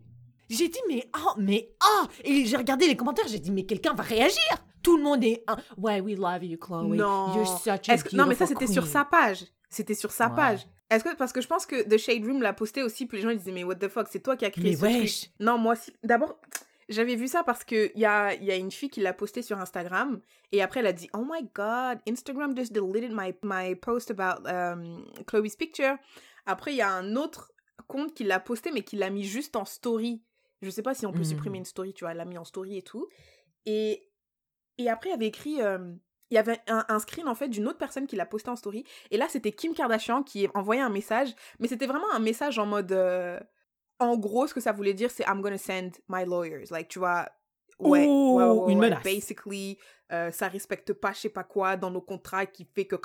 J'ai 0.50 0.68
dit, 0.70 0.80
mais 0.88 1.10
oh, 1.18 1.34
mais 1.38 1.72
ah 1.82 2.08
Et 2.24 2.46
j'ai 2.46 2.58
regardé 2.58 2.88
les 2.88 2.96
commentaires, 2.96 3.28
j'ai 3.28 3.40
dit, 3.40 3.52
mais 3.52 3.66
quelqu'un 3.66 3.94
va 3.94 4.04
réagir 4.04 4.42
Tout 4.82 4.98
le 4.98 5.04
monde 5.04 5.24
est, 5.24 5.44
ah, 5.48 5.58
ouais, 5.78 6.00
we 6.00 6.18
love 6.18 6.44
you, 6.44 6.58
Chloé. 6.58 6.98
Non. 6.98 7.36
You're 7.36 7.60
such 7.60 7.90
a 7.90 7.94
Est-ce 7.94 8.04
que- 8.06 8.16
Non, 8.16 8.26
mais 8.26 8.36
ça, 8.36 8.46
c'était 8.46 8.68
sur 8.68 8.86
sa 8.88 9.04
page. 9.06 9.46
C'était 9.70 9.94
sur 9.96 10.12
sa 10.12 10.28
Ouais. 10.30 10.36
page. 10.36 10.68
Est-ce 10.90 11.04
que 11.04 11.16
parce 11.16 11.32
que 11.34 11.42
je 11.42 11.48
pense 11.48 11.68
que 11.68 11.84
The 11.88 11.98
Shade 12.00 12.26
Room 12.26 12.42
l'a 12.42 12.54
posté 12.54 12.82
aussi, 12.82 13.06
puis 13.06 13.18
les 13.18 13.24
gens 13.24 13.30
ils 13.30 13.38
disaient 13.38 13.52
mais 13.52 13.64
what 13.64 13.76
the 13.76 13.88
fuck, 13.90 14.08
c'est 14.10 14.22
toi 14.22 14.36
qui 14.36 14.46
as 14.46 14.50
créé 14.50 14.72
Mais 14.72 14.76
ce 14.76 14.82
wesh. 14.82 15.20
truc. 15.22 15.32
Non, 15.40 15.60
moi 15.60 15.74
aussi. 15.74 15.94
D'abord, 16.04 16.40
j'avais 16.88 17.16
vu 17.16 17.28
ça 17.28 17.44
parce 17.44 17.64
que 17.64 17.92
il 17.94 18.02
y 18.02 18.06
a, 18.06 18.34
il 18.34 18.44
y 18.46 18.50
a 18.52 18.56
une 18.56 18.72
fille 18.72 18.90
qui 18.90 19.00
l'a 19.00 19.14
posté 19.14 19.44
sur 19.44 19.60
Instagram 19.60 20.20
et 20.52 20.64
après 20.64 20.80
elle 20.80 20.88
a 20.88 20.94
dit 20.94 21.08
oh 21.14 21.24
my 21.32 21.48
god, 21.54 22.00
Instagram 22.10 22.58
just 22.58 22.74
deleted 22.74 23.12
my 23.14 23.36
my 23.44 23.76
post 23.76 24.10
about 24.10 24.44
um, 24.50 25.06
Chloe's 25.28 25.56
picture. 25.56 25.98
Après 26.48 26.72
il 26.72 26.78
y 26.78 26.82
a 26.82 26.90
un 26.92 27.16
autre 27.16 27.52
compte 27.88 28.14
qui 28.14 28.24
l'a 28.24 28.40
posté 28.40 28.72
mais 28.72 28.84
qui 28.84 28.96
l'a 28.96 29.10
mis 29.10 29.24
juste 29.24 29.56
en 29.56 29.66
story. 29.66 30.24
Je 30.62 30.70
sais 30.70 30.82
pas 30.84 30.94
si 30.94 31.06
on 31.06 31.12
peut 31.14 31.20
Mhm. 31.20 31.26
supprimer 31.26 31.58
une 31.60 31.66
story, 31.66 31.94
tu 31.94 32.04
vois, 32.04 32.12
elle 32.12 32.18
l'a 32.18 32.26
mis 32.26 32.38
en 32.38 32.44
story 32.44 32.78
et 32.78 32.82
tout. 32.82 33.08
Et 33.66 34.06
et 34.78 34.90
après 34.90 35.10
il 35.10 35.14
avait 35.14 35.28
écrit 35.28 35.62
euh, 35.62 35.94
il 36.32 36.36
y 36.36 36.38
avait 36.38 36.60
un, 36.68 36.86
un 36.88 37.00
screen 37.00 37.28
en 37.28 37.36
fait 37.36 37.50
d'une 37.50 37.68
autre 37.68 37.78
personne 37.78 38.08
qui 38.08 38.16
l'a 38.16 38.26
posté 38.26 38.50
en 38.50 38.56
story 38.56 38.86
et 39.12 39.18
là 39.18 39.28
c'était 39.28 39.52
Kim 39.52 39.74
Kardashian 39.74 40.24
qui 40.24 40.48
envoyait 40.54 40.82
un 40.82 40.90
message 40.90 41.36
mais 41.60 41.68
c'était 41.68 41.86
vraiment 41.88 42.10
un 42.14 42.20
message 42.20 42.58
en 42.60 42.66
mode 42.66 42.92
euh, 42.94 43.40
en 44.00 44.16
gros 44.18 44.48
ce 44.48 44.54
que 44.54 44.62
ça 44.62 44.72
voulait 44.72 44.94
dire 44.94 45.12
c'est 45.12 45.24
I'm 45.28 45.42
gonna 45.42 45.58
send 45.58 45.92
my 46.08 46.24
lawyers 46.26 46.66
like 46.72 46.88
tu 46.88 47.00
vois 47.00 47.28
ouais, 47.80 48.06
Oh, 48.08 48.36
ouais, 48.38 48.44
ouais, 48.46 48.72
une 48.74 48.80
menace. 48.80 49.04
basically 49.04 49.78
euh, 50.14 50.32
ça 50.32 50.48
respecte 50.48 50.94
pas 50.94 51.12
je 51.12 51.20
sais 51.20 51.30
pas 51.30 51.44
quoi 51.44 51.76
dans 51.76 51.92
nos 51.92 52.02
contrats 52.02 52.46
qui 52.46 52.64
fait 52.64 52.86
que 52.88 52.96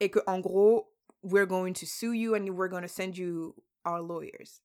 et 0.00 0.10
que 0.10 0.20
en 0.28 0.38
gros 0.38 0.93
we're 1.24 1.46
going 1.46 1.72
to 1.72 1.86
sue 1.86 2.12
you 2.12 2.34
and 2.34 2.48
we're 2.50 2.68
going 2.68 2.82
to 2.82 2.88
send 2.88 3.16
you 3.16 3.54
our 3.84 4.00
lawyers. 4.00 4.62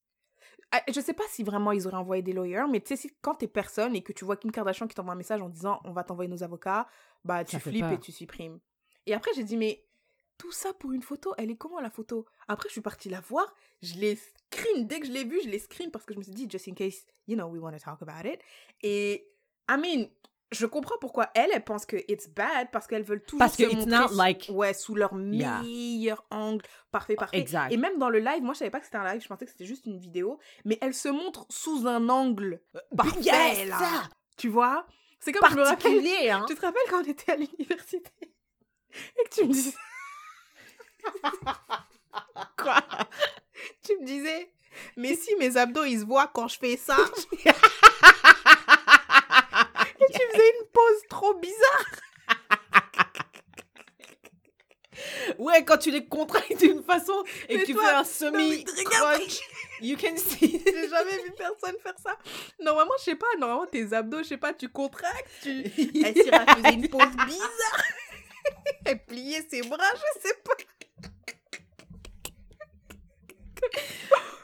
Ah, 0.71 0.81
Je 0.87 0.99
sais 1.01 1.13
pas 1.13 1.23
si 1.29 1.41
vraiment 1.43 1.71
ils 1.71 1.87
auraient 1.87 1.97
envoyé 1.97 2.21
des 2.21 2.33
lawyers, 2.33 2.67
mais 2.69 2.79
tu 2.79 2.89
sais, 2.89 2.95
si- 2.95 3.11
quand 3.21 3.35
t'es 3.35 3.47
personne 3.47 3.95
et 3.95 4.03
que 4.03 4.13
tu 4.13 4.23
vois 4.25 4.37
Kim 4.37 4.51
Kardashian 4.51 4.87
qui 4.87 4.93
t'envoie 4.95 5.13
un 5.13 5.17
message 5.17 5.41
en 5.41 5.49
disant 5.49 5.79
on 5.83 5.91
va 5.93 6.03
t'envoyer 6.03 6.29
nos 6.29 6.43
avocats, 6.43 6.87
bah 7.25 7.43
tu 7.43 7.53
Ça 7.53 7.59
flippes 7.59 7.85
et 7.93 7.99
tu 7.99 8.11
supprimes. 8.11 8.59
Et 9.07 9.13
après, 9.15 9.31
j'ai 9.35 9.43
dit, 9.43 9.57
mais 9.57 9.83
tout 10.37 10.51
ça 10.51 10.71
pour 10.73 10.91
une 10.91 11.01
photo, 11.01 11.33
elle 11.37 11.49
est 11.49 11.57
comment 11.57 11.79
la 11.79 11.89
photo? 11.89 12.25
Après, 12.47 12.69
je 12.69 12.73
suis 12.73 12.81
partie 12.81 13.09
la 13.09 13.19
voir, 13.21 13.51
je 13.81 13.95
l'ai 13.95 14.15
screen. 14.15 14.85
Dès 14.87 14.99
que 14.99 15.07
je 15.07 15.11
l'ai 15.11 15.23
vue, 15.23 15.39
je 15.43 15.49
l'ai 15.49 15.59
screen 15.59 15.89
parce 15.91 16.05
que 16.05 16.13
je 16.13 16.19
me 16.19 16.23
suis 16.23 16.33
dit, 16.33 16.47
just 16.49 16.67
in 16.67 16.73
case, 16.75 17.03
you 17.27 17.35
know, 17.35 17.47
we 17.47 17.59
want 17.59 17.71
to 17.73 17.79
talk 17.79 18.01
about 18.03 18.25
it. 18.31 18.39
Et, 18.83 19.27
I 19.67 19.75
mean, 19.77 20.09
je 20.51 20.65
comprends 20.65 20.97
pourquoi 20.99 21.29
elle, 21.35 21.49
elle 21.53 21.63
pense 21.63 21.85
que 21.85 21.95
it's 22.07 22.27
bad 22.27 22.69
parce 22.71 22.87
qu'elles 22.87 23.03
veulent 23.03 23.21
toujours 23.23 23.37
Parce 23.39 23.55
que 23.55 23.63
se 23.65 23.69
it's 23.69 23.85
montrer 23.85 23.99
not 23.99 24.07
sous- 24.09 24.17
like- 24.17 24.47
ouais, 24.49 24.73
sous 24.73 24.95
leur 24.95 25.11
Yeah. 25.31 25.61
meilleur 25.61 26.25
angle, 26.31 26.65
parfait, 26.91 27.15
parfait. 27.15 27.37
Exact. 27.39 27.71
Et 27.71 27.77
même 27.77 27.97
dans 27.99 28.09
le 28.09 28.17
live, 28.19 28.41
moi, 28.41 28.53
je 28.53 28.59
savais 28.59 28.71
pas 28.71 28.79
que 28.79 28.85
c'était 28.85 28.97
un 28.97 29.11
live, 29.13 29.21
je 29.21 29.27
pensais 29.27 29.45
que 29.45 29.51
c'était 29.51 29.65
juste 29.65 29.85
une 29.85 29.99
vidéo, 29.99 30.39
mais 30.65 30.77
elle 30.81 30.93
se 30.95 31.09
montre 31.09 31.45
sous 31.49 31.85
un 31.87 32.09
angle 32.09 32.61
parfait, 32.97 33.19
Yes, 33.21 33.67
là. 33.69 33.77
ça. 33.79 34.09
Tu 34.37 34.47
vois? 34.49 34.85
C'est 35.19 35.31
comme 35.33 35.49
je 35.49 35.55
me 35.55 35.61
rappelle 35.63 35.77
Particulier, 35.83 36.29
hein. 36.29 36.45
tu 36.47 36.55
te 36.55 36.61
rappelles 36.61 36.81
quand 36.89 37.01
on 37.01 37.05
était 37.09 37.31
à 37.31 37.35
l'université? 37.35 38.11
Et 39.19 39.23
que 39.29 39.35
tu 39.35 39.43
me 39.45 39.51
disais. 39.53 39.75
Quoi? 42.57 42.81
Tu 43.83 43.97
me 43.99 44.05
disais, 44.05 44.51
mais 44.97 45.15
si 45.15 45.35
mes 45.35 45.57
abdos 45.57 45.83
ils 45.83 45.99
se 45.99 46.05
voient 46.05 46.27
quand 46.33 46.47
je 46.47 46.57
fais 46.57 46.77
ça? 46.77 46.97
et 47.33 47.37
tu 50.13 50.21
faisais 50.31 50.49
une 50.59 50.67
pause 50.71 51.01
trop 51.09 51.33
bizarre. 51.35 51.85
Ouais, 55.37 55.58
quand 55.69 55.77
tu 55.77 55.91
les 55.91 56.05
contractes 56.05 56.57
d'une 56.57 56.81
façon 56.81 57.23
et 57.47 57.55
Mais 57.55 57.61
que 57.61 57.67
tu 57.67 57.73
toi, 57.73 57.83
fais 57.83 57.93
un 57.93 58.03
semi 58.03 58.63
crunch, 58.63 59.39
you 59.81 59.95
can 59.95 60.17
see. 60.17 60.63
J'ai 60.65 60.89
jamais 60.89 61.23
vu 61.23 61.31
personne 61.37 61.75
faire 61.83 61.93
ça. 62.03 62.17
Normalement, 62.59 62.93
je 62.97 63.03
sais 63.03 63.15
pas, 63.15 63.27
normalement 63.37 63.67
tes 63.67 63.93
abdos, 63.93 64.23
je 64.23 64.29
sais 64.29 64.37
pas, 64.37 64.51
tu 64.51 64.67
contractes, 64.69 65.29
tu. 65.43 65.51
Elle 65.77 66.15
faisait 66.15 66.73
une 66.73 66.89
pause 66.89 67.15
bizarre. 67.27 67.83
Elle 68.85 69.05
pliait 69.05 69.45
ses 69.47 69.61
bras, 69.61 69.77
je 69.93 70.21
sais 70.21 70.35
pas. 70.43 70.55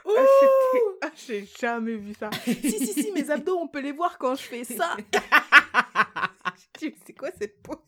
Ah, 0.08 0.24
ah, 1.02 1.10
j'ai 1.26 1.48
jamais 1.58 1.96
vu 1.96 2.14
ça. 2.14 2.30
si, 2.44 2.54
si, 2.62 2.92
si, 2.92 3.10
mes 3.10 3.28
abdos, 3.28 3.58
on 3.58 3.66
peut 3.66 3.80
les 3.80 3.90
voir 3.90 4.16
quand 4.18 4.36
je 4.36 4.42
fais 4.42 4.62
ça. 4.62 4.96
C'est 6.78 7.12
quoi 7.14 7.30
cette 7.36 7.60
pause 7.62 7.78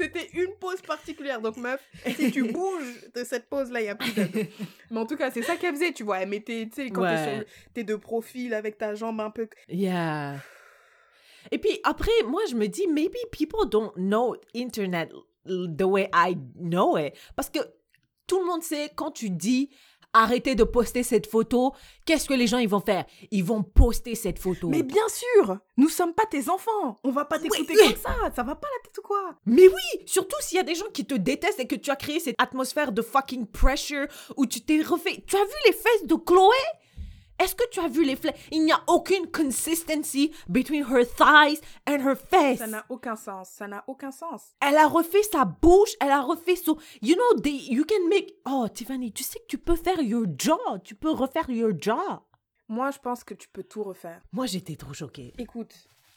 C'était 0.00 0.30
une 0.32 0.54
pause 0.58 0.80
particulière. 0.80 1.40
Donc, 1.40 1.56
meuf, 1.56 1.80
si 2.16 2.30
tu 2.30 2.44
bouges 2.52 3.10
de 3.14 3.22
cette 3.24 3.48
pause-là, 3.48 3.80
il 3.80 3.84
n'y 3.84 3.90
a 3.90 3.94
plus 3.94 4.12
d'abdos. 4.12 4.40
Mais 4.90 4.98
en 4.98 5.06
tout 5.06 5.16
cas, 5.16 5.30
c'est 5.30 5.42
ça 5.42 5.56
qu'elle 5.56 5.74
faisait, 5.74 5.92
tu 5.92 6.04
vois. 6.04 6.20
Elle 6.20 6.28
mettait, 6.28 6.66
tu 6.72 6.82
sais, 6.82 6.90
quand 6.90 7.02
t'es 7.02 7.36
sur 7.36 7.44
t'es 7.74 7.84
de 7.84 7.96
profil 7.96 8.54
avec 8.54 8.78
ta 8.78 8.94
jambe 8.94 9.20
un 9.20 9.30
peu. 9.30 9.48
Yeah. 9.68 10.36
Et 11.50 11.58
puis 11.58 11.80
après, 11.84 12.10
moi, 12.26 12.42
je 12.50 12.54
me 12.54 12.66
dis, 12.66 12.86
maybe 12.86 13.16
people 13.30 13.68
don't 13.68 13.92
know 13.96 14.36
Internet 14.54 15.10
the 15.44 15.84
way 15.84 16.08
I 16.14 16.36
know 16.58 16.96
it. 16.96 17.14
Parce 17.36 17.50
que 17.50 17.60
tout 18.26 18.40
le 18.40 18.46
monde 18.46 18.62
sait, 18.62 18.90
quand 18.94 19.10
tu 19.10 19.30
dis 19.30 19.70
arrêtez 20.12 20.54
de 20.54 20.64
poster 20.64 21.02
cette 21.02 21.26
photo, 21.26 21.72
qu'est-ce 22.04 22.28
que 22.28 22.34
les 22.34 22.46
gens 22.46 22.58
ils 22.58 22.68
vont 22.68 22.80
faire? 22.80 23.04
Ils 23.30 23.44
vont 23.44 23.62
poster 23.62 24.14
cette 24.14 24.38
photo. 24.38 24.68
Mais 24.68 24.82
bien 24.82 25.08
sûr, 25.08 25.58
nous 25.76 25.88
sommes 25.88 26.14
pas 26.14 26.26
tes 26.26 26.48
enfants. 26.48 26.96
On 27.04 27.10
va 27.10 27.24
pas 27.24 27.38
t'écouter 27.38 27.74
Oui. 27.76 27.92
comme 27.94 27.96
ça. 28.02 28.14
Ça 28.34 28.42
va 28.42 28.54
pas 28.56 28.68
la 28.78 28.82
tête 28.88 28.98
ou 28.98 29.02
quoi? 29.02 29.34
Mais 29.46 29.68
oui, 29.68 30.02
surtout 30.06 30.36
s'il 30.40 30.56
y 30.56 30.60
a 30.60 30.64
des 30.64 30.74
gens 30.74 30.88
qui 30.92 31.04
te 31.04 31.14
détestent 31.14 31.60
et 31.60 31.66
que 31.66 31.76
tu 31.76 31.90
as 31.90 31.96
créé 31.96 32.20
cette 32.20 32.36
atmosphère 32.38 32.92
de 32.92 33.02
fucking 33.02 33.46
pressure 33.46 34.06
où 34.36 34.46
tu 34.46 34.60
t'es 34.60 34.82
refait. 34.82 35.22
Tu 35.26 35.36
as 35.36 35.44
vu 35.44 35.54
les 35.66 35.72
fesses 35.72 36.04
de 36.06 36.14
Chloé? 36.14 36.56
Est-ce 37.40 37.54
que 37.54 37.68
tu 37.70 37.80
as 37.80 37.88
vu 37.88 38.04
les 38.04 38.16
fesses 38.16 38.34
Il 38.50 38.64
n'y 38.64 38.72
a 38.72 38.80
aucune 38.86 39.26
consistency 39.30 40.30
between 40.48 40.84
her 40.84 41.04
thighs 41.06 41.60
and 41.88 42.00
her 42.06 42.14
face. 42.14 42.58
Ça 42.58 42.66
n'a 42.66 42.84
aucun 42.90 43.16
sens. 43.16 43.48
Ça 43.48 43.66
n'a 43.66 43.82
aucun 43.86 44.10
sens. 44.10 44.52
Elle 44.60 44.76
a 44.76 44.86
refait 44.86 45.22
sa 45.22 45.46
bouche, 45.46 45.94
elle 46.00 46.10
a 46.10 46.20
refait 46.20 46.56
son. 46.56 46.76
You 47.00 47.14
know, 47.16 47.40
they, 47.40 47.56
you 47.72 47.84
can 47.84 48.08
make. 48.08 48.34
Oh, 48.46 48.68
Tiffany, 48.68 49.10
tu 49.12 49.24
sais 49.24 49.38
que 49.40 49.46
tu 49.48 49.56
peux 49.58 49.76
faire 49.76 50.02
your 50.02 50.26
jaw. 50.38 50.78
Tu 50.84 50.94
peux 50.94 51.10
refaire 51.10 51.48
your 51.48 51.72
jaw. 51.78 52.20
Moi, 52.68 52.90
je 52.90 52.98
pense 52.98 53.24
que 53.24 53.34
tu 53.34 53.48
peux 53.48 53.64
tout 53.64 53.82
refaire. 53.82 54.20
Moi, 54.32 54.44
j'étais 54.46 54.76
trop 54.76 54.92
choquée. 54.92 55.32
Écoute, 55.38 55.74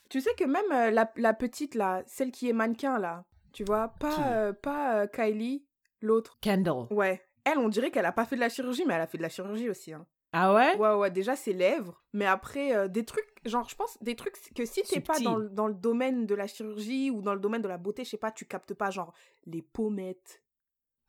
tu 0.09 0.19
sais 0.19 0.33
que 0.37 0.43
même 0.43 0.71
euh, 0.71 0.91
la, 0.91 1.11
la 1.15 1.33
petite 1.33 1.73
là, 1.73 2.03
celle 2.05 2.31
qui 2.31 2.49
est 2.49 2.53
mannequin 2.53 2.99
là, 2.99 3.23
tu 3.53 3.63
vois, 3.63 3.87
pas, 3.99 4.27
euh, 4.27 4.51
pas 4.53 4.97
euh, 4.97 5.07
Kylie, 5.07 5.65
l'autre. 6.01 6.37
Kendall. 6.41 6.87
Ouais. 6.91 7.23
Elle, 7.45 7.57
on 7.59 7.69
dirait 7.69 7.91
qu'elle 7.91 8.05
a 8.05 8.11
pas 8.11 8.25
fait 8.25 8.35
de 8.35 8.41
la 8.41 8.49
chirurgie, 8.49 8.83
mais 8.85 8.93
elle 8.93 9.01
a 9.01 9.07
fait 9.07 9.17
de 9.17 9.23
la 9.23 9.29
chirurgie 9.29 9.69
aussi. 9.69 9.93
Hein. 9.93 10.05
Ah 10.33 10.53
ouais? 10.53 10.75
Ouais, 10.77 10.93
ouais, 10.95 11.11
déjà 11.11 11.35
ses 11.35 11.53
lèvres, 11.53 12.01
mais 12.11 12.25
après 12.25 12.75
euh, 12.75 12.87
des 12.87 13.05
trucs, 13.05 13.27
genre 13.45 13.69
je 13.69 13.75
pense 13.75 13.97
des 14.01 14.15
trucs 14.15 14.35
que 14.55 14.65
si 14.65 14.81
t'es 14.81 14.99
pas 14.99 15.19
dans, 15.19 15.35
le- 15.37 15.49
dans 15.49 15.67
le 15.67 15.75
domaine 15.75 16.25
de 16.25 16.33
la 16.35 16.47
chirurgie 16.47 17.11
ou 17.11 17.21
dans 17.21 17.35
le 17.35 17.39
domaine 17.39 17.61
de 17.61 17.67
la 17.67 17.77
beauté, 17.77 18.03
je 18.03 18.09
sais 18.09 18.17
pas, 18.17 18.31
tu 18.31 18.45
captes 18.45 18.73
pas 18.73 18.89
genre 18.89 19.13
les 19.45 19.61
pommettes, 19.61 20.41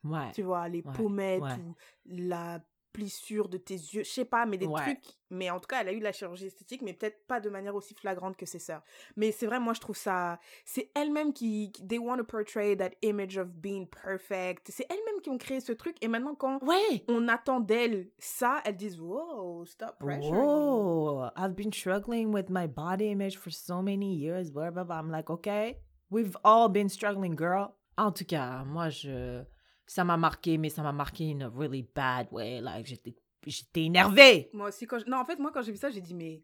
Ouais. 0.03 0.31
tu 0.33 0.43
vois, 0.43 0.69
les 0.69 0.83
Ouais, 0.83 0.93
pommettes 0.93 1.41
ouais. 1.41 1.57
ou 1.57 1.73
la 2.05 2.59
plissure 2.95 3.49
de 3.49 3.57
tes 3.57 3.73
yeux, 3.73 4.03
je 4.03 4.09
sais 4.09 4.25
pas, 4.25 4.45
mais 4.45 4.57
des 4.57 4.67
Ouais. 4.67 4.81
trucs. 4.81 5.03
Mais 5.29 5.49
en 5.49 5.59
tout 5.59 5.67
cas, 5.67 5.81
elle 5.81 5.89
a 5.89 5.93
eu 5.93 5.99
de 5.99 6.03
la 6.03 6.11
chirurgie 6.11 6.45
esthétique, 6.45 6.81
mais 6.81 6.93
peut-être 6.93 7.25
pas 7.27 7.39
de 7.39 7.49
manière 7.49 7.75
aussi 7.75 7.93
flagrante 7.95 8.37
que 8.37 8.45
ses 8.45 8.59
sœurs. 8.59 8.81
Mais 9.17 9.31
c'est 9.31 9.47
vrai, 9.47 9.59
moi 9.59 9.73
je 9.73 9.81
trouve 9.81 9.97
ça, 9.97 10.39
c'est 10.63 10.91
elles-mêmes 10.95 11.33
qui, 11.33 11.71
they 11.87 11.97
want 11.99 12.17
to 12.17 12.23
portray 12.23 12.77
that 12.77 12.91
image 13.01 13.37
of 13.37 13.47
being 13.49 13.87
perfect. 13.87 14.69
C'est 14.71 14.85
elles-mêmes 14.89 15.21
qui 15.21 15.29
ont 15.29 15.37
créé 15.37 15.59
ce 15.59 15.71
truc, 15.73 15.97
et 16.01 16.07
maintenant 16.07 16.35
quand 16.35 16.61
Ouais. 16.63 17.03
on 17.09 17.27
attend 17.27 17.59
d'elles 17.59 18.09
ça, 18.17 18.61
elles 18.65 18.77
disent 18.77 18.99
wow, 18.99 19.65
stop 19.65 19.97
pressuring. 19.99 20.31
Whoa, 20.33 21.29
I've 21.35 21.55
been 21.55 21.73
struggling 21.73 22.31
with 22.33 22.49
my 22.49 22.67
body 22.67 23.09
image 23.09 23.37
for 23.37 23.51
so 23.51 23.81
many 23.81 24.15
years. 24.15 24.51
Blah, 24.51 24.71
blah, 24.71 24.83
blah. 24.83 24.99
I'm 24.99 25.09
like, 25.11 25.29
okay, 25.29 25.79
we've 26.09 26.37
all 26.43 26.69
been 26.69 26.87
struggling, 26.89 27.35
girl. 27.35 27.75
En 27.97 28.11
tout 28.11 28.25
cas, 28.27 28.63
moi, 28.65 28.89
je, 28.89 29.43
ça 29.87 30.03
m'a 30.03 30.17
marqué, 30.17 30.57
mais 30.57 30.69
ça 30.69 30.81
m'a 30.81 30.91
marqué 30.91 31.31
in 31.31 31.41
a 31.41 31.49
really 31.49 31.83
bad 31.95 32.27
way. 32.31 32.61
Like, 32.61 32.85
j'étais, 32.85 33.15
j'étais 33.45 33.83
énervée. 33.83 34.49
Moi 34.53 34.69
aussi, 34.69 34.87
quand 34.87 34.99
je... 34.99 35.05
Non, 35.05 35.17
en 35.17 35.25
fait, 35.25 35.39
moi, 35.39 35.51
quand 35.53 35.61
j'ai 35.61 35.71
vu 35.71 35.77
ça, 35.77 35.89
j'ai 35.89 36.01
dit, 36.01 36.13
mais... 36.13 36.43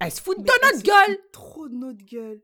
Elle 0.00 0.10
se 0.10 0.20
fout 0.20 0.38
de 0.38 0.42
elle 0.42 0.68
notre 0.68 0.78
se 0.78 0.84
gueule. 0.84 1.16
fout 1.16 1.32
Trop 1.32 1.68
de 1.68 1.74
notre 1.74 2.04
gueule. 2.04 2.40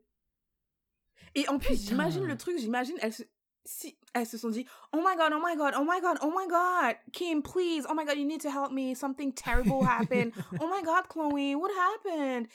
Et 1.35 1.47
en 1.49 1.59
plus, 1.59 1.87
j'imagine 1.87 2.25
le 2.25 2.37
truc, 2.37 2.57
j'imagine, 2.59 2.95
elles 3.01 3.13
se... 3.13 3.23
Si 3.69 3.97
elles 4.13 4.25
se 4.25 4.37
sont 4.37 4.49
dit, 4.49 4.65
oh 4.93 4.99
my 5.05 5.17
god, 5.17 5.33
oh 5.35 5.41
my 5.43 5.57
god, 5.57 5.73
oh 5.77 5.83
my 5.83 5.99
god, 5.99 6.17
oh 6.21 6.31
my 6.31 6.47
god, 6.47 6.95
Kim, 7.11 7.41
please, 7.41 7.85
oh 7.89 7.93
my 7.93 8.05
god, 8.05 8.17
you 8.17 8.25
need 8.25 8.39
to 8.39 8.49
help 8.49 8.71
me, 8.71 8.95
something 8.95 9.33
terrible 9.33 9.83
happened. 9.83 10.31
oh 10.61 10.67
my 10.67 10.81
god, 10.81 11.09
Chloe, 11.09 11.53
what 11.53 11.69
happened? 11.75 12.47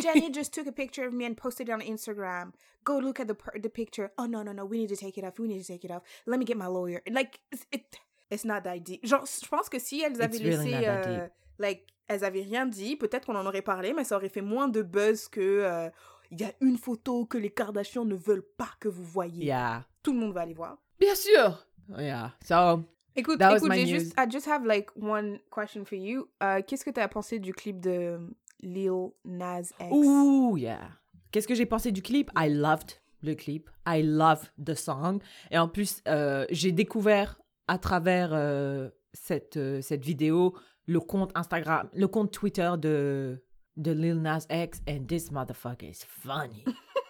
Jenny 0.00 0.30
just 0.38 0.52
took 0.52 0.66
a 0.66 0.72
picture 0.72 1.06
of 1.06 1.12
me 1.12 1.24
and 1.24 1.36
posted 1.36 1.68
it 1.68 1.72
on 1.72 1.80
Instagram. 1.80 2.52
Go 2.84 2.98
look 2.98 3.20
at 3.20 3.28
the 3.28 3.36
the 3.60 3.68
picture. 3.68 4.10
Oh 4.18 4.26
no 4.26 4.42
no 4.42 4.52
no, 4.52 4.64
we 4.64 4.78
need 4.78 4.88
to 4.88 4.96
take 4.96 5.18
it 5.18 5.24
off. 5.24 5.38
We 5.38 5.48
need 5.48 5.60
to 5.60 5.66
take 5.66 5.84
it 5.84 5.90
off. 5.90 6.02
Let 6.26 6.38
me 6.38 6.44
get 6.44 6.56
my 6.56 6.66
lawyer. 6.66 7.02
Like 7.10 7.40
it's, 7.52 7.66
it, 7.70 7.96
it's 8.30 8.44
not 8.44 8.64
that 8.64 8.84
deep. 8.84 9.04
Genre, 9.04 9.26
je 9.26 9.46
pense 9.48 9.68
que 9.68 9.78
si 9.78 10.02
elles 10.02 10.20
avaient 10.20 10.38
really 10.38 10.70
laissé, 10.70 10.86
euh, 10.86 11.28
like, 11.58 11.86
elles 12.08 12.24
avaient 12.24 12.42
rien 12.42 12.66
dit, 12.66 12.96
peut-être 12.96 13.26
qu'on 13.26 13.36
en 13.36 13.46
aurait 13.46 13.62
parlé, 13.62 13.92
mais 13.92 14.04
ça 14.04 14.16
aurait 14.16 14.28
fait 14.28 14.42
moins 14.42 14.68
de 14.68 14.82
buzz 14.82 15.28
que 15.28 15.40
euh, 15.40 15.90
il 16.30 16.40
y 16.40 16.44
a 16.44 16.52
une 16.60 16.78
photo 16.78 17.26
que 17.26 17.38
les 17.38 17.50
Kardashians 17.50 18.04
ne 18.04 18.14
veulent 18.14 18.46
pas 18.56 18.70
que 18.80 18.88
vous 18.88 19.04
voyez. 19.04 19.46
Yeah. 19.46 19.84
Tout 20.02 20.12
le 20.12 20.18
monde 20.18 20.32
va 20.32 20.42
aller 20.42 20.54
voir. 20.54 20.78
Bien 20.98 21.14
sûr. 21.14 21.66
Yeah. 21.98 22.32
So, 22.44 22.82
Écoute, 23.16 23.40
That 23.40 23.56
écoute, 23.56 23.72
j'ai 23.72 23.86
juste, 23.86 24.14
I 24.16 24.30
just 24.30 24.46
have 24.46 24.64
like 24.64 24.90
one 24.94 25.40
question 25.50 25.84
for 25.84 25.98
you. 25.98 26.28
Euh, 26.40 26.60
Qu'est-ce 26.64 26.84
que 26.84 26.90
tu 26.90 27.00
as 27.00 27.08
pensé 27.08 27.40
du 27.40 27.52
clip 27.52 27.80
de 27.80 28.20
Lil 28.60 29.12
Nas 29.24 29.72
X? 29.80 29.90
Ouh, 29.90 30.56
yeah. 30.56 30.90
Qu'est-ce 31.30 31.46
que 31.48 31.54
j'ai 31.54 31.66
pensé 31.66 31.92
du 31.92 32.02
clip? 32.02 32.30
I 32.36 32.48
loved 32.48 33.00
le 33.22 33.34
clip. 33.34 33.68
I 33.86 34.02
love 34.02 34.50
the 34.62 34.74
song. 34.74 35.20
Et 35.50 35.58
en 35.58 35.68
plus, 35.68 36.02
euh, 36.08 36.46
j'ai 36.50 36.72
découvert 36.72 37.38
à 37.66 37.78
travers 37.78 38.30
euh, 38.32 38.88
cette, 39.12 39.56
euh, 39.56 39.80
cette 39.80 40.04
vidéo 40.04 40.54
le 40.86 41.00
compte 41.00 41.30
Instagram, 41.34 41.88
le 41.92 42.08
compte 42.08 42.32
Twitter 42.32 42.70
de, 42.78 43.44
de 43.76 43.92
Lil 43.92 44.22
Nas 44.22 44.46
X. 44.50 44.80
And 44.88 45.04
this 45.06 45.30
motherfucker 45.30 45.90
is 45.90 46.04
funny. 46.06 46.64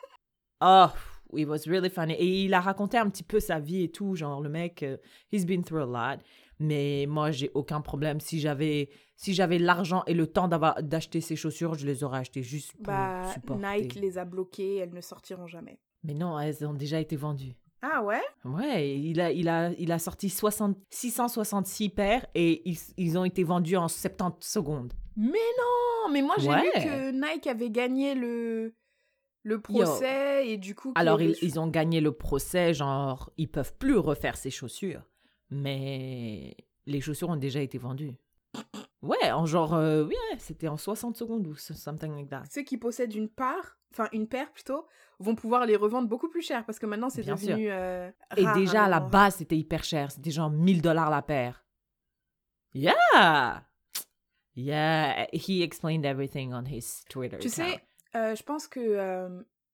oh, 0.61 0.88
it 1.37 1.46
was 1.46 1.66
really 1.66 1.90
funny. 1.90 2.14
Et 2.14 2.44
il 2.44 2.54
a 2.54 2.61
raconté 2.61 2.98
un 2.98 3.08
petit 3.08 3.22
peu 3.22 3.38
sa 3.38 3.61
vie 3.61 3.84
et 3.84 3.90
tout. 3.90 4.16
Genre, 4.16 4.40
le 4.40 4.48
mec, 4.48 4.84
he's 5.30 5.46
been 5.46 5.62
through 5.62 5.82
a 5.82 5.87
lot. 5.87 6.22
Mais 6.61 7.07
moi, 7.09 7.31
j'ai 7.31 7.51
aucun 7.55 7.81
problème. 7.81 8.21
Si 8.21 8.40
j'avais 8.40 8.88
si 9.16 9.35
j'avais 9.35 9.59
l'argent 9.59 10.03
et 10.07 10.14
le 10.14 10.27
temps 10.27 10.49
d'avoir 10.49 10.83
d'acheter 10.83 11.21
ces 11.21 11.37
chaussures, 11.37 11.75
je 11.75 11.87
les 11.87 12.03
aurais 12.05 12.18
achetées 12.18 12.42
juste 12.42 12.73
pour 12.77 12.85
Bah, 12.87 13.31
supporter. 13.33 13.81
Nike 13.81 13.94
les 13.97 14.18
a 14.18 14.25
bloquées, 14.25 14.77
elles 14.77 14.92
ne 14.94 15.01
sortiront 15.01 15.47
jamais. 15.47 15.79
Mais 16.05 16.14
non, 16.14 16.38
elles 16.38 16.64
ont 16.66 16.75
déjà 16.75 17.01
été 17.01 17.16
vendues. 17.16 17.55
Ah 17.83 18.03
ouais? 18.03 18.21
Ouais, 18.44 18.99
il 18.99 19.21
a, 19.21 19.31
il 19.31 19.49
a, 19.49 19.71
il 19.79 19.92
a 19.92 19.99
sorti 20.01 20.31
60, 20.31 20.77
666 20.90 21.88
paires 21.90 22.27
et 22.35 22.68
ils, 22.68 22.79
ils 22.97 23.16
ont 23.18 23.25
été 23.25 23.44
vendus 23.44 23.77
en 23.77 23.87
70 23.88 24.47
secondes. 24.49 24.92
Mais 25.16 25.27
non! 25.29 26.12
Mais 26.12 26.23
moi, 26.23 26.35
j'ai 26.38 26.49
Ouais. 26.49 26.62
lu 26.62 26.71
que 26.73 27.11
Nike 27.35 27.47
avait 27.47 27.71
gagné 27.71 28.14
le, 28.16 28.75
le 29.42 29.61
procès 29.61 30.49
et 30.49 30.57
du 30.57 30.75
coup... 30.75 30.92
Alors, 30.97 31.21
ils, 31.21 31.37
ils 31.42 31.61
ont 31.61 31.68
gagné 31.68 32.01
le 32.01 32.12
procès, 32.12 32.75
genre, 32.75 33.31
ils 33.37 33.49
peuvent 33.49 33.75
plus 33.79 33.97
refaire 33.99 34.37
ces 34.37 34.51
chaussures. 34.51 35.03
Mais 35.50 36.56
les 36.87 37.00
chaussures 37.00 37.28
ont 37.28 37.37
déjà 37.37 37.61
été 37.61 37.78
vendues. 37.78 38.14
Ouais, 39.02 39.30
en 39.30 39.46
genre, 39.46 39.74
euh, 39.74 40.02
oui, 40.04 40.14
ouais, 40.32 40.38
c'était 40.38 40.66
en 40.68 40.76
60 40.76 41.16
secondes 41.16 41.46
ou 41.46 41.54
so- 41.54 41.74
something 41.74 42.12
like 42.14 42.28
that. 42.30 42.42
Ceux 42.50 42.62
qui 42.62 42.76
possèdent 42.78 43.14
une 43.14 43.28
part, 43.28 43.78
enfin 43.92 44.08
une 44.12 44.26
paire 44.26 44.50
plutôt, 44.52 44.87
vont 45.20 45.34
pouvoir 45.37 45.66
les 45.66 45.76
revendre 45.76 46.08
beaucoup 46.08 46.28
plus 46.28 46.42
cher 46.42 46.64
parce 46.66 46.78
que 46.80 46.87
maintenant 46.87 47.08
c'est 47.08 47.22
devenu. 47.46 47.70
euh, 47.70 48.11
Et 48.37 48.44
déjà, 48.54 48.84
à 48.84 48.88
la 48.88 48.98
base, 49.00 49.37
c'était 49.37 49.56
hyper 49.56 49.84
cher. 49.84 50.11
C'était 50.11 50.30
genre 50.32 50.50
1000 50.50 50.82
dollars 50.82 51.11
la 51.11 51.22
paire. 51.22 51.64
Yeah! 52.74 53.64
Yeah, 54.54 55.26
he 55.32 55.62
explained 55.62 56.04
everything 56.04 56.52
on 56.52 56.64
his 56.66 57.04
Twitter. 57.08 57.38
Tu 57.38 57.48
sais, 57.48 57.80
euh, 58.16 58.34
je 58.34 58.42
pense 58.42 58.66
que 58.66 58.80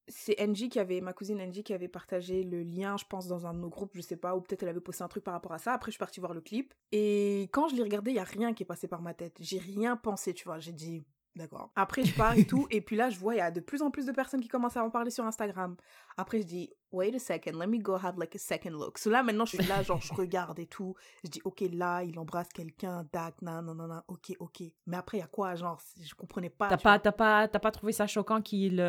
c'est 0.08 0.40
Angie 0.40 0.68
qui 0.68 0.78
avait, 0.78 1.00
ma 1.00 1.12
cousine 1.12 1.40
Angie 1.40 1.62
qui 1.62 1.72
avait 1.72 1.88
partagé 1.88 2.42
le 2.42 2.62
lien, 2.62 2.96
je 2.96 3.04
pense, 3.08 3.26
dans 3.26 3.46
un 3.46 3.54
de 3.54 3.58
nos 3.58 3.68
groupes, 3.68 3.92
je 3.94 4.00
sais 4.00 4.16
pas, 4.16 4.36
ou 4.36 4.40
peut-être 4.40 4.62
elle 4.62 4.68
avait 4.68 4.80
posté 4.80 5.02
un 5.02 5.08
truc 5.08 5.24
par 5.24 5.34
rapport 5.34 5.52
à 5.52 5.58
ça. 5.58 5.72
Après, 5.72 5.90
je 5.90 5.94
suis 5.94 5.98
partie 5.98 6.20
voir 6.20 6.34
le 6.34 6.40
clip. 6.40 6.74
Et 6.92 7.48
quand 7.52 7.68
je 7.68 7.76
l'ai 7.76 7.82
regardé, 7.82 8.10
il 8.10 8.16
y 8.16 8.20
a 8.20 8.24
rien 8.24 8.52
qui 8.52 8.62
est 8.62 8.66
passé 8.66 8.88
par 8.88 9.02
ma 9.02 9.14
tête. 9.14 9.36
J'ai 9.40 9.58
rien 9.58 9.96
pensé, 9.96 10.34
tu 10.34 10.44
vois. 10.44 10.58
J'ai 10.58 10.72
dit, 10.72 11.06
d'accord. 11.36 11.70
Après, 11.74 12.04
je 12.04 12.14
pars 12.14 12.36
et 12.36 12.44
tout. 12.46 12.66
Et 12.70 12.80
puis 12.80 12.96
là, 12.96 13.08
je 13.08 13.18
vois, 13.18 13.34
il 13.34 13.38
y 13.38 13.40
a 13.40 13.50
de 13.50 13.60
plus 13.60 13.80
en 13.80 13.90
plus 13.90 14.06
de 14.06 14.12
personnes 14.12 14.40
qui 14.40 14.48
commencent 14.48 14.76
à 14.76 14.84
en 14.84 14.90
parler 14.90 15.10
sur 15.10 15.24
Instagram. 15.24 15.76
Après, 16.16 16.40
je 16.40 16.46
dis, 16.46 16.70
wait 16.92 17.14
a 17.14 17.18
second, 17.18 17.58
let 17.58 17.66
me 17.66 17.78
go 17.78 17.94
have 17.94 18.18
like 18.18 18.34
a 18.34 18.38
second 18.38 18.72
look. 18.72 18.98
So 18.98 19.10
là, 19.10 19.22
maintenant, 19.22 19.46
je 19.46 19.56
suis 19.56 19.66
là, 19.66 19.82
genre, 19.82 20.00
je 20.00 20.12
regarde 20.14 20.58
et 20.58 20.66
tout. 20.66 20.94
Je 21.24 21.30
dis, 21.30 21.40
ok, 21.44 21.64
là, 21.72 22.02
il 22.02 22.18
embrasse 22.18 22.48
quelqu'un, 22.48 23.08
dac, 23.12 23.40
nan, 23.40 23.64
nan, 23.64 23.76
nan, 23.76 24.02
ok, 24.08 24.36
ok. 24.38 24.62
Mais 24.86 24.96
après, 24.96 25.18
il 25.18 25.20
y 25.20 25.24
a 25.24 25.28
quoi, 25.28 25.54
genre, 25.54 25.80
je 25.98 26.14
comprenais 26.14 26.50
pas. 26.50 26.68
T'as 26.68 26.76
pas, 26.76 26.98
t'as 26.98 27.12
pas, 27.12 27.48
t'as 27.48 27.58
pas 27.58 27.70
trouvé 27.70 27.92
ça 27.92 28.06
choquant 28.06 28.42
qu'il 28.42 28.80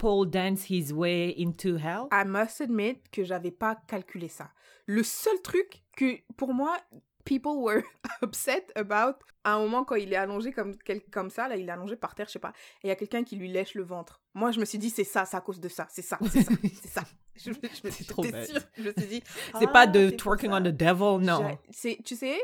pole 0.00 0.26
dance 0.26 0.64
his 0.70 0.92
way 0.92 1.34
into 1.36 1.76
hell? 1.76 2.08
I 2.10 2.24
must 2.24 2.60
admit 2.60 3.02
que 3.12 3.22
j'avais 3.22 3.50
pas 3.50 3.76
calculé 3.86 4.28
ça. 4.28 4.50
Le 4.86 5.02
seul 5.02 5.40
truc 5.42 5.82
que 5.96 6.18
pour 6.36 6.54
moi 6.54 6.76
people 7.24 7.58
were 7.58 7.82
upset 8.22 8.66
about 8.74 9.18
à 9.44 9.54
un 9.54 9.58
moment 9.60 9.84
quand 9.84 9.96
il 9.96 10.12
est 10.12 10.16
allongé 10.16 10.52
comme 10.52 10.74
comme 11.12 11.30
ça 11.30 11.48
là, 11.48 11.56
il 11.56 11.68
est 11.68 11.72
allongé 11.72 11.96
par 11.96 12.14
terre, 12.14 12.26
je 12.26 12.32
sais 12.32 12.38
pas, 12.38 12.52
et 12.82 12.86
il 12.86 12.88
y 12.88 12.90
a 12.90 12.96
quelqu'un 12.96 13.24
qui 13.24 13.36
lui 13.36 13.48
lèche 13.48 13.74
le 13.74 13.82
ventre. 13.82 14.20
Moi, 14.34 14.52
je 14.52 14.60
me 14.60 14.64
suis 14.64 14.78
dit 14.78 14.90
c'est 14.90 15.04
ça, 15.04 15.26
c'est 15.26 15.36
à 15.36 15.40
cause 15.40 15.60
de 15.60 15.68
ça, 15.68 15.86
c'est 15.90 16.02
ça, 16.02 16.18
c'est 16.30 16.42
ça, 16.42 16.52
c'est 16.82 16.88
ça. 16.88 17.02
Je, 17.36 17.52
je, 17.52 17.58
me- 17.86 17.90
C'est 17.90 18.06
trop 18.06 18.22
sûre. 18.22 18.60
Je 18.76 18.82
me 18.82 18.92
suis 18.96 19.06
dit 19.06 19.22
C'est 19.58 19.66
ah, 19.66 19.72
pas 19.72 19.86
de 19.86 20.10
c'est 20.10 20.16
pour 20.16 20.36
twerking 20.36 20.52
on 20.52 20.60
the 20.60 20.74
devil, 20.74 21.24
non. 21.24 21.56
Tu 21.72 22.16
sais, 22.16 22.38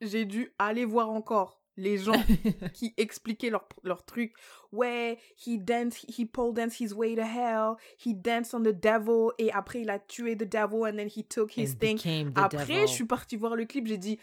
j'ai 0.00 0.24
dû 0.24 0.52
aller 0.58 0.84
voir 0.84 1.10
encore 1.10 1.57
les 1.78 1.96
gens 1.96 2.12
qui 2.74 2.92
expliquaient 2.98 3.48
leur, 3.50 3.66
leur 3.84 4.04
truc. 4.04 4.34
Ouais, 4.72 5.16
he 5.46 5.58
danced, 5.58 6.04
he 6.08 6.26
pole 6.26 6.52
danced 6.52 6.78
his 6.78 6.92
way 6.92 7.14
to 7.14 7.22
hell, 7.22 7.76
he 8.04 8.12
danced 8.14 8.52
on 8.52 8.60
the 8.60 8.74
devil, 8.78 9.30
et 9.38 9.50
après 9.52 9.80
il 9.80 9.88
a 9.88 9.98
tué 9.98 10.36
the 10.36 10.44
devil, 10.44 10.84
and 10.84 10.96
then 10.96 11.08
he 11.08 11.24
took 11.24 11.56
his 11.56 11.72
And 11.72 11.78
thing. 11.96 12.32
Après, 12.34 12.66
devil. 12.66 12.86
je 12.86 12.92
suis 12.92 13.06
partie 13.06 13.36
voir 13.36 13.56
le 13.56 13.64
clip, 13.64 13.86
j'ai 13.86 13.96
dit, 13.96 14.18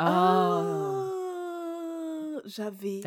Oh, 0.00 0.02
ah, 0.02 1.12
j'avais 2.44 3.00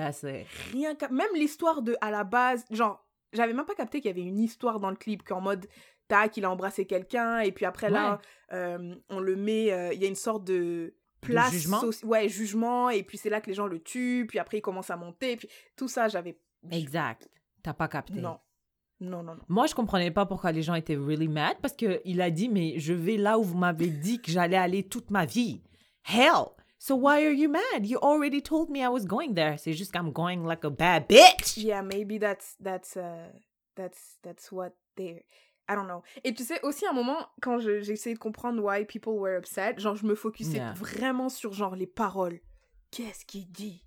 rien 0.72 0.96
cap- 0.96 1.12
Même 1.12 1.28
l'histoire 1.36 1.82
de, 1.82 1.96
à 2.02 2.12
la 2.12 2.24
base, 2.24 2.64
genre, 2.72 3.06
j'avais 3.34 3.54
même 3.54 3.66
pas 3.66 3.76
capté 3.76 4.00
qu'il 4.02 4.10
y 4.10 4.14
avait 4.14 4.22
une 4.28 4.40
histoire 4.40 4.80
dans 4.80 4.90
le 4.90 4.96
clip, 4.96 5.24
qu'en 5.24 5.42
mode, 5.42 5.68
tac, 6.08 6.38
il 6.38 6.46
a 6.46 6.52
embrassé 6.52 6.86
quelqu'un, 6.86 7.40
et 7.40 7.52
puis 7.52 7.66
après 7.66 7.90
là, 7.90 8.20
euh, 8.54 8.96
on 9.10 9.20
le 9.20 9.36
met, 9.36 9.72
euh, 9.72 9.94
il 9.94 10.02
y 10.02 10.06
a 10.06 10.08
une 10.08 10.16
sorte 10.16 10.44
de 10.46 10.94
place 11.22 11.52
jugement? 11.52 11.82
ouais 12.04 12.30
jugement 12.30 12.90
et 12.90 13.04
puis 13.04 13.18
c'est 13.18 13.30
là 13.30 13.42
que 13.42 13.48
les 13.48 13.54
gens 13.54 13.68
le 13.68 13.80
tuent 13.80 14.26
puis 14.28 14.40
après 14.40 14.58
il 14.60 14.62
commence 14.62 14.90
à 14.90 14.98
monter 14.98 15.38
puis 15.38 15.48
tout 15.76 15.88
ça 15.88 16.08
j'avais 16.08 16.38
Exact. 16.72 17.30
T'as 17.64 17.74
pas 17.74 17.88
capté. 17.88 18.14
non 18.14 18.40
non 19.02 19.24
non 19.24 19.36
non 19.36 19.44
Moi, 19.48 19.66
je 19.68 19.74
comprenais 19.74 20.12
pas 20.12 20.26
pourquoi 20.26 20.52
les 20.52 20.62
gens 20.62 20.74
étaient 20.76 20.98
really 20.98 21.30
mad 21.30 21.56
parce 21.62 21.74
que 21.74 22.02
il 22.04 22.20
a 22.22 22.30
dit 22.30 22.50
mais 22.50 22.80
je 22.80 22.92
vais 22.94 23.16
là 23.18 23.40
où 23.40 23.44
vous 23.44 23.58
m'avez 23.58 23.88
dit 23.88 24.22
que 24.22 24.30
j'allais 24.32 24.58
aller 24.58 24.84
toute 24.84 25.10
ma 25.10 25.26
vie. 25.26 25.62
Hell. 26.04 26.48
So 26.78 26.96
why 26.96 27.26
are 27.26 27.34
you 27.34 27.50
mad? 27.50 27.86
You 27.86 27.98
already 28.02 28.42
told 28.42 28.70
me 28.70 28.80
I 28.80 28.88
was 28.90 29.06
going 29.06 29.34
there. 29.36 29.58
C'est 29.58 29.74
juste 29.74 29.96
I'm 29.96 30.12
going 30.12 30.46
like 30.46 30.66
a 30.66 30.70
bad 30.70 31.08
bitch. 31.08 31.56
yeah 31.58 31.82
maybe 31.82 32.18
that's 32.20 32.56
that's 32.62 32.98
uh, 32.98 33.32
that's 33.76 34.18
that's 34.22 34.52
what 34.52 34.72
they 34.98 35.24
I 35.70 35.76
don't 35.76 35.86
know 35.88 36.02
et 36.24 36.34
tu 36.34 36.44
sais 36.44 36.60
aussi 36.64 36.86
à 36.86 36.90
un 36.90 36.94
moment 36.94 37.28
quand 37.42 37.60
j'ai 37.60 37.78
essayé 37.92 38.16
de 38.16 38.20
comprendre 38.20 38.62
why 38.64 38.86
people 38.86 39.14
were 39.14 39.38
upset 39.38 39.76
genre 39.78 39.96
je 39.96 40.06
me 40.06 40.16
focusais 40.16 40.58
Yeah. 40.58 40.74
vraiment 40.74 41.30
sur 41.30 41.54
genre 41.54 41.76
les 41.76 41.88
paroles 41.88 42.40
qu'est-ce 42.92 43.24
qu'il 43.26 43.50
dit? 43.52 43.86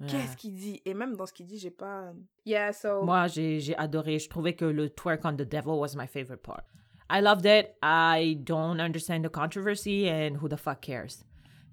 Yeah. 0.00 0.08
qu'est-ce 0.10 0.36
qu'il 0.36 0.54
dit? 0.54 0.80
Et 0.84 0.94
même 0.94 1.16
dans 1.16 1.26
ce 1.26 1.32
qu'il 1.32 1.46
dit 1.46 1.58
j'ai 1.58 1.70
pas 1.72 2.12
yeah 2.46 2.72
so 2.72 3.02
Moi, 3.02 3.26
j'ai 3.26 3.60
j'ai 3.60 3.76
adoré. 3.76 4.18
Je 4.18 4.28
trouvais 4.28 4.54
que 4.54 4.64
le 4.64 4.88
twerk 4.90 5.24
on 5.24 5.32
the 5.34 5.42
devil 5.42 5.72
was 5.78 5.96
my 5.96 6.06
favorite 6.06 6.42
part. 6.42 6.62
I 7.10 7.20
loved 7.20 7.44
it. 7.46 7.74
I 7.82 8.36
don't 8.36 8.80
understand 8.80 9.22
the 9.24 9.28
controversy 9.30 10.08
and 10.08 10.36
who 10.40 10.48
the 10.48 10.56
fuck 10.56 10.80
cares? 10.82 11.24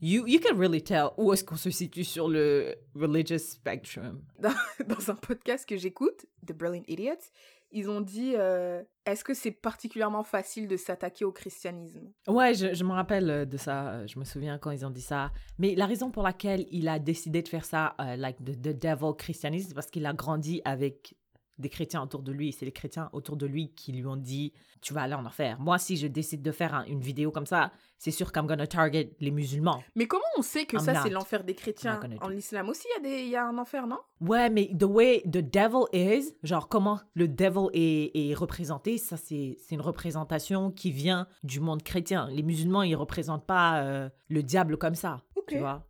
You, 0.01 0.25
you 0.27 0.39
can 0.39 0.57
really 0.57 0.81
tell 0.81 1.11
où 1.17 1.31
est-ce 1.33 1.43
qu'on 1.43 1.55
se 1.55 1.69
situe 1.69 2.03
sur 2.03 2.27
le 2.27 2.75
religious 2.95 3.39
spectrum. 3.39 4.21
dans, 4.39 4.53
dans 4.87 5.09
un 5.11 5.15
podcast 5.15 5.65
que 5.67 5.77
j'écoute, 5.77 6.25
The 6.45 6.51
Brilliant 6.53 6.83
Idiots, 6.87 7.31
ils 7.75 7.89
ont 7.89 7.99
dit 7.99 8.33
euh, 8.35 8.81
est-ce 9.05 9.23
que 9.23 9.33
c'est 9.33 9.51
particulièrement 9.51 10.23
facile 10.23 10.67
de 10.67 10.77
s'attaquer 10.77 11.25
au 11.25 11.31
christianisme? 11.33 12.09
Ouais, 12.27 12.53
je, 12.53 12.83
me 12.83 12.93
rappelle 12.93 13.29
euh, 13.29 13.45
de 13.45 13.57
ça. 13.57 13.89
euh, 13.89 14.07
Je 14.07 14.17
me 14.17 14.23
souviens 14.23 14.57
quand 14.57 14.71
ils 14.71 14.85
ont 14.85 14.89
dit 14.89 15.01
ça. 15.01 15.31
Mais 15.59 15.75
la 15.75 15.85
raison 15.85 16.09
pour 16.09 16.23
laquelle 16.23 16.65
il 16.71 16.88
a 16.88 16.99
décidé 16.99 17.41
de 17.43 17.47
faire 17.49 17.65
ça, 17.65 17.93
like 18.17 18.38
the, 18.43 18.59
the 18.59 18.79
devil 18.79 19.11
christianisme, 19.17 19.67
c'est 19.67 19.75
parce 19.75 19.91
qu'il 19.91 20.05
a 20.05 20.13
grandi 20.13 20.61
avec 20.63 21.15
des 21.57 21.69
chrétiens 21.69 22.01
autour 22.03 22.21
de 22.21 22.31
lui. 22.31 22.51
C'est 22.51 22.65
les 22.65 22.71
chrétiens 22.71 23.09
autour 23.13 23.37
de 23.37 23.45
lui 23.45 23.73
qui 23.73 23.91
lui 23.91 24.05
ont 24.05 24.17
dit 24.17 24.53
tu 24.81 24.93
vas 24.93 25.01
aller 25.03 25.13
en 25.15 25.25
enfer. 25.25 25.59
Moi, 25.59 25.77
si 25.79 25.97
je 25.97 26.05
décide 26.07 26.41
de 26.43 26.51
faire 26.51 26.73
un- 26.75 26.85
une 26.85 26.99
vidéo 27.01 27.31
comme 27.31 27.45
ça, 27.47 27.71
c'est 27.97 28.11
sûr 28.11 28.31
qu'I'm 28.31 28.45
gonna 28.45 28.67
target 28.67 29.15
les 29.19 29.31
musulmans. 29.31 29.81
Mais 29.95 30.05
comment 30.05 30.23
on 30.37 30.41
sait 30.43 30.65
que 30.65 30.75
I'm 30.77 30.83
ça 30.83 31.01
c'est 31.01 31.09
l'enfer 31.09 31.43
des 31.43 31.55
chrétiens? 31.55 31.99
En 32.21 32.27
l'islam 32.29 32.69
aussi, 32.69 32.87
il 32.99 33.03
y, 33.03 33.07
a 33.07 33.09
des- 33.09 33.23
y 33.25 33.35
a 33.35 33.47
un 33.47 33.57
enfer, 33.57 33.87
non? 33.87 33.99
Ouais, 34.21 34.49
mais 34.49 34.69
the 34.77 34.83
way 34.83 35.21
the 35.23 35.37
devil 35.41 35.85
is, 35.93 36.33
genre 36.43 36.67
comment 36.67 36.99
le 37.15 37.27
devil 37.27 37.67
est, 37.73 38.11
est 38.29 38.33
représenté, 38.35 38.97
ça 38.97 39.17
c'est 39.17 39.57
c'est 39.59 39.75
une 39.75 39.81
représentation 39.81 40.71
qui 40.71 40.91
vient 40.91 41.27
du 41.43 41.59
monde 41.59 41.81
chrétien. 41.83 42.27
Les 42.29 42.43
musulmans, 42.43 42.83
ils 42.83 42.95
représentent 42.95 43.45
pas 43.47 43.81
euh, 43.81 44.09
le 44.29 44.43
diable 44.43 44.77
comme 44.77 44.95
ça, 44.95 45.23
Ok. 45.35 45.45
tu 45.47 45.57
vois? 45.57 45.87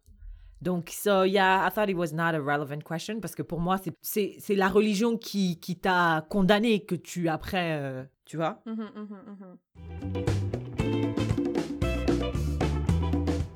Donc, 0.61 0.89
so 0.89 1.23
yeah, 1.23 1.65
I 1.65 1.69
thought 1.69 1.89
it 1.89 1.97
was 1.97 2.11
not 2.13 2.33
a 2.33 2.41
relevant 2.41 2.83
question 2.83 3.19
parce 3.19 3.35
que 3.35 3.43
pour 3.43 3.59
moi, 3.59 3.77
c'est- 3.77 3.95
c'est 4.01 4.35
c'est 4.39 4.55
la 4.55 4.67
religion 4.69 5.17
qui, 5.17 5.59
qui 5.59 5.75
t'a 5.77 6.25
condamné 6.29 6.85
que 6.85 6.95
tu 6.95 7.27
après, 7.29 7.77
euh, 7.79 8.03
tu 8.25 8.37
vois. 8.37 8.61
Mhm, 8.65 8.89
mhm, 8.95 9.17
mhm. 9.27 10.25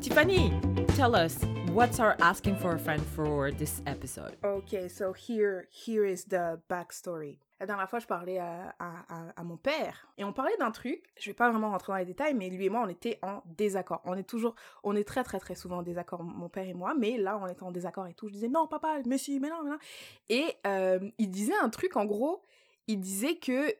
Tiffany, 0.01 0.51
tell 0.95 1.15
us, 1.15 1.39
what's 1.73 1.99
our 1.99 2.15
asking 2.21 2.55
for 2.57 2.73
a 2.75 2.79
friend 2.79 3.01
for 3.15 3.51
this 3.51 3.81
episode? 3.85 4.37
Ok, 4.43 4.89
so 4.89 5.13
here, 5.13 5.67
here 5.71 6.05
is 6.05 6.25
the 6.25 6.59
backstory. 6.69 7.39
La 7.59 7.65
dernière 7.65 7.89
fois, 7.89 7.99
je 7.99 8.07
parlais 8.07 8.37
à- 8.37 8.73
à 8.79 9.43
mon 9.43 9.57
père 9.57 10.07
et 10.17 10.23
on 10.23 10.31
parlait 10.31 10.55
d'un 10.57 10.71
truc. 10.71 11.03
Je 11.19 11.29
vais 11.29 11.33
pas 11.33 11.49
vraiment 11.49 11.71
rentrer 11.71 11.91
dans 11.91 11.97
les 11.97 12.05
détails, 12.05 12.33
mais 12.33 12.49
lui 12.49 12.65
et 12.65 12.69
moi, 12.69 12.81
on 12.85 12.87
était 12.87 13.19
en 13.21 13.41
désaccord. 13.45 14.01
On 14.05 14.15
est 14.15 14.23
toujours, 14.23 14.55
on 14.83 14.95
est 14.95 15.03
très 15.03 15.23
très 15.23 15.39
très 15.39 15.55
souvent 15.55 15.79
en 15.79 15.81
désaccord, 15.83 16.23
mon 16.23 16.47
père 16.47 16.67
et 16.67 16.73
moi. 16.73 16.93
Mais 16.97 17.17
là, 17.17 17.37
on 17.37 17.47
était 17.47 17.63
en 17.63 17.71
désaccord 17.71 18.07
et 18.07 18.13
tout. 18.13 18.27
Je 18.29 18.33
disais 18.33 18.47
non, 18.47 18.65
papa, 18.67 18.99
mais 19.05 19.17
si, 19.17 19.39
mais 19.41 19.49
non, 19.49 19.63
mais 19.63 19.71
non. 19.71 19.77
Et 20.29 20.55
euh, 20.67 20.99
il 21.17 21.29
disait 21.29 21.57
un 21.61 21.69
truc 21.69 21.97
en 21.97 22.05
gros. 22.05 22.41
Il 22.87 22.99
disait 23.01 23.35
que 23.35 23.73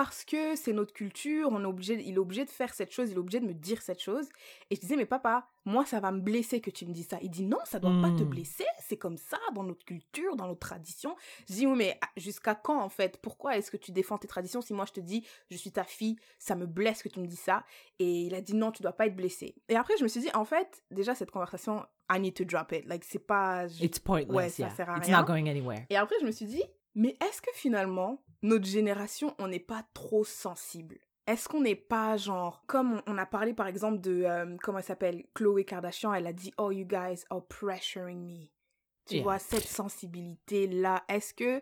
parce 0.00 0.24
que 0.24 0.54
c'est 0.54 0.72
notre 0.72 0.92
culture, 0.92 1.48
on 1.50 1.60
est 1.60 1.66
obligé, 1.66 2.00
il 2.06 2.14
est 2.14 2.18
obligé 2.18 2.44
de 2.44 2.50
faire 2.50 2.72
cette 2.72 2.92
chose, 2.92 3.10
il 3.10 3.14
est 3.16 3.18
obligé 3.18 3.40
de 3.40 3.46
me 3.46 3.52
dire 3.52 3.82
cette 3.82 4.00
chose. 4.00 4.28
Et 4.70 4.76
je 4.76 4.80
disais, 4.80 4.94
mais 4.94 5.06
papa, 5.06 5.48
moi, 5.64 5.84
ça 5.84 5.98
va 5.98 6.12
me 6.12 6.20
blesser 6.20 6.60
que 6.60 6.70
tu 6.70 6.86
me 6.86 6.92
dis 6.92 7.02
ça. 7.02 7.18
Il 7.20 7.30
dit, 7.30 7.42
non, 7.42 7.58
ça 7.64 7.80
doit 7.80 7.90
pas 8.00 8.10
te 8.12 8.22
Hmm. 8.22 8.28
blesser, 8.28 8.64
c'est 8.78 8.96
comme 8.96 9.16
ça, 9.16 9.38
dans 9.54 9.64
notre 9.64 9.84
culture, 9.84 10.36
dans 10.36 10.46
notre 10.46 10.60
tradition. 10.60 11.16
Je 11.48 11.54
dis, 11.54 11.66
oui, 11.66 11.74
mais 11.76 11.98
jusqu'à 12.16 12.54
quand, 12.54 12.80
en 12.80 12.88
fait? 12.88 13.18
Pourquoi 13.20 13.56
est-ce 13.56 13.72
que 13.72 13.76
tu 13.76 13.90
défends 13.90 14.18
tes 14.18 14.28
traditions 14.28 14.60
si 14.60 14.72
moi, 14.72 14.84
je 14.86 14.92
te 14.92 15.00
dis, 15.00 15.26
je 15.50 15.56
suis 15.56 15.72
ta 15.72 15.82
fille, 15.82 16.14
ça 16.38 16.54
me 16.54 16.66
blesse 16.66 17.02
que 17.02 17.08
tu 17.08 17.18
me 17.18 17.26
dis 17.26 17.34
ça? 17.34 17.64
Et 17.98 18.22
il 18.22 18.34
a 18.36 18.40
dit, 18.40 18.54
non, 18.54 18.70
tu 18.70 18.82
dois 18.84 18.92
pas 18.92 19.06
être 19.06 19.16
blessé. 19.16 19.56
Et 19.68 19.74
après, 19.74 19.94
je 19.98 20.04
me 20.04 20.08
suis 20.08 20.20
dit, 20.20 20.30
en 20.32 20.44
fait, 20.44 20.80
déjà, 20.92 21.16
cette 21.16 21.32
conversation, 21.32 21.84
I 22.08 22.20
need 22.20 22.34
to 22.34 22.44
drop 22.44 22.70
it. 22.70 22.86
Like, 22.86 23.02
c'est 23.02 23.18
pas... 23.26 23.66
It's 23.80 23.98
pointless, 23.98 24.30
Ouais, 24.36 24.48
ça 24.48 24.62
yeah. 24.62 24.70
sert 24.76 24.90
à 24.90 24.98
It's 24.98 25.06
rien. 25.08 25.18
not 25.20 25.26
going 25.26 25.48
anywhere. 25.48 25.86
Et 25.90 25.96
après, 25.96 26.14
je 26.20 26.24
me 26.26 26.30
suis 26.30 26.46
dit, 26.46 26.62
mais 26.94 27.16
est-ce 27.28 27.42
que 27.42 27.50
finalement, 27.54 28.22
notre 28.42 28.66
génération, 28.66 29.34
on 29.38 29.48
n'est 29.48 29.58
pas 29.58 29.84
trop 29.94 30.24
sensible 30.24 30.98
Est-ce 31.26 31.46
qu'on 31.46 31.60
n'est 31.60 31.74
pas 31.74 32.16
genre, 32.16 32.64
comme 32.66 32.94
on- 32.94 33.02
on 33.06 33.18
a 33.18 33.26
parlé 33.26 33.52
par 33.52 33.66
exemple 33.66 34.00
de, 34.00 34.22
euh, 34.24 34.56
comment 34.62 34.78
elle 34.78 34.84
s'appelle, 34.84 35.26
Chloé 35.34 35.62
Kardashian, 35.64 36.14
elle 36.14 36.26
a 36.26 36.32
dit, 36.32 36.54
oh, 36.56 36.70
you 36.70 36.86
guys 36.86 37.24
are 37.28 37.44
pressuring 37.46 38.24
me. 38.26 38.46
Tu 39.04 39.16
Yeah. 39.16 39.22
vois, 39.24 39.38
cette 39.38 39.66
sensibilité-là, 39.66 41.04
est-ce 41.08 41.34
que 41.34 41.60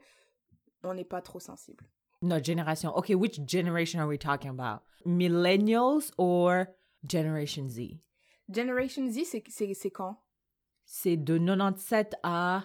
on 0.84 0.94
n'est 0.94 1.04
pas 1.04 1.20
trop 1.20 1.40
sensible? 1.40 1.84
Notre 2.22 2.44
génération. 2.46 2.96
Okay, 2.96 3.14
which 3.16 3.40
generation 3.48 3.98
are 4.00 4.06
we 4.08 4.18
talking 4.18 4.50
about? 4.50 4.82
Millennials 5.04 6.12
or 6.16 6.66
Generation 7.08 7.68
Z? 7.68 7.98
Generation 8.48 9.10
Z, 9.10 9.24
c'est 9.48 9.90
quand? 9.90 10.22
C'est 10.84 11.16
de 11.16 11.38
97 11.38 12.14
à 12.22 12.64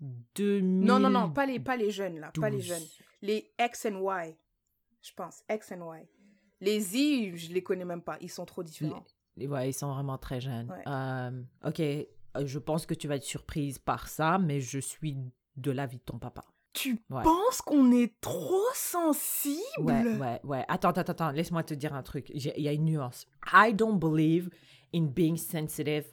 2000. 0.00 0.84
Non, 0.86 0.98
non, 0.98 1.10
non, 1.10 1.30
pas 1.30 1.46
les, 1.46 1.60
pas 1.60 1.76
les 1.76 1.90
jeunes, 1.90 2.18
là, 2.18 2.30
pas 2.38 2.50
les 2.50 2.56
12. 2.58 2.66
jeunes. 2.66 2.82
Les 3.22 3.52
X 3.58 3.86
and 3.86 4.00
Y, 4.00 4.36
je 5.02 5.12
pense, 5.14 5.42
X 5.50 5.72
and 5.72 5.94
Y. 5.94 6.08
Les 6.60 6.80
Z, 6.80 7.36
je 7.36 7.52
les 7.52 7.62
connais 7.62 7.84
même 7.84 8.02
pas, 8.02 8.16
ils 8.20 8.30
sont 8.30 8.44
trop 8.44 8.62
différents. 8.62 9.04
Ouais, 9.36 9.70
ils 9.70 9.72
sont 9.74 9.92
vraiment 9.92 10.18
très 10.18 10.40
jeunes. 10.40 10.70
Ouais. 10.70 10.82
Euh, 10.86 11.42
ok, 11.64 11.80
euh, 11.80 12.06
je 12.46 12.58
pense 12.58 12.86
que 12.86 12.94
tu 12.94 13.08
vas 13.08 13.16
être 13.16 13.24
surprise 13.24 13.78
par 13.78 14.08
ça, 14.08 14.38
mais 14.38 14.60
je 14.60 14.78
suis 14.78 15.16
de 15.56 15.70
l'avis 15.70 15.98
de 15.98 16.02
ton 16.02 16.18
papa. 16.18 16.44
Tu 16.72 17.00
Ouais. 17.10 17.22
penses 17.22 17.60
qu'on 17.62 17.92
est 17.92 18.18
trop 18.20 18.64
sensible? 18.74 19.60
Ouais, 19.78 20.16
ouais, 20.16 20.40
ouais. 20.42 20.64
Attends, 20.68 20.88
attends, 20.90 21.12
attends, 21.12 21.30
laisse-moi 21.30 21.62
te 21.62 21.74
dire 21.74 21.94
un 21.94 22.02
truc. 22.02 22.30
Il 22.34 22.42
y 22.60 22.68
a 22.68 22.72
une 22.72 22.84
nuance. 22.84 23.26
I 23.52 23.72
don't 23.72 23.98
believe 23.98 24.50
in 24.92 25.04
being 25.06 25.36
sensitive 25.36 26.04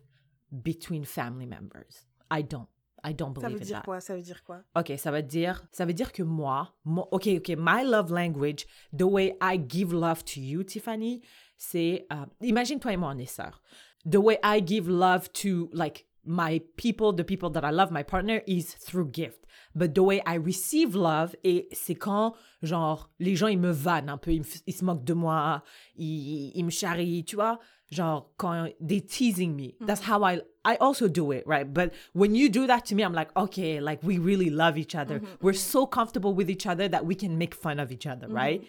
between 0.51 1.03
family 1.05 1.47
members. 1.47 2.05
I 2.31 2.43
don't. 2.43 2.67
I 3.03 3.13
don't 3.13 3.33
Ça 3.39 3.47
believe 3.47 3.57
veut 3.57 3.61
in 3.63 3.65
dire 3.65 3.77
that. 3.77 3.83
quoi? 3.85 3.99
Ça 3.99 4.15
veut 4.15 4.21
dire 4.21 4.43
quoi? 4.43 4.59
Ok, 4.75 4.93
ça 4.97 5.11
veut 5.11 5.23
dire, 5.23 5.63
ça 5.71 5.85
veut 5.85 5.93
dire 5.93 6.11
que 6.11 6.23
moi, 6.23 6.73
mo- 6.85 7.07
ok, 7.11 7.27
ok, 7.37 7.49
my 7.57 7.83
love 7.83 8.11
language, 8.11 8.65
the 8.97 9.03
way 9.03 9.35
I 9.41 9.59
give 9.67 9.93
love 9.93 10.23
to 10.25 10.39
you, 10.39 10.63
Tiffany, 10.63 11.21
c'est, 11.57 12.05
euh, 12.11 12.25
imagine 12.41 12.79
toi 12.79 12.93
et 12.93 12.97
moi, 12.97 13.11
on 13.15 13.17
est 13.17 13.25
sœurs. 13.25 13.61
The 14.09 14.17
way 14.17 14.37
I 14.43 14.61
give 14.65 14.87
love 14.89 15.31
to 15.33 15.69
like 15.73 16.05
my 16.23 16.59
people, 16.77 17.13
the 17.15 17.23
people 17.23 17.49
that 17.51 17.61
I 17.63 17.71
love, 17.71 17.91
my 17.91 18.03
partner, 18.03 18.41
is 18.47 18.75
through 18.79 19.09
gift. 19.11 19.39
But 19.73 19.93
the 19.95 19.99
way 20.03 20.21
I 20.27 20.37
receive 20.37 20.95
love, 20.95 21.35
et 21.43 21.67
c'est 21.71 21.95
quand, 21.95 22.35
genre, 22.61 23.09
les 23.19 23.35
gens, 23.35 23.47
ils 23.47 23.57
me 23.59 23.71
vannent 23.71 24.09
un 24.09 24.17
peu, 24.17 24.31
ils, 24.33 24.41
me 24.41 24.45
ils 24.67 24.73
se 24.73 24.83
moquent 24.85 25.03
de 25.03 25.13
moi, 25.13 25.63
ils, 25.95 26.51
ils 26.55 26.63
me 26.63 26.69
charrient, 26.69 27.23
tu 27.25 27.35
vois? 27.35 27.59
Genre, 27.91 28.25
quand 28.37 28.69
they 28.79 29.01
teasing 29.01 29.55
me. 29.55 29.75
That's 29.81 30.01
mm-hmm. 30.01 30.11
how 30.11 30.23
I, 30.23 30.41
I 30.63 30.75
also 30.77 31.07
do 31.09 31.31
it, 31.31 31.45
right? 31.45 31.71
But 31.71 31.93
when 32.13 32.35
you 32.35 32.47
do 32.49 32.65
that 32.67 32.85
to 32.85 32.95
me, 32.95 33.03
I'm 33.03 33.13
like, 33.13 33.35
okay, 33.35 33.81
like 33.81 34.01
we 34.01 34.17
really 34.17 34.49
love 34.49 34.77
each 34.77 34.95
other. 34.95 35.19
Mm-hmm, 35.19 35.35
We're 35.41 35.51
mm-hmm. 35.51 35.59
so 35.59 35.85
comfortable 35.85 36.33
with 36.33 36.49
each 36.49 36.65
other 36.65 36.87
that 36.87 37.05
we 37.05 37.15
can 37.15 37.37
make 37.37 37.53
fun 37.53 37.79
of 37.79 37.91
each 37.91 38.07
other, 38.07 38.27
right? 38.27 38.63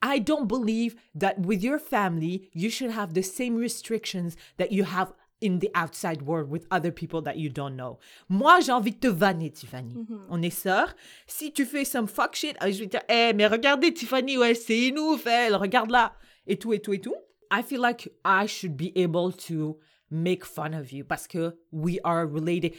I 0.00 0.18
don't 0.18 0.48
believe 0.48 0.96
that 1.14 1.40
with 1.40 1.62
your 1.62 1.78
family, 1.78 2.50
you 2.52 2.68
should 2.70 2.90
have 2.90 3.14
the 3.14 3.22
same 3.22 3.56
restrictions 3.56 4.36
that 4.58 4.70
you 4.70 4.84
have 4.84 5.12
in 5.40 5.58
the 5.58 5.70
outside 5.74 6.22
world 6.22 6.50
with 6.50 6.66
other 6.70 6.90
people 6.90 7.20
that 7.22 7.36
you 7.36 7.48
don't 7.48 7.76
know. 7.76 7.98
Moi, 8.28 8.60
j'ai 8.60 8.72
envie 8.72 8.92
de 8.92 8.98
te 8.98 9.08
vanner, 9.08 9.50
Tiffany. 9.50 9.94
On 10.30 10.42
est 10.42 10.50
sœurs. 10.50 10.94
Si 11.26 11.52
tu 11.52 11.66
fais 11.66 11.84
some 11.84 12.06
fuck 12.06 12.34
shit, 12.34 12.56
je 12.62 12.78
vais 12.78 12.86
te 12.86 12.90
dire, 12.92 13.02
eh, 13.08 13.32
mais 13.34 13.46
regardez, 13.46 13.92
Tiffany, 13.92 14.38
ouais, 14.38 14.54
c'est 14.54 14.88
une 14.88 14.98
ouf, 14.98 15.26
elle, 15.26 15.54
regarde 15.56 15.90
là. 15.90 16.14
Et 16.46 16.56
tout, 16.56 16.72
et 16.72 16.80
tout, 16.80 16.92
et 16.92 17.00
tout. 17.00 17.16
I 17.54 17.62
feel 17.62 17.80
like 17.80 18.08
I 18.24 18.46
should 18.46 18.76
be 18.76 18.90
able 18.98 19.30
to 19.46 19.76
make 20.10 20.44
fun 20.44 20.74
of 20.74 20.90
you 20.90 21.04
que 21.28 21.52
we 21.70 22.00
are 22.00 22.26
related. 22.26 22.74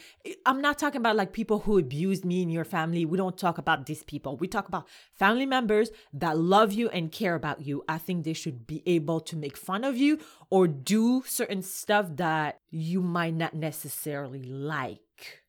I'm 0.45 0.61
not 0.61 0.77
talking 0.77 0.99
about 0.99 1.15
like 1.15 1.31
people 1.31 1.59
who 1.59 1.77
abused 1.77 2.25
me 2.25 2.41
in 2.41 2.49
your 2.49 2.65
family. 2.65 3.05
We 3.05 3.17
don't 3.17 3.38
talk 3.38 3.57
about 3.57 3.85
these 3.85 4.03
people. 4.03 4.35
We 4.35 4.49
talk 4.49 4.67
about 4.67 4.85
family 5.13 5.45
members 5.45 5.91
that 6.11 6.38
love 6.38 6.73
you 6.73 6.89
and 6.89 7.09
care 7.09 7.35
about 7.35 7.61
you. 7.61 7.85
I 7.88 7.97
think 7.99 8.25
they 8.25 8.33
should 8.33 8.67
be 8.67 8.83
able 8.85 9.21
to 9.21 9.38
make 9.38 9.55
fun 9.55 9.85
of 9.85 9.95
you 9.95 10.19
or 10.49 10.67
do 10.67 11.23
certain 11.25 11.61
stuff 11.61 12.07
that 12.17 12.59
you 12.69 12.99
might 13.01 13.33
not 13.33 13.53
necessarily 13.53 14.43
like. 14.43 15.45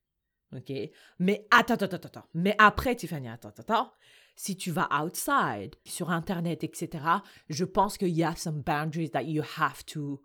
OK? 0.55 0.93
Mais 1.19 1.41
attends, 1.51 1.83
attends, 1.83 1.95
attends, 1.95 2.07
attends. 2.07 2.29
Mais 2.33 2.55
après, 2.61 2.95
Tiffany, 2.97 3.27
attends, 3.27 3.59
attends. 3.59 3.91
Si 4.37 4.57
tu 4.57 4.71
vas 4.71 4.89
outside, 5.03 5.75
sur 5.85 6.11
Internet, 6.11 6.63
etc., 6.63 7.05
je 7.49 7.65
pense 7.65 7.99
qu'il 7.99 8.11
y 8.11 8.23
a 8.23 8.37
some 8.37 8.63
boundaries 8.63 9.11
that 9.11 9.25
you 9.25 9.43
have 9.59 9.85
to 9.87 10.21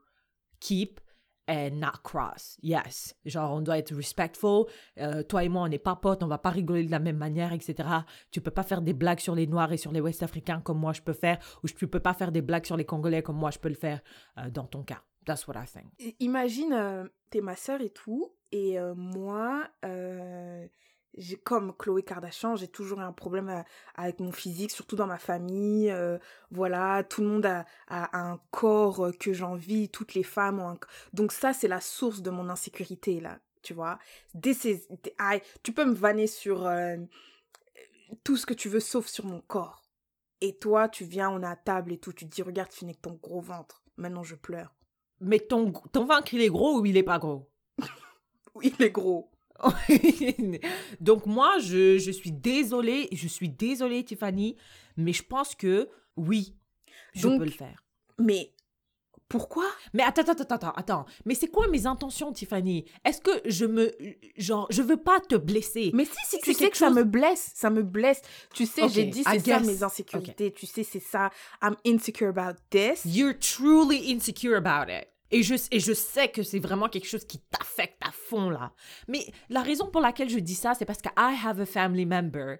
keep 0.59 0.99
and 1.47 1.79
not 1.79 2.01
cross. 2.03 2.57
Yes. 2.61 3.15
Genre, 3.25 3.51
on 3.51 3.61
doit 3.61 3.77
être 3.77 3.93
respectful. 3.93 4.65
Euh, 4.99 5.23
toi 5.23 5.43
et 5.43 5.49
moi, 5.49 5.63
on 5.63 5.67
n'est 5.67 5.79
pas 5.79 5.95
potes, 5.95 6.23
on 6.23 6.27
va 6.27 6.37
pas 6.37 6.49
rigoler 6.49 6.83
de 6.85 6.91
la 6.91 6.99
même 6.99 7.17
manière, 7.17 7.53
etc. 7.53 7.75
Tu 8.31 8.41
peux 8.41 8.51
pas 8.51 8.63
faire 8.63 8.81
des 8.81 8.93
blagues 8.93 9.19
sur 9.19 9.35
les 9.35 9.47
Noirs 9.47 9.71
et 9.73 9.77
sur 9.77 9.91
les 9.91 10.01
Ouest-Africains 10.01 10.61
comme 10.61 10.79
moi 10.79 10.93
je 10.93 11.01
peux 11.01 11.13
faire, 11.13 11.39
ou 11.63 11.67
tu 11.67 11.87
peux 11.87 11.99
pas 11.99 12.13
faire 12.13 12.31
des 12.31 12.41
blagues 12.41 12.65
sur 12.65 12.77
les 12.77 12.85
Congolais 12.85 13.23
comme 13.23 13.37
moi 13.37 13.51
je 13.51 13.59
peux 13.59 13.69
le 13.69 13.75
faire 13.75 14.01
euh, 14.37 14.49
dans 14.49 14.65
ton 14.65 14.83
cas. 14.83 15.01
That's 15.25 15.47
what 15.47 15.55
I 15.55 15.65
think. 15.65 16.15
Imagine, 16.19 16.73
euh, 16.73 17.05
t'es 17.29 17.41
ma 17.41 17.55
sœur 17.55 17.81
et 17.81 17.91
tout, 17.91 18.33
et 18.51 18.79
euh, 18.79 18.95
moi, 18.95 19.67
j'ai 21.17 21.37
comme 21.37 21.73
Chloé 21.77 22.03
Kardashian, 22.03 22.55
j'ai 22.55 22.67
toujours 22.67 22.99
eu 22.99 23.03
un 23.03 23.11
problème 23.11 23.49
euh, 23.49 23.61
avec 23.95 24.19
mon 24.19 24.31
physique, 24.31 24.71
surtout 24.71 24.95
dans 24.95 25.07
ma 25.07 25.17
famille. 25.17 25.91
euh, 25.91 26.17
voilà, 26.51 27.03
tout 27.03 27.21
le 27.21 27.27
monde 27.27 27.45
a, 27.45 27.65
a 27.87 28.17
un 28.19 28.39
corps 28.51 29.07
euh, 29.07 29.11
que 29.11 29.33
j'envie, 29.33 29.89
toutes 29.89 30.13
les 30.13 30.23
femmes 30.23 30.59
ont 30.59 30.69
un 30.69 30.79
Donc 31.13 31.31
ça, 31.31 31.53
c'est 31.53 31.67
la 31.67 31.81
source 31.81 32.21
de 32.21 32.29
mon 32.29 32.49
insécurité, 32.49 33.19
là, 33.19 33.39
tu 33.61 33.73
vois. 33.73 33.99
Is- 34.45 34.87
I- 35.19 35.41
tu 35.63 35.73
peux 35.73 35.85
me 35.85 35.93
vanner 35.93 36.27
sur 36.27 36.65
euh, 36.65 36.97
tout 38.23 38.37
ce 38.37 38.45
que 38.45 38.53
tu 38.53 38.69
veux, 38.69 38.79
sauf 38.79 39.07
sur 39.07 39.25
mon 39.25 39.41
corps. 39.41 39.83
Et 40.41 40.57
toi, 40.57 40.89
tu 40.89 41.05
viens, 41.05 41.29
on 41.29 41.41
est 41.43 41.47
à 41.47 41.55
table 41.55 41.93
et 41.93 41.97
tout, 41.97 42.13
tu 42.13 42.25
te 42.27 42.33
dis, 42.33 42.41
regarde, 42.41 42.69
tu 42.69 42.79
finis 42.79 42.91
avec 42.91 43.01
ton 43.01 43.13
gros 43.21 43.41
ventre. 43.41 43.83
Maintenant, 43.97 44.23
je 44.23 44.35
pleure. 44.35 44.73
Mais 45.19 45.39
ton, 45.39 45.71
ton 45.71 46.05
ventre, 46.05 46.33
il 46.33 46.41
est 46.41 46.49
gros 46.49 46.79
ou 46.79 46.85
il 46.85 46.97
est 46.97 47.03
pas 47.03 47.19
gros? 47.19 47.47
Il 48.61 48.81
est 48.81 48.91
gros. 48.91 49.30
Donc 50.99 51.25
moi, 51.25 51.59
je, 51.59 51.97
je 51.97 52.11
suis 52.11 52.31
désolée, 52.31 53.07
je 53.11 53.27
suis 53.27 53.49
désolée 53.49 54.03
Tiffany, 54.03 54.55
mais 54.97 55.13
je 55.13 55.23
pense 55.23 55.55
que 55.55 55.89
oui, 56.17 56.55
je 57.13 57.23
Donc- 57.27 57.39
peux 57.39 57.45
le 57.45 57.51
faire. 57.51 57.83
Mais 58.19 58.53
pourquoi? 59.27 59.63
Mais 59.93 60.03
attends, 60.03 60.23
attends, 60.23 60.33
attends, 60.43 60.55
attends, 60.55 60.73
attends. 60.75 61.05
Mais 61.25 61.35
c'est 61.35 61.47
quoi 61.47 61.67
mes 61.69 61.85
intentions, 61.87 62.33
Tiffany? 62.33 62.83
Est-ce 63.05 63.21
que 63.21 63.31
je 63.45 63.65
me... 63.65 63.89
Genre, 64.35 64.67
je 64.69 64.81
veux 64.81 64.97
pas 64.97 65.21
te 65.21 65.35
blesser? 65.35 65.91
Mais 65.93 66.03
si, 66.03 66.11
si 66.25 66.39
tu 66.41 66.53
sais 66.53 66.69
que 66.69 66.75
ça 66.75 66.89
me 66.89 67.05
blesse, 67.05 67.51
ça 67.55 67.69
me 67.69 67.81
blesse. 67.81 68.21
Tu 68.53 68.65
sais, 68.65 68.89
j'ai 68.89 69.05
dit 69.05 69.23
c'est 69.23 69.39
ça 69.39 69.59
mes 69.61 69.83
insécurités. 69.83 70.51
Tu 70.51 70.65
sais, 70.65 70.83
c'est 70.83 70.99
ça. 70.99 71.29
I'm 71.63 71.77
insecure 71.85 72.27
about 72.27 72.59
this. 72.71 73.03
You're 73.05 73.33
truly 73.39 74.11
insecure 74.11 74.55
about 74.57 74.91
it. 74.91 75.07
Et 75.31 75.43
je, 75.43 75.55
et 75.71 75.79
je 75.79 75.93
sais 75.93 76.29
que 76.29 76.43
c'est 76.43 76.59
vraiment 76.59 76.89
quelque 76.89 77.07
chose 77.07 77.25
qui 77.25 77.39
t'affecte 77.39 78.01
à 78.05 78.11
fond, 78.11 78.49
là. 78.49 78.73
Mais 79.07 79.25
la 79.49 79.61
raison 79.61 79.87
pour 79.87 80.01
laquelle 80.01 80.29
je 80.29 80.39
dis 80.39 80.55
ça, 80.55 80.73
c'est 80.73 80.85
parce 80.85 81.01
que 81.01 81.09
I 81.17 81.37
have 81.45 81.59
a 81.59 81.65
family 81.65 82.05
member. 82.05 82.57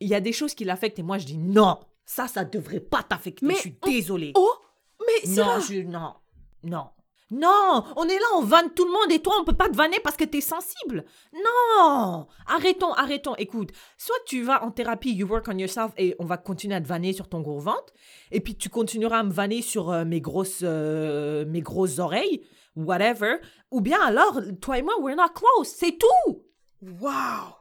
Il 0.00 0.08
y 0.08 0.14
a 0.14 0.20
des 0.20 0.32
choses 0.32 0.54
qui 0.54 0.64
l'affectent 0.64 0.98
et 0.98 1.02
moi, 1.02 1.18
je 1.18 1.26
dis 1.26 1.38
non, 1.38 1.78
ça, 2.04 2.28
ça 2.28 2.44
devrait 2.44 2.80
pas 2.80 3.02
t'affecter. 3.02 3.44
Mais 3.46 3.54
je 3.54 3.60
suis 3.60 3.78
désolée. 3.84 4.32
Oh, 4.34 4.54
mais 5.00 5.26
c'est 5.30 5.44
non, 5.44 5.60
je, 5.60 5.82
non, 5.82 6.14
non. 6.62 6.88
Non, 7.32 7.82
on 7.96 8.04
est 8.04 8.18
là, 8.18 8.26
on 8.36 8.42
vanne 8.42 8.70
tout 8.72 8.84
le 8.84 8.92
monde 8.92 9.10
et 9.10 9.18
toi, 9.20 9.34
on 9.40 9.44
peut 9.44 9.52
pas 9.56 9.68
te 9.68 9.76
vanner 9.76 9.98
parce 10.04 10.16
que 10.16 10.24
t'es 10.24 10.40
sensible. 10.40 11.04
Non, 11.34 12.26
arrêtons, 12.46 12.92
arrêtons. 12.92 13.34
Écoute, 13.36 13.70
soit 13.98 14.14
tu 14.26 14.42
vas 14.42 14.62
en 14.64 14.70
thérapie, 14.70 15.12
you 15.12 15.26
work 15.26 15.46
on 15.48 15.58
yourself 15.58 15.92
et 15.96 16.14
on 16.18 16.24
va 16.24 16.36
continuer 16.36 16.76
à 16.76 16.80
te 16.80 16.86
vanner 16.86 17.12
sur 17.12 17.28
ton 17.28 17.40
gros 17.40 17.58
ventre, 17.58 17.92
et 18.30 18.40
puis 18.40 18.54
tu 18.56 18.68
continueras 18.68 19.18
à 19.18 19.22
me 19.24 19.32
vanner 19.32 19.60
sur 19.62 19.90
euh, 19.90 20.04
mes 20.04 20.20
grosses, 20.20 20.60
euh, 20.62 21.44
mes 21.46 21.62
grosses 21.62 21.98
oreilles, 21.98 22.42
whatever. 22.76 23.38
Ou 23.72 23.80
bien 23.80 24.00
alors, 24.00 24.40
toi 24.60 24.78
et 24.78 24.82
moi, 24.82 24.94
we're 25.00 25.16
not 25.16 25.30
close, 25.34 25.66
c'est 25.68 25.98
tout. 25.98 26.44
Wow. 26.82 27.54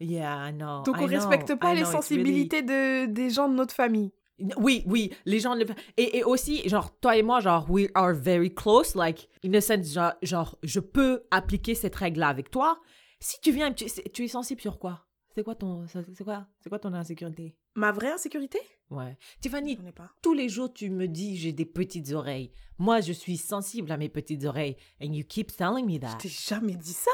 Yeah, 0.00 0.48
I 0.48 0.52
know. 0.52 0.82
Donc 0.84 0.96
I 0.96 1.04
on 1.04 1.06
know, 1.06 1.16
respecte 1.16 1.54
pas 1.54 1.72
I 1.72 1.76
les 1.76 1.82
know, 1.82 1.90
it's 1.90 1.92
really- 1.92 1.92
sensibilités 1.92 2.62
de, 2.62 3.06
des 3.06 3.30
gens 3.30 3.48
de 3.48 3.54
notre 3.54 3.74
famille. 3.74 4.10
Oui, 4.56 4.82
oui, 4.86 5.12
les 5.24 5.40
gens 5.40 5.54
le 5.54 5.64
et, 5.96 6.18
et 6.18 6.24
aussi, 6.24 6.68
genre, 6.68 6.98
toi 6.98 7.16
et 7.16 7.22
moi, 7.22 7.40
genre, 7.40 7.70
we 7.70 7.88
are 7.94 8.14
very 8.14 8.52
close, 8.52 8.94
like, 8.94 9.28
in 9.44 9.52
a 9.54 9.60
sense, 9.60 9.92
genre, 9.92 10.14
genre 10.22 10.58
je 10.62 10.80
peux 10.80 11.22
appliquer 11.30 11.74
cette 11.74 11.94
règle-là 11.94 12.28
avec 12.28 12.50
toi. 12.50 12.80
Si 13.20 13.40
tu 13.40 13.52
viens, 13.52 13.72
tu, 13.72 13.86
tu 14.12 14.24
es 14.24 14.28
sensible 14.28 14.60
sur 14.60 14.78
quoi? 14.78 15.06
C'est 15.34 15.44
quoi 15.44 15.54
ton, 15.54 15.86
c'est 15.86 16.24
quoi, 16.24 16.46
c'est 16.60 16.68
quoi 16.68 16.78
ton 16.78 16.92
insécurité? 16.92 17.56
Ma 17.74 17.92
vraie 17.92 18.10
insécurité? 18.12 18.58
Ouais. 18.90 19.16
Tiffany, 19.40 19.76
pas. 19.96 20.10
tous 20.22 20.34
les 20.34 20.48
jours, 20.48 20.72
tu 20.72 20.90
me 20.90 21.08
dis, 21.08 21.38
j'ai 21.38 21.52
des 21.52 21.64
petites 21.64 22.12
oreilles. 22.12 22.52
Moi, 22.78 23.00
je 23.00 23.12
suis 23.12 23.38
sensible 23.38 23.90
à 23.92 23.96
mes 23.96 24.10
petites 24.10 24.44
oreilles. 24.44 24.76
And 25.00 25.12
you 25.14 25.24
keep 25.26 25.56
telling 25.56 25.86
me 25.86 25.98
that. 25.98 26.18
Je 26.18 26.24
t'ai 26.24 26.28
jamais 26.28 26.74
dit 26.74 26.92
ça? 26.92 27.10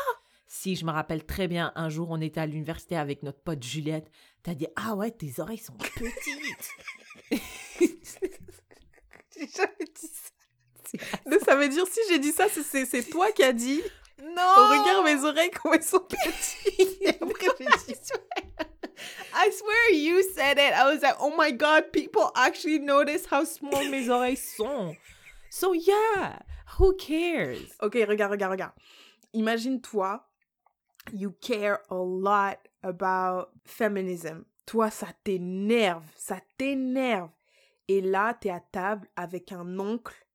Si 0.48 0.74
je 0.74 0.84
me 0.84 0.90
rappelle 0.90 1.24
très 1.26 1.46
bien, 1.46 1.72
un 1.76 1.90
jour, 1.90 2.08
on 2.10 2.20
était 2.20 2.40
à 2.40 2.46
l'université 2.46 2.96
avec 2.96 3.22
notre 3.22 3.40
pote 3.40 3.62
Juliette. 3.62 4.10
T'as 4.42 4.54
dit, 4.54 4.66
ah 4.74 4.96
ouais, 4.96 5.10
tes 5.10 5.38
oreilles 5.38 5.58
sont 5.58 5.74
petites. 5.78 6.70
J'ai 9.36 9.46
jamais 9.46 9.84
dit 9.94 10.08
ça. 10.08 11.38
Ça 11.44 11.54
veut 11.56 11.68
dire 11.68 11.86
si 11.86 12.00
j'ai 12.08 12.18
dit 12.18 12.32
ça, 12.32 12.46
c'est- 12.48 13.10
toi 13.10 13.30
qui 13.32 13.42
as 13.42 13.52
dit. 13.52 13.82
non 14.22 14.42
regarde 14.70 15.04
mes 15.04 15.22
oreilles 15.24 15.50
comment 15.50 15.74
elles 15.74 15.82
sont 15.82 16.00
petites. 16.00 17.00
Et 17.00 17.08
après 17.20 17.48
j'ai 17.86 17.92
dit 17.94 18.00
I 19.34 19.50
swear 19.52 19.90
you 19.92 20.22
said 20.34 20.58
it. 20.58 20.72
I 20.74 20.84
was 20.92 21.02
like, 21.02 21.16
oh 21.20 21.32
my 21.36 21.52
god, 21.52 21.92
people 21.92 22.30
actually 22.34 22.80
notice 22.80 23.26
how 23.30 23.44
small 23.44 23.84
mes 23.88 24.08
oreilles 24.08 24.36
sont. 24.36 24.96
So 25.50 25.72
yeah, 25.72 26.38
who 26.78 26.94
cares? 26.96 27.60
Ok, 27.80 27.94
regarde, 28.08 28.32
regarde, 28.32 28.52
regarde. 28.52 28.72
Imagine 29.34 29.80
toi, 29.80 30.20
you 31.12 31.34
care 31.40 31.80
a 31.90 31.94
lot 31.94 32.58
about 32.82 33.50
feminism. 33.64 34.46
Toi, 34.68 34.90
ça 34.90 35.08
t'énerve, 35.24 36.04
ça 36.14 36.42
t'énerve. 36.58 37.30
Et 37.88 38.02
là, 38.02 38.34
t'es 38.34 38.50
à 38.50 38.60
table 38.60 39.08
avec 39.16 39.50
un 39.50 39.78
oncle, 39.78 40.26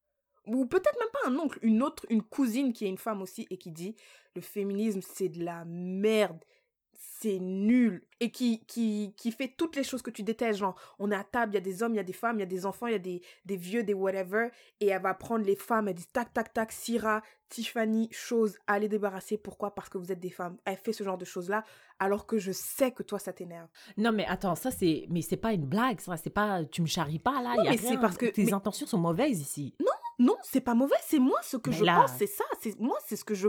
ou 0.47 0.65
peut-être 0.65 0.97
même 0.99 1.09
pas 1.13 1.29
un 1.29 1.37
oncle, 1.37 1.59
une 1.61 1.83
autre, 1.83 2.03
une 2.09 2.23
cousine 2.23 2.73
qui 2.73 2.85
est 2.85 2.89
une 2.89 2.97
femme 2.97 3.21
aussi 3.21 3.45
et 3.51 3.57
qui 3.57 3.69
dit 3.69 3.95
le 4.35 4.41
féminisme 4.41 5.01
c'est 5.03 5.29
de 5.29 5.43
la 5.43 5.65
merde. 5.65 6.43
C'est 7.23 7.39
nul 7.39 8.03
et 8.19 8.31
qui, 8.31 8.65
qui, 8.65 9.13
qui 9.15 9.31
fait 9.31 9.47
toutes 9.57 9.75
les 9.77 9.83
choses 9.83 10.01
que 10.01 10.11
tu 10.11 10.23
détestes. 10.23 10.59
Genre, 10.59 10.75
on 10.99 11.09
est 11.11 11.15
à 11.15 11.23
table, 11.23 11.53
il 11.53 11.55
y 11.55 11.57
a 11.57 11.61
des 11.61 11.81
hommes, 11.83 11.93
il 11.93 11.97
y 11.97 11.99
a 11.99 12.03
des 12.03 12.11
femmes, 12.13 12.37
il 12.37 12.39
y 12.41 12.43
a 12.43 12.47
des 12.47 12.65
enfants, 12.65 12.87
il 12.87 12.91
y 12.93 12.95
a 12.95 12.99
des, 12.99 13.21
des 13.45 13.55
vieux, 13.55 13.83
des 13.83 13.93
whatever. 13.93 14.49
Et 14.81 14.87
elle 14.87 15.01
va 15.01 15.13
prendre 15.13 15.45
les 15.45 15.55
femmes, 15.55 15.87
elle 15.87 15.93
dit 15.95 16.07
tac, 16.11 16.33
tac, 16.33 16.53
tac, 16.53 16.71
Syrah, 16.71 17.21
Tiffany, 17.49 18.09
chose, 18.11 18.57
à 18.67 18.77
les 18.79 18.89
débarrasser. 18.89 19.37
Pourquoi? 19.37 19.73
Parce 19.75 19.87
que 19.89 19.97
vous 19.97 20.11
êtes 20.11 20.19
des 20.19 20.29
femmes. 20.31 20.57
Elle 20.65 20.77
fait 20.77 20.91
ce 20.93 21.03
genre 21.03 21.17
de 21.17 21.25
choses-là 21.25 21.63
alors 21.99 22.25
que 22.25 22.37
je 22.37 22.51
sais 22.51 22.91
que 22.91 23.03
toi, 23.03 23.19
ça 23.19 23.31
t'énerve. 23.31 23.69
Non, 23.97 24.11
mais 24.11 24.25
attends, 24.25 24.55
ça 24.55 24.71
c'est. 24.71 25.05
Mais 25.09 25.21
c'est 25.21 25.37
pas 25.37 25.53
une 25.53 25.65
blague, 25.65 25.99
ça. 26.01 26.17
C'est 26.17 26.29
pas. 26.29 26.65
Tu 26.65 26.81
me 26.81 26.87
charries 26.87 27.19
pas, 27.19 27.41
là. 27.41 27.55
Non, 27.55 27.63
y 27.63 27.67
a 27.67 27.71
mais 27.71 27.77
c'est 27.77 27.97
parce 27.99 28.17
que- 28.17 28.25
Tes 28.25 28.45
mais- 28.45 28.53
intentions 28.53 28.87
sont 28.87 28.97
mauvaises 28.97 29.39
ici. 29.39 29.75
Non, 29.79 29.85
c'est 30.43 30.61
pas 30.61 30.73
mauvais, 30.73 30.95
c'est 31.05 31.19
moi 31.19 31.39
ce 31.43 31.57
que 31.57 31.69
Mais 31.69 31.75
je 31.77 31.83
là- 31.83 32.01
pense, 32.01 32.11
c'est 32.17 32.27
ça. 32.27 32.43
C'est 32.61 32.79
moi, 32.79 32.97
c'est 33.05 33.15
ce 33.15 33.23
que 33.25 33.33
je. 33.35 33.47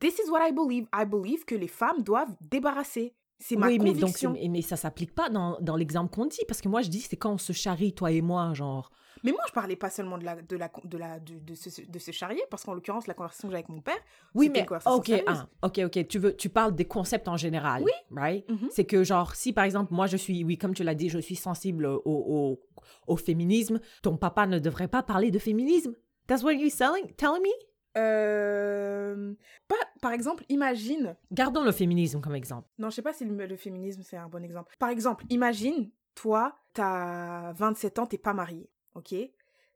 This 0.00 0.18
is 0.24 0.30
what 0.30 0.46
I 0.48 0.52
believe. 0.52 0.86
I 0.94 1.04
believe 1.06 1.44
que 1.44 1.54
les 1.54 1.68
femmes 1.68 2.02
doivent 2.02 2.34
débarrasser. 2.40 3.14
C'est 3.38 3.56
ma 3.56 3.66
oui, 3.66 3.78
mais 3.78 3.90
donc, 3.92 4.00
conviction. 4.00 4.32
mais, 4.32 4.48
mais 4.48 4.62
ça 4.62 4.76
s'applique 4.76 5.14
pas 5.14 5.28
dans, 5.28 5.58
dans 5.60 5.76
l'exemple 5.76 6.14
qu'on 6.14 6.24
dit. 6.26 6.40
Parce 6.48 6.60
que 6.62 6.68
moi, 6.68 6.80
je 6.82 6.88
dis, 6.88 7.00
c'est 7.00 7.16
quand 7.16 7.32
on 7.32 7.38
se 7.38 7.52
charrie, 7.52 7.92
toi 7.94 8.10
et 8.10 8.22
moi, 8.22 8.54
genre. 8.54 8.90
Mais 9.24 9.32
moi, 9.32 9.40
je 9.48 9.52
parlais 9.52 9.76
pas 9.76 9.90
seulement 9.90 10.18
de 10.18 10.24
la 10.24 10.36
de 10.42 10.56
la 10.56 10.70
de 10.84 10.98
la 10.98 11.18
de, 11.20 11.38
de 11.38 11.54
se, 11.54 11.82
de 11.82 11.98
se 11.98 12.10
charrier, 12.10 12.42
parce 12.50 12.64
qu'en 12.64 12.74
l'occurrence, 12.74 13.06
la 13.06 13.14
conversation 13.14 13.48
que 13.48 13.52
j'ai 13.52 13.58
avec 13.58 13.68
mon 13.68 13.80
père. 13.80 13.96
Oui, 14.34 14.50
mais 14.52 14.60
une 14.60 14.66
conversation 14.66 14.98
ok, 14.98 15.24
ah, 15.26 15.46
ok, 15.62 15.80
ok. 15.86 16.08
Tu 16.08 16.18
veux, 16.18 16.36
tu 16.36 16.48
parles 16.48 16.74
des 16.74 16.84
concepts 16.86 17.28
en 17.28 17.36
général, 17.36 17.82
Oui. 17.82 17.92
right? 18.10 18.48
Mhm. 18.48 18.68
C'est 18.70 18.84
que 18.84 19.04
genre, 19.04 19.34
si 19.34 19.52
par 19.52 19.64
exemple, 19.64 19.92
moi 19.94 20.06
je 20.06 20.16
suis, 20.16 20.44
oui, 20.44 20.58
comme 20.58 20.74
tu 20.74 20.82
l'as 20.84 20.94
dit, 20.94 21.08
je 21.08 21.18
suis 21.18 21.36
sensible 21.36 21.86
au, 21.86 22.02
au, 22.04 22.60
au 23.06 23.16
féminisme, 23.16 23.80
ton 24.02 24.16
papa 24.16 24.46
ne 24.46 24.58
devrait 24.58 24.88
pas 24.88 25.02
parler 25.02 25.30
de 25.30 25.38
féminisme. 25.38 25.94
That's 26.26 26.42
what 26.42 26.52
you're 26.54 26.70
selling, 26.70 27.12
telling 27.16 27.42
me? 27.42 27.50
Euh, 27.98 29.32
pas, 29.68 29.74
par 30.00 30.12
exemple, 30.12 30.44
imagine. 30.48 31.16
Gardons 31.32 31.62
le 31.64 31.72
féminisme 31.72 32.20
comme 32.20 32.34
exemple. 32.34 32.68
Non, 32.78 32.90
je 32.90 32.96
sais 32.96 33.02
pas 33.02 33.12
si 33.12 33.24
le, 33.24 33.46
le 33.46 33.56
féminisme 33.56 34.02
c'est 34.02 34.16
un 34.16 34.28
bon 34.28 34.44
exemple. 34.44 34.74
Par 34.78 34.90
exemple, 34.90 35.24
imagine, 35.30 35.90
toi, 36.14 36.56
t'as 36.74 37.52
27 37.54 37.98
ans, 37.98 38.06
t'es 38.06 38.18
pas 38.18 38.34
marié, 38.34 38.68
ok? 38.96 39.14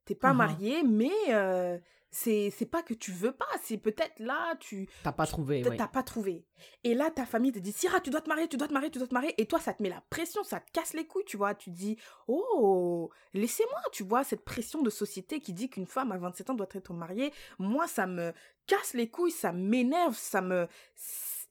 T'es 0.04 0.14
pas 0.14 0.30
Mhm. 0.33 0.37
marié, 0.38 0.83
mais 0.83 1.12
euh, 1.28 1.78
c'est 2.11 2.50
c'est 2.50 2.66
pas 2.66 2.83
que 2.83 2.94
tu 2.94 3.12
veux 3.12 3.30
pas, 3.30 3.46
c'est 3.62 3.76
peut-être 3.76 4.18
là, 4.18 4.56
tu 4.59 4.88
T'as 5.04 5.12
pas 5.12 5.26
trouvé, 5.26 5.62
t'as 5.62 5.70
ouais. 5.70 5.76
t'as 5.76 5.87
pas 5.87 6.02
trouvé. 6.02 6.44
Et 6.83 6.94
là, 6.94 7.11
ta 7.12 7.24
famille 7.26 7.52
te 7.52 7.61
dit, 7.61 7.70
Syrah, 7.70 8.00
tu 8.00 8.11
dois 8.11 8.20
te 8.20 8.28
marier, 8.28 8.48
tu 8.48 8.56
dois 8.56 8.66
te 8.66 8.72
marier, 8.72 8.90
tu 8.90 8.98
dois 8.98 9.06
te 9.06 9.14
marier. 9.14 9.33
Et 9.40 9.46
toi, 9.46 9.61
ça 9.61 9.72
te 9.72 9.80
met 9.83 9.88
la 9.90 10.00
pression, 10.11 10.42
ça 10.42 10.59
te 10.59 10.68
casse 10.72 10.94
les 10.94 11.06
couilles, 11.06 11.24
tu 11.26 11.37
vois. 11.37 11.54
Tu 11.54 11.70
dis, 11.70 11.96
oh, 12.26 13.11
laissez-moi, 13.35 13.80
tu 13.92 14.02
vois, 14.02 14.24
cette 14.24 14.44
pression 14.44 14.83
de 14.83 14.90
société 14.90 15.38
qui 15.40 15.52
dit 15.52 15.68
qu'une 15.70 15.87
femme 15.87 16.11
à 16.11 16.18
27 16.18 16.50
ans 16.50 16.54
doit 16.54 16.66
être 16.72 16.92
mariée. 16.92 17.33
Moi, 17.59 17.87
ça 17.87 18.06
me 18.06 18.33
casse 18.66 18.94
les 18.94 19.09
couilles, 19.09 19.30
ça 19.30 19.52
m'énerve, 19.52 20.16
ça 20.16 20.40
me... 20.40 20.66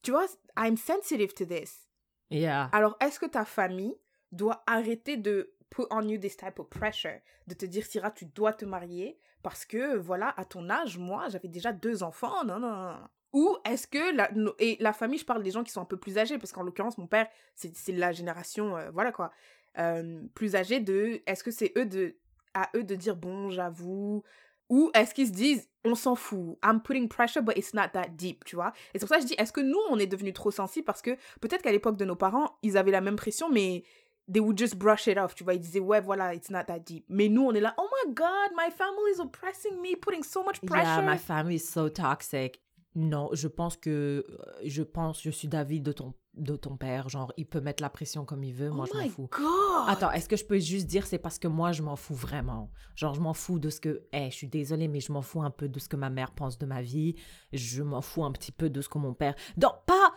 Tu 0.02 0.12
vois, 0.12 0.26
I'm 0.58 0.76
sensitive 0.78 1.34
to 1.36 1.46
this. 1.46 1.88
Yeah. 2.30 2.70
Alors, 2.74 2.98
est-ce 3.00 3.20
que 3.20 3.26
ta 3.28 3.46
famille 3.46 3.96
doit 4.32 4.64
arrêter 4.68 5.18
de 5.18 5.54
put 5.70 5.86
on 5.92 6.08
you 6.08 6.18
this 6.18 6.38
type 6.38 6.60
of 6.60 6.70
pressure, 6.70 7.20
de 7.48 7.54
te 7.54 7.66
dire, 7.66 7.86
Syrah, 7.86 8.12
tu 8.12 8.26
dois 8.26 8.54
te 8.54 8.66
marier 8.66 9.18
parce 9.44 9.66
que, 9.66 9.96
voilà, 9.98 10.34
à 10.38 10.46
ton 10.46 10.70
âge, 10.70 10.98
moi, 10.98 11.30
j'avais 11.30 11.48
déjà 11.48 11.72
deux 11.72 12.04
enfants, 12.04 12.44
non, 12.44 12.60
non, 12.60 12.72
non. 12.72 12.98
Ou 13.32 13.58
est-ce 13.66 13.88
que, 13.88 14.16
la, 14.16 14.30
et 14.58 14.78
la 14.80 14.92
famille, 14.92 15.20
je 15.20 15.26
parle 15.26 15.44
des 15.44 15.52
gens 15.52 15.64
qui 15.64 15.72
sont 15.72 15.82
un 15.82 15.86
peu 15.86 15.98
plus 15.98 16.18
âgés, 16.18 16.38
parce 16.38 16.52
qu'en 16.52 16.64
l'occurrence, 16.64 16.98
mon 16.98 17.08
père, 17.08 17.28
c'est 17.56 17.76
c'est 17.76 17.92
la 17.92 18.12
génération, 18.12 18.76
euh, 18.76 18.90
voilà 18.92 19.12
quoi, 19.12 19.32
euh, 19.78 20.24
plus 20.34 20.56
âgée 20.56 20.80
de, 20.80 21.22
est-ce 21.28 21.44
que 21.44 21.52
c'est 21.52 21.72
eux 21.78 21.86
de, 21.86 22.16
à 22.54 22.70
eux 22.76 22.84
de 22.84 22.96
dire, 22.96 23.16
bon, 23.16 23.50
j'avoue, 23.50 24.24
ou 24.70 24.92
est-ce 24.94 25.14
qu'ils 25.14 25.28
se 25.28 25.32
disent, 25.32 25.68
on 25.84 25.96
s'en 25.96 26.16
fout, 26.16 26.58
I'm 26.64 26.82
putting 26.82 27.08
pressure, 27.08 27.42
but 27.42 27.58
it's 27.58 27.74
not 27.74 27.90
that 27.94 28.10
deep, 28.10 28.46
tu 28.46 28.56
vois. 28.56 28.72
Et 28.94 29.00
c'est 29.00 29.06
pour 29.06 29.10
ça 29.10 29.16
que 29.16 29.22
je 29.24 29.28
dis, 29.28 29.36
est-ce 29.38 29.52
que 29.52 29.62
nous, 29.62 29.80
on 29.90 29.98
est 29.98 30.08
devenus 30.08 30.34
trop 30.34 30.52
sensibles 30.52 30.86
parce 30.86 31.02
que 31.02 31.16
peut-être 31.42 31.62
qu'à 31.62 31.72
l'époque 31.72 31.98
de 31.98 32.06
nos 32.06 32.16
parents, 32.16 32.58
ils 32.62 32.78
avaient 32.78 32.92
la 32.92 33.02
même 33.02 33.16
pression, 33.16 33.50
mais 33.50 33.84
they 34.32 34.40
would 34.40 34.58
just 34.58 34.78
brush 34.78 35.08
it 35.08 35.18
off, 35.18 35.36
tu 35.36 35.44
vois. 35.44 35.54
Ils 35.56 35.60
disaient, 35.60 35.80
ouais, 35.80 36.02
voilà, 36.02 36.34
it's 36.36 36.50
not 36.50 36.66
that 36.66 36.80
deep. 36.80 37.06
Mais 37.10 37.30
nous, 37.30 37.44
on 37.46 37.54
est 37.54 37.60
là, 37.62 37.74
oh 37.78 37.88
my 38.06 38.14
god, 38.14 38.52
my 38.56 38.70
family 38.72 39.12
is 39.16 39.20
oppressing 39.22 39.82
me, 39.82 39.96
putting 39.96 40.24
so 40.24 40.44
much 40.44 40.58
Yeah, 40.64 40.70
pressure. 40.70 41.02
my 41.04 41.18
family 41.18 41.56
is 41.56 41.60
so 41.68 41.90
toxic. 41.90 42.62
Non, 42.96 43.30
je 43.34 43.48
pense 43.48 43.78
que 43.78 44.26
euh, 44.28 44.36
je 44.66 44.82
pense 44.82 45.22
je 45.22 45.30
suis 45.30 45.48
d'avis 45.48 45.80
de 45.80 45.92
ton 45.92 46.14
de 46.34 46.56
ton 46.56 46.76
père, 46.76 47.08
genre 47.10 47.32
il 47.38 47.46
peut 47.46 47.62
mettre 47.62 47.84
la 47.84 47.90
pression 47.90 48.26
comme 48.26 48.44
il 48.44 48.54
veut, 48.54 48.70
moi 48.72 48.86
oh 48.88 48.92
je 48.92 48.98
m'en 48.98 49.04
my 49.04 49.10
fous. 49.10 49.30
god. 49.32 49.88
Attends, 49.88 50.12
est-ce 50.12 50.28
que 50.28 50.36
je 50.38 50.46
peux 50.46 50.58
juste 50.58 50.88
dire 50.88 51.06
c'est 51.06 51.20
parce 51.20 51.38
que 51.38 51.48
moi 51.48 51.72
je 51.72 51.84
m'en 51.84 51.96
fous 51.96 52.16
vraiment? 52.16 52.72
Genre 52.96 53.14
je 53.14 53.20
m'en 53.22 53.34
fous 53.36 53.60
de 53.60 53.70
ce 53.70 53.80
que 53.80 54.04
eh, 54.12 54.32
je 54.32 54.36
suis 54.36 54.48
désolée 54.48 54.88
mais 54.88 55.02
je 55.02 55.12
m'en 55.12 55.22
fous 55.22 55.42
un 55.44 55.52
peu 55.52 55.68
de 55.70 55.80
ce 55.80 55.88
que 55.88 55.98
ma 55.98 56.10
mère 56.10 56.32
pense 56.32 56.58
de 56.58 56.66
ma 56.66 56.82
vie, 56.82 57.16
je 57.54 57.84
m'en 57.84 58.02
fous 58.02 58.24
un 58.24 58.32
petit 58.32 58.52
peu 58.52 58.70
de 58.72 58.82
ce 58.82 58.90
que 58.90 58.98
mon 58.98 59.14
père 59.14 59.36
Donc 59.58 59.86
pas 59.86 60.14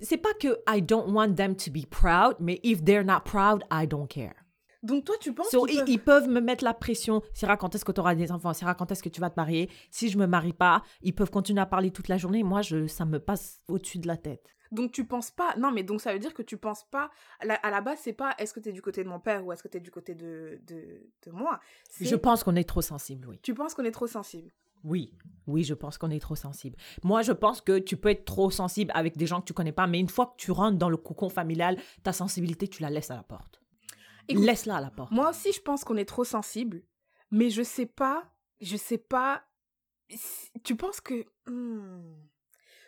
c'est 0.00 0.18
pas 0.18 0.34
que 0.34 0.58
I 0.68 0.82
don't 0.82 1.12
want 1.12 1.34
them 1.34 1.56
to 1.56 1.70
be 1.70 1.86
proud, 1.88 2.36
mais 2.40 2.60
if 2.62 2.82
they're 2.84 3.04
not 3.04 3.20
proud, 3.24 3.62
I 3.70 3.86
don't 3.86 4.08
care. 4.08 4.34
Donc 4.82 5.04
toi, 5.06 5.14
tu 5.18 5.32
penses 5.32 5.48
So, 5.48 5.64
qu'ils 5.64 5.76
ils, 5.76 5.78
peuvent- 5.78 5.88
ils 5.88 5.98
peuvent 5.98 6.28
me 6.28 6.40
mettre 6.40 6.62
la 6.62 6.74
pression. 6.74 7.22
Syrah, 7.32 7.56
quand 7.56 7.74
est-ce 7.74 7.86
que 7.86 7.92
tu 7.92 8.00
auras 8.00 8.14
des 8.14 8.30
enfants? 8.30 8.52
Syrah, 8.52 8.74
quand 8.74 8.92
est-ce 8.92 9.02
que 9.02 9.08
tu 9.08 9.18
vas 9.20 9.30
te 9.30 9.40
marier? 9.40 9.70
Si 9.90 10.10
je 10.10 10.18
me 10.18 10.26
marie 10.26 10.52
pas, 10.52 10.82
ils 11.00 11.14
peuvent 11.14 11.30
continuer 11.30 11.62
à 11.62 11.66
parler 11.66 11.90
toute 11.90 12.08
la 12.08 12.18
journée. 12.18 12.42
Moi, 12.42 12.60
je, 12.60 12.86
ça 12.86 13.06
me 13.06 13.18
passe 13.18 13.62
au-dessus 13.66 13.98
de 13.98 14.06
la 14.06 14.18
tête. 14.18 14.54
Donc 14.72 14.92
tu 14.92 15.06
penses 15.06 15.30
pas... 15.30 15.54
Non, 15.56 15.70
mais 15.70 15.84
donc 15.84 16.00
ça 16.02 16.12
veut 16.12 16.18
dire 16.18 16.34
que 16.34 16.42
tu 16.42 16.58
penses 16.58 16.84
pas... 16.90 17.10
À 17.40 17.46
la, 17.46 17.54
à 17.54 17.70
la 17.70 17.80
base, 17.80 18.00
c'est 18.02 18.12
pas 18.12 18.34
est-ce 18.38 18.52
que 18.52 18.60
t'es 18.60 18.72
du 18.72 18.82
côté 18.82 19.04
de 19.04 19.08
mon 19.08 19.20
père 19.20 19.46
ou 19.46 19.52
est-ce 19.52 19.62
que 19.62 19.68
t'es 19.68 19.80
du 19.80 19.90
côté 19.90 20.14
de, 20.14 20.60
de, 20.66 21.08
de 21.24 21.30
moi? 21.30 21.60
Je 22.00 22.16
pense 22.16 22.44
qu'on 22.44 22.56
est 22.56 22.68
trop 22.68 22.82
sensible, 22.82 23.26
oui. 23.28 23.38
Tu 23.42 23.54
penses 23.54 23.72
qu'on 23.74 23.84
est 23.84 23.90
trop 23.92 24.06
sensible? 24.08 24.50
Oui, 24.84 25.12
oui, 25.46 25.64
je 25.64 25.74
pense 25.74 25.98
qu'on 25.98 26.10
est 26.10 26.20
trop 26.20 26.36
sensible. 26.36 26.76
Moi, 27.02 27.22
je 27.22 27.32
pense 27.32 27.60
que 27.60 27.78
tu 27.78 27.96
peux 27.96 28.10
être 28.10 28.24
trop 28.24 28.50
sensible 28.50 28.92
avec 28.94 29.16
des 29.16 29.26
gens 29.26 29.40
que 29.40 29.46
tu 29.46 29.52
connais 29.52 29.72
pas, 29.72 29.86
mais 29.86 29.98
une 29.98 30.08
fois 30.08 30.26
que 30.26 30.36
tu 30.36 30.50
rentres 30.50 30.78
dans 30.78 30.90
le 30.90 30.96
cocon 30.96 31.28
familial, 31.28 31.78
ta 32.02 32.12
sensibilité, 32.12 32.68
tu 32.68 32.82
la 32.82 32.90
laisses 32.90 33.10
à 33.10 33.16
la 33.16 33.22
porte. 33.22 33.60
Laisse-la 34.28 34.76
à 34.76 34.80
la 34.80 34.90
porte. 34.90 35.10
Moi 35.10 35.30
aussi, 35.30 35.52
je 35.52 35.60
pense 35.60 35.84
qu'on 35.84 35.96
est 35.96 36.04
trop 36.04 36.24
sensible, 36.24 36.82
mais 37.30 37.50
je 37.50 37.62
sais 37.62 37.86
pas, 37.86 38.24
je 38.60 38.76
sais 38.76 38.98
pas. 38.98 39.42
Tu 40.62 40.76
penses 40.76 41.00
que. 41.00 41.24
hmm. 41.46 42.14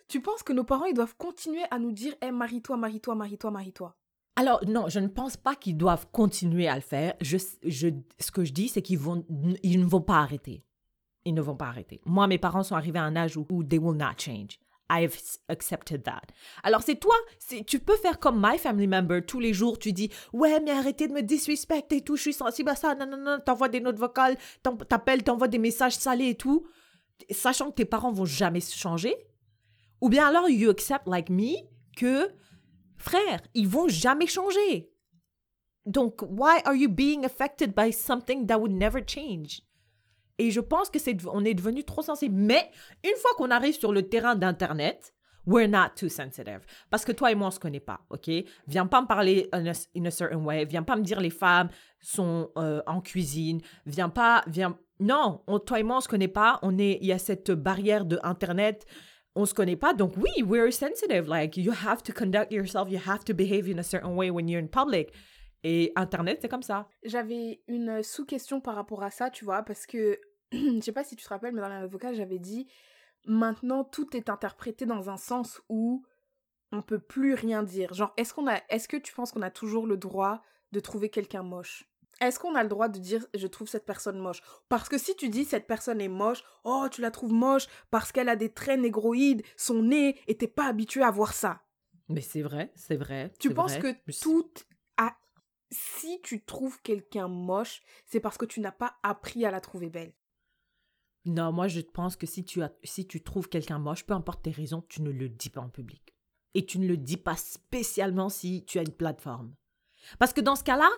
Tu 0.08 0.20
penses 0.20 0.44
que 0.44 0.52
nos 0.52 0.62
parents, 0.62 0.84
ils 0.84 0.94
doivent 0.94 1.16
continuer 1.16 1.64
à 1.70 1.78
nous 1.78 1.90
dire 1.92 2.14
Eh, 2.22 2.30
marie-toi, 2.30 2.76
marie-toi, 2.76 3.14
marie-toi, 3.16 3.50
marie-toi. 3.50 3.96
Alors, 4.36 4.60
non, 4.66 4.88
je 4.88 5.00
ne 5.00 5.08
pense 5.08 5.36
pas 5.36 5.56
qu'ils 5.56 5.76
doivent 5.76 6.06
continuer 6.12 6.68
à 6.68 6.76
le 6.76 6.82
faire. 6.82 7.14
Je, 7.20 7.38
je, 7.64 7.88
ce 8.20 8.30
que 8.30 8.44
je 8.44 8.52
dis, 8.52 8.68
c'est 8.68 8.82
qu'ils 8.82 8.98
vont, 8.98 9.24
ils 9.62 9.80
ne 9.80 9.86
vont 9.86 10.02
pas 10.02 10.18
arrêter. 10.18 10.65
Ils 11.26 11.34
ne 11.34 11.42
vont 11.42 11.56
pas 11.56 11.66
arrêter. 11.66 12.00
Moi, 12.06 12.26
mes 12.28 12.38
parents 12.38 12.62
sont 12.62 12.76
arrivés 12.76 13.00
à 13.00 13.02
un 13.02 13.16
âge 13.16 13.36
où, 13.36 13.44
où 13.50 13.62
they 13.62 13.78
will 13.78 13.96
not 13.96 14.16
change. 14.16 14.58
I've 14.88 15.20
accepted 15.48 16.04
that. 16.04 16.22
Alors, 16.62 16.82
c'est 16.82 16.94
toi, 16.94 17.16
tu 17.66 17.80
peux 17.80 17.96
faire 17.96 18.20
comme 18.20 18.40
my 18.40 18.56
family 18.56 18.86
member. 18.86 19.20
Tous 19.26 19.40
les 19.40 19.52
jours, 19.52 19.78
tu 19.78 19.92
dis, 19.92 20.10
ouais, 20.32 20.60
mais 20.60 20.70
arrêtez 20.70 21.08
de 21.08 21.12
me 21.12 21.22
disrespect 21.22 21.88
et 21.90 22.02
tout, 22.02 22.14
je 22.14 22.22
suis 22.22 22.32
sensible 22.32 22.70
à 22.70 22.76
ça, 22.76 22.94
non, 22.94 23.06
non, 23.06 23.16
non, 23.16 23.40
t'envoies 23.44 23.68
des 23.68 23.80
notes 23.80 23.98
vocales, 23.98 24.36
t'appelles, 24.88 25.24
t'envoies 25.24 25.48
des 25.48 25.58
messages 25.58 25.96
salés 25.96 26.28
et 26.28 26.34
tout, 26.36 26.68
sachant 27.30 27.70
que 27.70 27.74
tes 27.74 27.84
parents 27.84 28.12
vont 28.12 28.24
jamais 28.24 28.60
changer. 28.60 29.16
Ou 30.00 30.08
bien 30.08 30.28
alors, 30.28 30.48
you 30.48 30.70
accept, 30.70 31.08
like 31.08 31.30
me, 31.30 31.56
que 31.96 32.30
frère, 32.96 33.40
ils 33.54 33.66
vont 33.66 33.88
jamais 33.88 34.28
changer. 34.28 34.92
Donc, 35.84 36.22
why 36.22 36.60
are 36.64 36.76
you 36.76 36.88
being 36.88 37.24
affected 37.24 37.74
by 37.74 37.92
something 37.92 38.46
that 38.46 38.58
would 38.58 38.72
never 38.72 39.00
change? 39.04 39.62
Et 40.38 40.50
je 40.50 40.60
pense 40.60 40.90
que 40.90 40.98
c'est, 40.98 41.16
on 41.26 41.44
est 41.44 41.54
devenu 41.54 41.84
trop 41.84 42.02
sensible. 42.02 42.34
Mais 42.36 42.70
une 43.04 43.16
fois 43.16 43.30
qu'on 43.36 43.50
arrive 43.50 43.74
sur 43.78 43.92
le 43.92 44.02
terrain 44.02 44.34
d'Internet, 44.36 45.14
we're 45.46 45.68
not 45.68 45.90
too 45.96 46.08
sensitive. 46.08 46.60
Parce 46.90 47.04
que 47.04 47.12
toi 47.12 47.30
et 47.30 47.34
moi, 47.34 47.48
on 47.48 47.50
se 47.52 47.60
connaît 47.60 47.80
pas, 47.80 48.00
OK? 48.10 48.28
Viens 48.66 48.86
pas 48.86 49.00
me 49.00 49.06
parler 49.06 49.48
in 49.52 49.66
a, 49.66 49.72
in 49.96 50.04
a 50.04 50.10
certain 50.10 50.38
way. 50.44 50.64
Viens 50.64 50.82
pas 50.82 50.96
me 50.96 51.02
dire 51.02 51.20
les 51.20 51.30
femmes 51.30 51.68
sont 52.00 52.50
euh, 52.58 52.82
en 52.86 53.00
cuisine. 53.00 53.60
Viens 53.86 54.08
pas, 54.10 54.42
viens... 54.46 54.78
Non, 54.98 55.42
on- 55.46 55.58
toi 55.58 55.78
et 55.80 55.82
moi, 55.82 55.98
on 55.98 56.00
se 56.00 56.08
connaît 56.08 56.26
pas. 56.28 56.58
On 56.62 56.78
est, 56.78 56.98
il 57.00 57.06
y 57.06 57.12
a 57.12 57.18
cette 57.18 57.50
barrière 57.50 58.04
de 58.04 58.18
Internet. 58.22 58.86
On 59.34 59.44
se 59.44 59.54
connaît 59.54 59.76
pas. 59.76 59.92
Donc 59.94 60.14
oui, 60.16 60.42
we're 60.42 60.72
sensitive. 60.72 61.28
Like, 61.28 61.56
you 61.56 61.72
have 61.72 62.02
to 62.02 62.12
conduct 62.12 62.50
yourself. 62.50 62.90
You 62.90 62.98
have 63.06 63.22
to 63.24 63.34
behave 63.34 63.68
in 63.68 63.78
a 63.78 63.82
certain 63.82 64.14
way 64.16 64.30
when 64.30 64.48
you're 64.48 64.62
in 64.62 64.68
public. 64.68 65.12
Et 65.68 65.90
Internet, 65.96 66.38
c'est 66.40 66.48
comme 66.48 66.62
ça. 66.62 66.88
J'avais 67.02 67.60
une 67.66 68.00
sous-question 68.04 68.60
par 68.60 68.76
rapport 68.76 69.02
à 69.02 69.10
ça, 69.10 69.30
tu 69.30 69.44
vois, 69.44 69.64
parce 69.64 69.84
que 69.84 70.20
je 70.52 70.78
sais 70.80 70.92
pas 70.92 71.02
si 71.02 71.16
tu 71.16 71.24
te 71.24 71.28
rappelles, 71.28 71.52
mais 71.52 71.60
dans 71.60 71.68
l'avocat, 71.68 72.12
j'avais 72.12 72.38
dit 72.38 72.68
maintenant 73.26 73.82
tout 73.82 74.16
est 74.16 74.30
interprété 74.30 74.86
dans 74.86 75.10
un 75.10 75.16
sens 75.16 75.60
où 75.68 76.04
on 76.70 76.82
peut 76.82 77.00
plus 77.00 77.34
rien 77.34 77.64
dire. 77.64 77.92
Genre, 77.94 78.14
est-ce 78.16 78.32
qu'on 78.32 78.46
a, 78.46 78.60
est-ce 78.68 78.86
que 78.86 78.96
tu 78.96 79.12
penses 79.12 79.32
qu'on 79.32 79.42
a 79.42 79.50
toujours 79.50 79.88
le 79.88 79.96
droit 79.96 80.40
de 80.70 80.78
trouver 80.78 81.08
quelqu'un 81.10 81.42
moche? 81.42 81.90
Est-ce 82.20 82.38
qu'on 82.38 82.54
a 82.54 82.62
le 82.62 82.68
droit 82.68 82.88
de 82.88 83.00
dire 83.00 83.26
je 83.34 83.48
trouve 83.48 83.66
cette 83.66 83.86
personne 83.86 84.20
moche? 84.20 84.42
Parce 84.68 84.88
que 84.88 84.98
si 84.98 85.16
tu 85.16 85.28
dis 85.30 85.44
cette 85.44 85.66
personne 85.66 86.00
est 86.00 86.06
moche, 86.06 86.44
oh 86.62 86.86
tu 86.92 87.00
la 87.00 87.10
trouves 87.10 87.32
moche 87.32 87.66
parce 87.90 88.12
qu'elle 88.12 88.28
a 88.28 88.36
des 88.36 88.52
traits 88.52 88.78
négroïdes, 88.78 89.42
son 89.56 89.82
nez, 89.82 90.16
et 90.28 90.36
t'es 90.36 90.46
pas 90.46 90.66
habitué 90.68 91.02
à 91.02 91.10
voir 91.10 91.32
ça. 91.32 91.62
Mais 92.08 92.20
c'est 92.20 92.42
vrai, 92.42 92.70
c'est 92.76 92.96
vrai. 92.96 93.32
Tu 93.40 93.52
penses 93.52 93.76
vrai. 93.78 93.94
que 93.94 93.98
Je- 94.06 94.20
tout 94.20 94.48
a... 94.70 94.75
Si 95.70 96.20
tu 96.22 96.44
trouves 96.44 96.80
quelqu'un 96.82 97.28
moche, 97.28 97.82
c'est 98.06 98.20
parce 98.20 98.38
que 98.38 98.44
tu 98.44 98.60
n'as 98.60 98.72
pas 98.72 98.96
appris 99.02 99.44
à 99.44 99.50
la 99.50 99.60
trouver 99.60 99.90
belle. 99.90 100.14
Non, 101.24 101.50
moi, 101.52 101.66
je 101.66 101.80
pense 101.80 102.14
que 102.14 102.26
si 102.26 102.44
tu, 102.44 102.62
as, 102.62 102.72
si 102.84 103.06
tu 103.06 103.22
trouves 103.22 103.48
quelqu'un 103.48 103.78
moche, 103.80 104.04
peu 104.06 104.14
importe 104.14 104.42
tes 104.44 104.52
raisons, 104.52 104.84
tu 104.88 105.02
ne 105.02 105.10
le 105.10 105.28
dis 105.28 105.50
pas 105.50 105.60
en 105.60 105.68
public. 105.68 106.14
et 106.54 106.64
tu 106.64 106.78
ne 106.78 106.88
le 106.88 106.96
dis 106.96 107.18
pas 107.18 107.36
spécialement 107.36 108.30
si 108.30 108.64
tu 108.64 108.78
as 108.78 108.82
une 108.82 108.94
plateforme. 108.94 109.54
Parce 110.18 110.32
que 110.32 110.40
dans 110.40 110.56
ce 110.56 110.64
cas-là, 110.64 110.88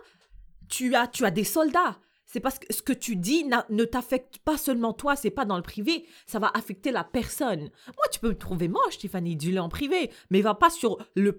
tu 0.68 0.94
as, 0.94 1.08
tu 1.08 1.24
as 1.24 1.32
des 1.32 1.42
soldats. 1.42 1.98
C'est 2.30 2.40
parce 2.40 2.58
que 2.58 2.70
ce 2.72 2.82
que 2.82 2.92
tu 2.92 3.16
dis 3.16 3.44
ne 3.70 3.84
t'affecte 3.84 4.38
pas 4.40 4.58
seulement 4.58 4.92
toi, 4.92 5.16
c'est 5.16 5.30
pas 5.30 5.46
dans 5.46 5.56
le 5.56 5.62
privé, 5.62 6.04
ça 6.26 6.38
va 6.38 6.50
affecter 6.52 6.90
la 6.90 7.02
personne. 7.02 7.60
Moi, 7.60 8.06
tu 8.12 8.20
peux 8.20 8.28
me 8.28 8.36
trouver 8.36 8.68
moche, 8.68 8.98
Tiffany, 8.98 9.34
dis-le 9.34 9.60
en 9.62 9.70
privé, 9.70 10.10
mais 10.28 10.42
va 10.42 10.54
pas 10.54 10.68
sur 10.68 10.98
le, 11.16 11.32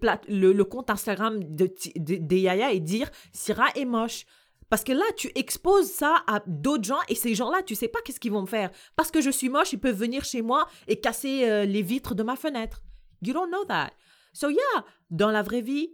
compte 0.63 0.89
Instagram 0.89 1.43
de, 1.43 1.71
de, 1.95 2.35
Yaya 2.35 2.71
et 2.71 2.79
dire 2.79 3.11
Syrah 3.33 3.69
est 3.75 3.85
moche. 3.85 4.25
Parce 4.69 4.83
que 4.83 4.91
là, 4.91 5.05
tu 5.15 5.31
exposes 5.35 5.91
ça 5.91 6.23
à 6.25 6.41
d'autres 6.47 6.85
gens 6.85 6.99
et 7.07 7.15
ces 7.15 7.35
gens-là, 7.35 7.61
tu 7.61 7.75
sais 7.75 7.87
pas 7.87 7.99
qu'est-ce 8.03 8.19
qu'ils 8.19 8.31
vont 8.31 8.41
me 8.41 8.47
faire. 8.47 8.71
Parce 8.95 9.11
que 9.11 9.21
je 9.21 9.29
suis 9.29 9.49
moche, 9.49 9.73
ils 9.73 9.79
peuvent 9.79 9.95
venir 9.95 10.25
chez 10.25 10.41
moi 10.41 10.67
et 10.87 10.99
casser 10.99 11.47
euh, 11.47 11.65
les 11.65 11.83
vitres 11.83 12.15
de 12.15 12.23
ma 12.23 12.35
fenêtre. 12.35 12.81
You 13.21 13.33
don't 13.33 13.49
know 13.49 13.63
that. 13.65 13.91
So 14.33 14.49
yeah, 14.49 14.85
dans 15.11 15.29
la 15.29 15.43
vraie 15.43 15.61
vie, 15.61 15.91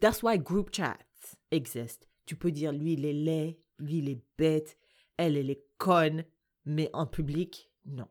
that's 0.00 0.22
why 0.22 0.38
group 0.38 0.70
chats 0.74 0.96
exist. 1.50 2.08
Tu 2.24 2.34
peux 2.34 2.50
dire 2.50 2.72
lui 2.72 2.94
il 2.94 3.04
est 3.04 3.12
laid, 3.12 3.58
il 3.80 4.08
est 4.08 4.22
bête, 4.36 4.76
elle 5.16 5.36
elle 5.36 5.50
est 5.50 5.64
conne, 5.78 6.24
mais 6.64 6.90
en 6.92 7.06
public, 7.06 7.70
non. 7.86 8.08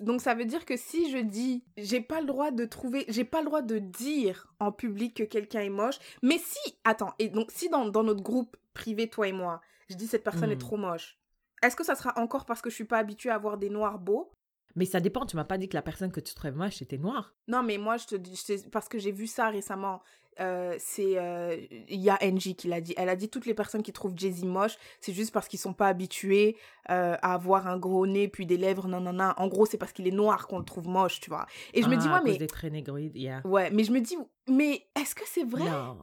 Donc 0.00 0.20
ça 0.20 0.34
veut 0.34 0.46
dire 0.46 0.64
que 0.64 0.76
si 0.76 1.10
je 1.10 1.18
dis 1.18 1.64
j'ai 1.76 2.00
pas 2.00 2.20
le 2.20 2.26
droit 2.26 2.50
de 2.50 2.64
trouver, 2.64 3.04
j'ai 3.08 3.24
pas 3.24 3.40
le 3.40 3.46
droit 3.46 3.62
de 3.62 3.78
dire 3.78 4.52
en 4.58 4.72
public 4.72 5.16
que 5.16 5.22
quelqu'un 5.24 5.60
est 5.60 5.70
moche, 5.70 5.98
mais 6.22 6.38
si, 6.38 6.78
attends, 6.84 7.14
et 7.18 7.28
donc 7.28 7.50
si 7.50 7.68
dans, 7.68 7.86
dans 7.86 8.02
notre 8.02 8.22
groupe 8.22 8.56
privé, 8.72 9.08
toi 9.08 9.28
et 9.28 9.32
moi, 9.32 9.60
je 9.90 9.94
dis 9.94 10.06
cette 10.06 10.24
personne 10.24 10.50
est 10.50 10.56
hmm. 10.56 10.58
trop 10.58 10.76
moche, 10.76 11.18
est-ce 11.62 11.76
que 11.76 11.84
ça 11.84 11.94
sera 11.94 12.18
encore 12.18 12.44
parce 12.46 12.62
que 12.62 12.70
je 12.70 12.74
suis 12.74 12.84
pas 12.84 12.98
habituée 12.98 13.30
à 13.30 13.38
voir 13.38 13.58
des 13.58 13.70
noirs 13.70 13.98
beaux? 13.98 14.32
Mais 14.76 14.86
ça 14.86 15.00
dépend, 15.00 15.24
tu 15.24 15.36
m'as 15.36 15.44
pas 15.44 15.56
dit 15.56 15.68
que 15.68 15.76
la 15.76 15.82
personne 15.82 16.10
que 16.10 16.20
tu 16.20 16.34
trouves 16.34 16.56
moche 16.56 16.82
était 16.82 16.98
noire. 16.98 17.34
Non, 17.46 17.62
mais 17.62 17.78
moi, 17.78 17.96
je 17.96 18.06
te 18.06 18.16
dis, 18.16 18.38
parce 18.72 18.88
que 18.88 18.98
j'ai 18.98 19.12
vu 19.12 19.26
ça 19.26 19.48
récemment. 19.48 20.02
Euh, 20.40 20.74
c'est 20.78 21.18
euh, 21.18 21.56
il 21.88 22.00
y 22.00 22.10
a 22.10 22.18
Angie 22.22 22.54
qui 22.54 22.68
l'a 22.68 22.80
dit. 22.80 22.94
Elle 22.96 23.08
a 23.08 23.16
dit 23.16 23.28
toutes 23.28 23.46
les 23.46 23.54
personnes 23.54 23.82
qui 23.82 23.92
trouvent 23.92 24.14
Jay-Z 24.16 24.44
moche, 24.44 24.76
c'est 25.00 25.12
juste 25.12 25.32
parce 25.32 25.48
qu'ils 25.48 25.58
sont 25.58 25.72
pas 25.72 25.88
habitués 25.88 26.56
euh, 26.90 27.16
à 27.22 27.34
avoir 27.34 27.66
un 27.66 27.78
gros 27.78 28.06
nez 28.06 28.28
puis 28.28 28.46
des 28.46 28.56
lèvres 28.56 28.88
non 28.88 29.00
non 29.00 29.12
non. 29.12 29.32
En 29.36 29.48
gros, 29.48 29.66
c'est 29.66 29.78
parce 29.78 29.92
qu'il 29.92 30.06
est 30.06 30.12
noir 30.12 30.46
qu'on 30.46 30.58
le 30.58 30.64
trouve 30.64 30.88
moche, 30.88 31.20
tu 31.20 31.30
vois. 31.30 31.46
Et 31.72 31.82
je 31.82 31.88
me 31.88 31.96
dis 31.96 32.06
ah, 32.08 32.16
ouais 32.16 32.32
mais 32.32 32.38
des 32.38 32.46
traits 32.46 32.72
négroïdes, 32.72 33.16
yeah. 33.16 33.42
Ouais, 33.46 33.70
mais 33.70 33.84
je 33.84 33.92
me 33.92 34.00
dis 34.00 34.16
mais 34.48 34.86
est-ce 34.96 35.14
que 35.14 35.24
c'est 35.26 35.44
vrai? 35.44 35.64
Non. 35.64 35.96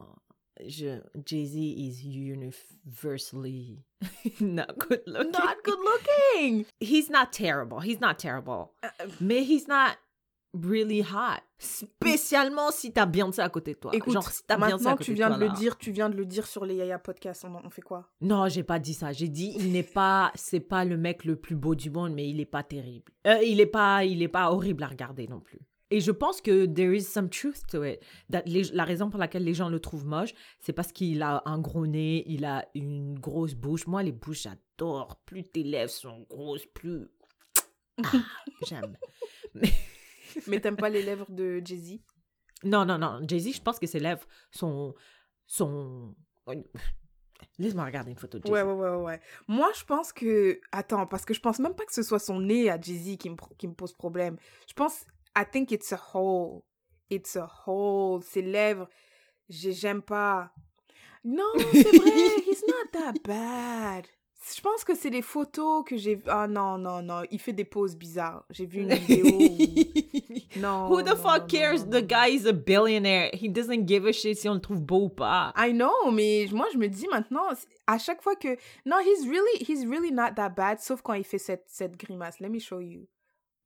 Jay-Z 0.68 1.56
is 1.56 2.04
universally 2.04 3.84
not 4.40 4.78
good 4.78 5.02
looking. 5.06 5.32
Not 5.32 5.62
good 5.64 5.78
looking. 5.78 6.66
He's 6.80 7.10
not 7.10 7.32
terrible. 7.32 7.80
He's 7.80 8.00
not 8.00 8.18
terrible. 8.18 8.72
Uh, 8.82 8.88
uh, 9.00 9.06
mais 9.20 9.44
he's 9.44 9.66
not 9.66 9.96
really 10.54 11.02
hot. 11.02 11.40
Spécialement 11.58 12.70
si 12.70 12.92
t'as 12.92 13.06
Beyoncé 13.06 13.40
à 13.40 13.48
côté 13.48 13.74
de 13.74 13.78
toi. 13.78 13.92
Écoute, 13.94 14.12
Genre 14.12 14.28
si 14.28 14.42
t'as 14.46 14.56
Beyoncé 14.56 14.86
à 14.86 14.92
côté 14.92 15.04
tu 15.04 15.14
viens 15.14 15.30
de, 15.30 15.40
le 15.40 15.48
dire, 15.50 15.78
tu 15.78 15.92
viens 15.92 16.10
de 16.10 16.16
le 16.16 16.26
dire 16.26 16.46
sur 16.46 16.64
les 16.64 16.74
Yaya 16.74 16.98
Podcasts. 16.98 17.44
On, 17.44 17.54
on 17.64 17.70
fait 17.70 17.82
quoi? 17.82 18.08
Non, 18.20 18.48
j'ai 18.48 18.62
pas 18.62 18.78
dit 18.78 18.94
ça. 18.94 19.12
J'ai 19.12 19.28
dit 19.28 19.54
il 19.56 19.72
n'est 19.72 19.82
pas, 19.82 20.32
c'est 20.34 20.60
pas 20.60 20.84
le 20.84 20.96
mec 20.96 21.24
le 21.24 21.36
plus 21.36 21.56
beau 21.56 21.74
du 21.74 21.90
monde, 21.90 22.12
mais 22.14 22.28
il 22.28 22.40
est 22.40 22.46
pas 22.46 22.62
terrible. 22.62 23.12
Euh, 23.26 23.38
il 23.42 23.60
est 23.60 23.66
pas, 23.66 24.04
il 24.04 24.22
est 24.22 24.28
pas 24.28 24.50
horrible 24.50 24.82
à 24.82 24.88
regarder 24.88 25.26
non 25.28 25.40
plus. 25.40 25.60
Et 25.92 26.00
je 26.00 26.10
pense 26.10 26.40
que 26.40 26.64
there 26.64 26.96
is 26.96 27.02
some 27.02 27.28
truth 27.28 27.66
to 27.70 27.84
it. 27.84 28.00
la 28.30 28.84
raison 28.84 29.10
pour 29.10 29.20
laquelle 29.20 29.44
les 29.44 29.52
gens 29.52 29.68
le 29.68 29.78
trouvent 29.78 30.06
moche, 30.06 30.32
c'est 30.58 30.72
parce 30.72 30.90
qu'il 30.90 31.20
a 31.20 31.42
un 31.44 31.58
gros 31.58 31.86
nez, 31.86 32.24
il 32.26 32.46
a 32.46 32.66
une 32.74 33.18
grosse 33.18 33.52
bouche. 33.52 33.86
Moi, 33.86 34.02
les 34.02 34.10
bouches, 34.10 34.44
j'adore. 34.44 35.16
Plus 35.26 35.42
tes 35.42 35.62
lèvres 35.62 35.90
sont 35.90 36.24
grosses, 36.30 36.64
plus. 36.64 37.08
Ah, 38.02 38.10
j'aime. 38.66 38.96
Mais, 39.54 39.70
Mais 40.46 40.60
t'aimes 40.60 40.76
pas 40.76 40.88
les 40.88 41.02
lèvres 41.02 41.30
de 41.30 41.60
Jay-Z? 41.64 42.00
Non, 42.64 42.84
non, 42.84 42.98
non. 42.98 43.20
Jay-Z, 43.26 43.56
je 43.56 43.62
pense 43.62 43.78
que 43.78 43.86
ses 43.86 44.00
lèvres 44.00 44.26
sont. 44.50 44.94
sont... 45.46 46.14
Laisse-moi 47.58 47.84
regarder 47.84 48.10
une 48.10 48.18
photo 48.18 48.38
de 48.38 48.44
Jay-Z. 48.44 48.52
Ouais, 48.52 48.62
ouais, 48.62 48.72
ouais, 48.72 48.96
ouais. 49.02 49.20
Moi, 49.48 49.70
je 49.78 49.84
pense 49.84 50.12
que. 50.12 50.60
Attends, 50.70 51.06
parce 51.06 51.24
que 51.24 51.34
je 51.34 51.40
pense 51.40 51.58
même 51.58 51.74
pas 51.74 51.84
que 51.84 51.92
ce 51.92 52.02
soit 52.02 52.18
son 52.18 52.40
nez 52.40 52.70
à 52.70 52.80
Jay-Z 52.80 53.16
qui 53.18 53.30
me, 53.30 53.36
qui 53.58 53.68
me 53.68 53.74
pose 53.74 53.92
problème. 53.92 54.36
Je 54.68 54.74
pense 54.74 55.04
I 55.36 55.44
think 55.50 55.72
it's 55.72 55.92
a 55.92 56.00
whole. 56.14 56.64
It's 57.10 57.36
a 57.36 57.50
whole. 57.66 58.22
Ses 58.22 58.42
lèvres, 58.42 58.88
j'aime 59.48 60.02
pas. 60.02 60.52
Non, 61.24 61.52
c'est 61.72 61.96
vrai, 61.96 62.10
he's 62.46 62.64
not 62.66 62.90
that 62.92 63.14
bad. 63.24 64.08
Je 64.54 64.60
pense 64.60 64.82
que 64.84 64.94
c'est 64.94 65.10
les 65.10 65.22
photos 65.22 65.84
que 65.84 65.96
j'ai. 65.96 66.20
Ah 66.26 66.48
non, 66.48 66.76
non, 66.76 67.02
non. 67.02 67.22
Il 67.30 67.38
fait 67.38 67.52
des 67.52 67.64
poses 67.64 67.96
bizarres. 67.96 68.44
J'ai 68.50 68.66
vu 68.66 68.80
une 68.80 68.94
vidéo. 68.94 69.38
non. 70.56 70.88
Who 70.90 71.02
the 71.02 71.16
fuck 71.16 71.48
cares? 71.48 71.84
the 71.84 72.02
guy 72.02 72.28
is 72.28 72.46
a 72.46 72.52
billionaire. 72.52 73.30
He 73.32 73.48
doesn't 73.48 73.86
give 73.86 74.06
a 74.06 74.12
shit 74.12 74.38
si 74.38 74.48
on 74.48 74.54
le 74.54 74.60
trouve 74.60 74.80
beau 74.80 75.04
ou 75.04 75.08
pas. 75.08 75.52
I 75.56 75.72
know, 75.72 76.10
mais 76.10 76.46
moi, 76.52 76.66
je 76.72 76.78
me 76.78 76.88
dis 76.88 77.06
maintenant, 77.08 77.44
à 77.86 77.98
chaque 77.98 78.22
fois 78.22 78.34
que. 78.34 78.56
Non, 78.84 78.98
he's 79.00 79.26
really, 79.28 79.62
he's 79.62 79.86
really 79.86 80.10
not 80.10 80.34
that 80.36 80.50
bad, 80.50 80.80
sauf 80.80 81.02
quand 81.02 81.14
il 81.14 81.24
fait 81.24 81.38
cette, 81.38 81.64
cette 81.68 81.96
grimace. 81.96 82.40
Let 82.40 82.48
me 82.48 82.58
show 82.58 82.80
you. 82.80 83.06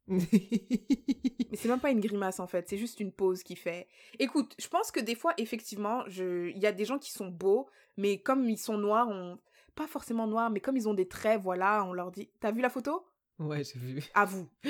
Mais 0.08 1.56
c'est 1.56 1.68
même 1.68 1.80
pas 1.80 1.90
une 1.90 2.00
grimace 2.00 2.38
en 2.38 2.46
fait, 2.46 2.68
c'est 2.68 2.76
juste 2.76 3.00
une 3.00 3.12
pause 3.12 3.42
qu'il 3.42 3.58
fait. 3.58 3.88
Écoute, 4.18 4.54
je 4.58 4.68
pense 4.68 4.90
que 4.90 5.00
des 5.00 5.14
fois, 5.14 5.34
effectivement, 5.36 6.02
je... 6.06 6.48
il 6.50 6.58
y 6.58 6.66
a 6.66 6.72
des 6.72 6.84
gens 6.84 6.98
qui 6.98 7.10
sont 7.10 7.28
beaux, 7.28 7.66
mais 7.96 8.18
comme 8.18 8.48
ils 8.48 8.58
sont 8.58 8.78
noirs, 8.78 9.08
on... 9.08 9.38
pas 9.76 9.86
forcément 9.86 10.26
noirs, 10.26 10.50
mais 10.50 10.60
comme 10.60 10.76
ils 10.76 10.88
ont 10.88 10.94
des 10.94 11.06
traits, 11.06 11.40
voilà, 11.40 11.84
on 11.84 11.92
leur 11.92 12.10
dit. 12.10 12.28
T'as 12.40 12.50
vu 12.50 12.60
la 12.60 12.70
photo? 12.70 13.06
Ouais, 13.38 13.62
j'ai 13.62 13.78
vu. 13.78 14.04
À 14.14 14.24
vous. 14.24 14.48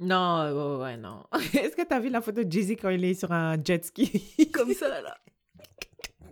Non, 0.00 0.78
ouais, 0.80 0.96
non. 0.96 1.24
Est-ce 1.54 1.74
que 1.74 1.82
t'as 1.82 1.98
vu 1.98 2.08
la 2.08 2.20
photo 2.20 2.44
de 2.44 2.52
Jay-Z 2.52 2.76
quand 2.80 2.90
il 2.90 3.04
est 3.04 3.14
sur 3.14 3.32
un 3.32 3.56
jet 3.60 3.84
ski? 3.84 4.32
Comme 4.54 4.72
ça, 4.72 5.02
là. 5.02 5.18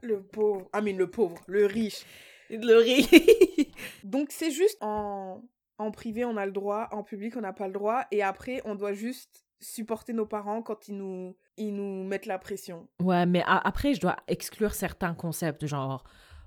Le 0.03 0.23
pauvre. 0.23 0.69
Ah, 0.73 0.81
mais 0.81 0.93
le 0.93 1.11
pauvre, 1.11 1.37
le 1.49 1.67
riche. 1.67 2.05
Le 2.49 2.77
riche. 2.77 3.67
Donc, 4.05 4.29
c'est 4.31 4.53
juste 4.53 4.79
en 4.81 5.43
en 5.79 5.91
privé, 5.91 6.25
on 6.25 6.37
a 6.37 6.47
le 6.47 6.53
droit, 6.53 6.89
en 6.91 7.03
public, 7.03 7.37
on 7.37 7.41
n'a 7.41 7.53
pas 7.53 7.67
le 7.67 7.73
droit, 7.73 8.05
et 8.11 8.23
après, 8.23 8.63
on 8.65 8.75
doit 8.75 8.93
juste 8.93 9.45
supporter 9.61 10.13
nos 10.13 10.27
parents 10.27 10.63
quand 10.63 10.89
ils 10.89 10.97
nous, 10.97 11.37
ils 11.57 11.75
nous 11.75 12.05
mettent 12.05 12.27
la 12.27 12.39
pression. 12.39 12.89
Ouais, 13.01 13.27
mais 13.27 13.43
après, 13.47 13.95
je 13.95 14.01
dois 14.01 14.17
exclure 14.29 14.75
certains 14.75 15.15
concepts, 15.15 15.67
genre, 15.67 16.05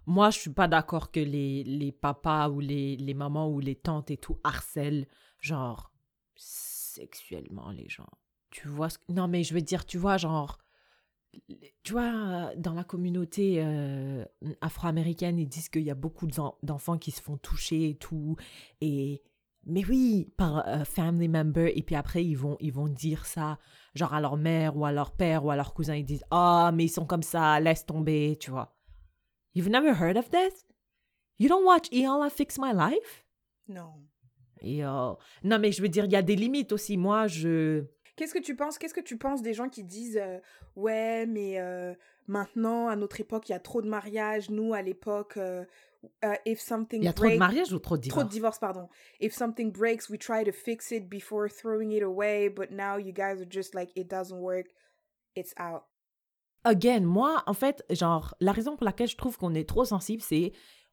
moi, 0.10 0.32
je 0.32 0.40
suis 0.40 0.50
pas 0.50 0.68
d'accord 0.68 1.12
que 1.12 1.20
les, 1.20 1.64
les 1.64 1.92
papas 1.92 2.50
ou 2.50 2.60
les, 2.60 2.98
les 2.98 3.14
mamans 3.14 3.48
ou 3.48 3.60
les 3.60 3.76
tantes 3.76 4.10
et 4.10 4.18
tout 4.18 4.38
harcèlent, 4.44 5.08
genre, 5.40 5.94
sexuellement 6.36 7.70
les 7.70 7.88
gens. 7.88 8.10
Tu 8.50 8.68
vois 8.68 8.90
ce 8.90 8.98
Non, 9.08 9.28
mais 9.28 9.44
je 9.44 9.54
veux 9.54 9.62
dire, 9.62 9.86
tu 9.86 10.00
vois, 10.00 10.18
genre, 10.18 10.58
tu 11.84 11.92
vois, 11.92 12.56
dans 12.56 12.74
la 12.74 12.84
communauté 12.84 13.64
euh, 13.64 14.26
afro-américaine, 14.62 15.38
ils 15.38 15.48
disent 15.48 15.70
qu'il 15.70 15.84
y 15.84 15.92
a 15.92 15.96
beaucoup 15.96 16.26
d'enfants 16.64 16.98
qui 16.98 17.12
se 17.12 17.22
font 17.22 17.38
toucher 17.38 17.90
et 17.90 17.96
tout. 17.96 18.36
Et, 18.82 19.22
mais 19.68 19.86
oui, 19.86 20.34
par 20.38 20.68
un 20.68 20.86
family 20.86 21.28
member. 21.28 21.72
Et 21.78 21.84
puis 21.84 21.96
après, 21.96 22.26
ils 22.26 22.36
vont, 22.36 22.58
ils 22.60 22.74
vont 22.74 22.88
dire 22.88 23.28
ça, 23.28 23.60
genre 23.94 24.16
à 24.16 24.22
leur 24.22 24.38
mère 24.38 24.76
ou 24.76 24.86
à 24.86 24.92
leur 24.92 25.12
père 25.12 25.46
ou 25.46 25.52
à 25.52 25.56
leur 25.56 25.76
cousin. 25.76 25.96
Ils 25.96 26.06
disent 26.06 26.26
Ah, 26.32 26.72
mais 26.74 26.86
ils 26.86 26.90
sont 26.90 27.06
comme 27.06 27.22
ça, 27.22 27.60
laisse 27.60 27.86
tomber, 27.86 28.36
tu 28.40 28.50
vois. 28.50 28.79
You've 29.54 29.70
never 29.70 29.94
heard 29.94 30.18
of 30.18 30.30
this? 30.30 30.66
You 31.38 31.48
don't 31.48 31.66
watch 31.66 31.90
I 31.92 32.30
Fix 32.30 32.58
My 32.58 32.74
Life? 32.74 33.26
Non. 33.68 33.94
Non, 35.44 35.60
mais 35.60 35.72
je 35.72 35.82
veux 35.82 35.90
dire, 35.90 36.06
il 36.06 36.12
y 36.12 36.16
a 36.16 36.22
des 36.22 36.36
limites 36.36 36.72
aussi. 36.72 36.98
Moi, 36.98 37.28
je 37.28 37.86
Qu'est-ce 38.20 38.34
que 38.34 38.40
tu 38.40 38.54
penses 38.54 38.78
Qu'est-ce 38.78 38.94
que 38.94 39.00
tu 39.00 39.18
penses 39.18 39.42
des 39.42 39.54
gens 39.54 39.70
qui 39.70 39.82
disent 39.82 40.20
euh, 40.22 40.40
ouais, 40.76 41.26
mais 41.26 41.58
euh, 41.58 41.94
maintenant 42.28 42.90
à 42.90 42.98
notre 42.98 43.22
époque 43.22 43.48
il 43.48 43.54
y 43.54 43.56
a 43.56 43.62
trop 43.62 43.82
de 43.82 43.88
mariages. 43.88 44.50
Nous 44.50 44.74
à 44.74 44.82
l'époque, 44.82 45.38
euh, 45.38 45.64
if 46.46 46.60
something 46.60 47.02
il 47.02 47.06
y 47.06 47.08
a 47.08 47.14
trop 47.14 47.30
de 47.30 47.38
mariages 47.38 47.72
ou 47.72 47.80
trop 47.80 47.96
de 47.96 48.02
divorces 48.02 48.20
Trop 48.20 48.28
de 48.28 48.34
divorces, 48.34 48.60
pardon. 48.60 48.90
If 49.22 49.34
something 49.34 49.72
breaks, 49.72 50.10
we 50.10 50.20
try 50.20 50.44
to 50.44 50.52
fix 50.52 50.92
it 50.92 51.08
before 51.08 51.48
throwing 51.48 51.94
it 51.94 52.04
away, 52.04 52.50
but 52.50 52.72
now 52.72 52.98
you 52.98 53.14
guys 53.14 53.40
are 53.40 53.50
just 53.50 53.74
like 53.74 53.90
it 53.96 54.10
doesn't 54.10 54.42
work, 54.42 54.68
it's 55.38 55.54
out. 55.58 55.86
Again, 56.64 57.02
moi, 57.02 57.44
en 57.48 57.54
fait, 57.54 57.84
genre, 57.90 58.36
la 58.40 58.52
raison 58.52 58.76
pour 58.76 58.86
laquelle 58.86 59.08
je 59.08 59.18
trouve 59.18 59.38
qu'on 59.38 59.54
est 59.54 59.68
trop 59.68 59.86
sensible, 59.86 60.22
c'est 60.22 60.52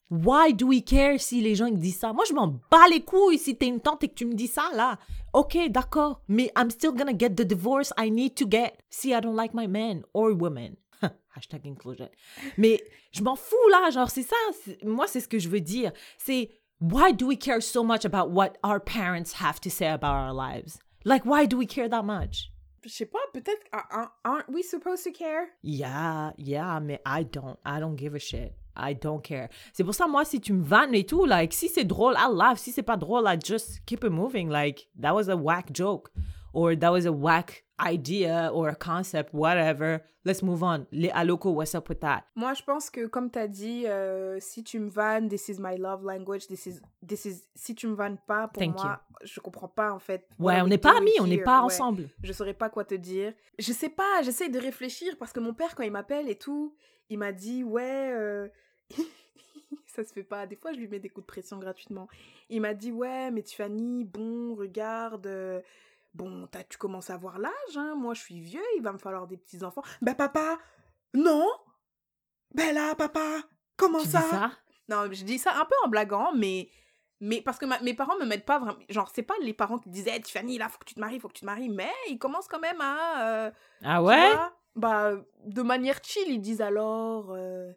Why 0.08 0.54
do 0.54 0.68
we 0.68 0.84
care 0.84 1.18
si 1.20 1.40
les 1.40 1.56
gens 1.56 1.68
disent 1.68 1.98
ça? 1.98 2.12
Moi, 2.12 2.24
je 2.28 2.32
m'en 2.32 2.46
bats 2.46 2.86
les 2.88 3.00
couilles 3.00 3.38
si 3.38 3.56
t'es 3.56 3.66
une 3.66 3.80
tante 3.80 4.04
et 4.04 4.08
que 4.08 4.14
tu 4.14 4.24
me 4.24 4.34
dis 4.34 4.46
ça, 4.46 4.70
là. 4.72 5.00
Ok, 5.32 5.58
d'accord, 5.70 6.22
mais 6.28 6.52
I'm 6.56 6.70
still 6.70 6.92
gonna 6.92 7.16
get 7.16 7.30
the 7.30 7.42
divorce 7.42 7.92
I 7.98 8.10
need 8.10 8.36
to 8.36 8.46
get. 8.48 8.74
Si 8.88 9.12
I 9.12 9.20
don't 9.20 9.34
like 9.34 9.52
my 9.52 9.66
man 9.66 10.02
or 10.14 10.32
woman. 10.32 10.76
Hashtag 11.34 11.66
inclusion. 11.66 12.08
Mais 12.56 12.80
je 13.10 13.22
m'en 13.22 13.34
fous, 13.34 13.68
là, 13.72 13.90
genre, 13.90 14.08
c'est 14.08 14.22
ça. 14.22 14.36
Moi, 14.84 15.08
c'est 15.08 15.20
ce 15.20 15.28
que 15.28 15.40
je 15.40 15.48
veux 15.48 15.60
dire. 15.60 15.90
C'est 16.18 16.50
why 16.80 17.12
do 17.12 17.26
we 17.26 17.36
care 17.36 17.60
so 17.60 17.82
much 17.82 18.04
about 18.04 18.30
what 18.30 18.56
our 18.62 18.78
parents 18.78 19.42
have 19.42 19.60
to 19.60 19.68
say 19.68 19.88
about 19.88 20.14
our 20.14 20.32
lives? 20.32 20.78
Like, 21.04 21.24
why 21.24 21.46
do 21.46 21.56
we 21.58 21.66
care 21.66 21.88
that 21.88 22.04
much? 22.04 22.52
Je 22.84 22.88
sais 22.88 23.06
pas, 23.06 23.18
peut-être, 23.32 23.62
aren't 24.24 24.48
we 24.48 24.62
supposed 24.62 25.02
to 25.04 25.10
care? 25.10 25.48
Yeah, 25.62 26.32
yeah, 26.38 26.78
mais 26.80 27.00
I 27.04 27.24
don't. 27.24 27.58
I 27.64 27.80
don't 27.80 27.96
give 27.96 28.14
a 28.14 28.18
shit. 28.18 28.52
I 28.76 28.94
don't 28.94 29.22
care. 29.22 29.48
C'est 29.72 29.82
pour 29.84 29.94
ça, 29.94 30.06
moi, 30.06 30.24
si 30.24 30.40
tu 30.40 30.52
me 30.52 30.62
vannes 30.62 30.94
et 30.94 31.04
tout, 31.04 31.24
like, 31.24 31.52
si 31.52 31.68
c'est 31.68 31.84
drôle, 31.84 32.14
I 32.16 32.28
laugh. 32.30 32.58
Si 32.58 32.72
c'est 32.72 32.82
pas 32.82 32.96
drôle, 32.96 33.24
I 33.26 33.36
just 33.42 33.84
keep 33.86 34.04
it 34.04 34.10
moving. 34.10 34.48
Like, 34.48 34.88
that 35.00 35.14
was 35.14 35.28
a 35.28 35.36
whack 35.36 35.72
joke. 35.72 36.10
Or 36.52 36.74
that 36.76 36.90
was 36.90 37.06
a 37.06 37.12
whack 37.12 37.64
idea 37.80 38.50
or 38.52 38.68
a 38.68 38.74
concept, 38.74 39.32
whatever. 39.34 40.00
Let's 40.24 40.42
move 40.42 40.62
on. 40.62 40.86
Les 40.90 41.10
Aloko, 41.10 41.50
what's 41.52 41.74
up 41.74 41.88
with 41.88 42.00
that? 42.00 42.24
Moi, 42.34 42.52
je 42.54 42.62
pense 42.62 42.90
que, 42.90 43.06
comme 43.06 43.30
tu 43.30 43.38
as 43.38 43.46
dit, 43.48 43.86
euh, 43.86 44.38
si 44.40 44.64
tu 44.64 44.80
me 44.80 44.88
vannes, 44.90 45.28
this 45.28 45.48
is 45.48 45.58
my 45.60 45.76
love 45.78 46.02
language, 46.04 46.46
this 46.48 46.66
is, 46.66 46.80
this 47.06 47.24
is, 47.26 47.44
si 47.54 47.74
tu 47.74 47.86
me 47.86 47.94
vannes 47.94 48.18
pas, 48.26 48.48
pour 48.48 48.60
Thank 48.60 48.74
moi, 48.76 49.00
je 49.22 49.38
comprends 49.40 49.68
pas, 49.68 49.92
en 49.92 49.98
fait. 50.00 50.26
Ouais, 50.38 50.60
on 50.62 50.66
n'est 50.66 50.78
pas 50.78 50.96
amis, 50.96 51.12
on 51.20 51.26
n'est 51.26 51.38
pas 51.42 51.58
Ouais. 51.60 51.66
ensemble. 51.66 52.08
Je 52.22 52.32
saurais 52.32 52.54
pas 52.54 52.68
quoi 52.70 52.84
te 52.84 52.94
dire. 52.94 53.32
Je 53.58 53.72
sais 53.72 53.88
pas, 53.90 54.22
j'essaye 54.22 54.50
de 54.50 54.58
réfléchir 54.58 55.16
parce 55.18 55.32
que 55.32 55.38
mon 55.40 55.54
père, 55.54 55.74
quand 55.76 55.84
il 55.84 55.92
m'appelle 55.92 56.28
et 56.28 56.36
tout, 56.36 56.74
il 57.08 57.18
m'a 57.18 57.30
dit, 57.32 57.62
ouais, 57.62 58.10
euh, 58.12 58.48
ça 59.86 60.02
se 60.04 60.12
fait 60.12 60.24
pas. 60.24 60.46
Des 60.46 60.56
fois, 60.56 60.72
je 60.72 60.78
lui 60.78 60.88
mets 60.88 60.98
des 60.98 61.08
coups 61.08 61.24
de 61.24 61.30
pression 61.30 61.58
gratuitement. 61.58 62.08
Il 62.50 62.60
m'a 62.60 62.74
dit, 62.74 62.90
ouais, 62.92 63.30
mais 63.30 63.42
Tiffany, 63.42 64.04
bon, 64.04 64.54
regarde, 64.54 65.26
euh, 65.26 65.60
bon, 66.16 66.46
t'as- 66.48 66.64
tu 66.64 66.78
commences 66.78 67.10
à 67.10 67.14
avoir 67.14 67.38
l'âge, 67.38 67.76
hein. 67.76 67.94
Moi, 67.96 68.14
je 68.14 68.20
suis 68.22 68.40
vieux, 68.40 68.62
il 68.76 68.82
va 68.82 68.92
me 68.92 68.98
falloir 68.98 69.26
des 69.26 69.36
petits-enfants. 69.36 69.82
Ben, 70.02 70.14
papa, 70.14 70.58
non. 71.14 71.46
Ben 72.54 72.74
là, 72.74 72.94
papa, 72.94 73.42
comment 73.76 74.00
Tu 74.00 74.06
dis 74.06 74.12
ça? 74.12 74.52
Non, 74.88 75.04
je 75.12 75.24
dis 75.24 75.38
ça 75.38 75.58
un 75.60 75.64
peu 75.64 75.74
en 75.84 75.88
blaguant, 75.88 76.32
mais. 76.34 76.68
Mais 77.20 77.40
parce 77.40 77.58
que 77.58 77.64
ma- 77.64 77.80
mes 77.80 77.94
parents 77.94 78.16
me 78.18 78.26
mettent 78.26 78.44
pas 78.44 78.58
vraiment. 78.58 78.78
Genre, 78.90 79.10
c'est 79.14 79.22
pas 79.22 79.34
les 79.40 79.54
parents 79.54 79.78
qui 79.78 79.88
disaient, 79.88 80.20
Tiffany, 80.20 80.58
là, 80.58 80.68
faut 80.68 80.78
que 80.78 80.84
tu 80.84 80.94
te 80.94 81.00
maries, 81.00 81.18
faut 81.18 81.28
que 81.28 81.32
tu 81.34 81.40
te 81.40 81.46
maries. 81.46 81.68
Mais 81.70 81.90
ils 82.10 82.18
commencent 82.18 82.46
quand 82.48 82.60
même 82.60 82.80
à. 82.80 83.26
euh, 83.46 83.50
Ah 83.82 84.02
ouais? 84.02 84.20
vois, 84.34 84.56
bah, 84.74 85.12
de 85.44 85.62
manière 85.62 85.98
chill, 86.04 86.28
ils 86.28 86.40
disent 86.40 86.60
alors. 86.60 87.30
euh, 87.30 87.72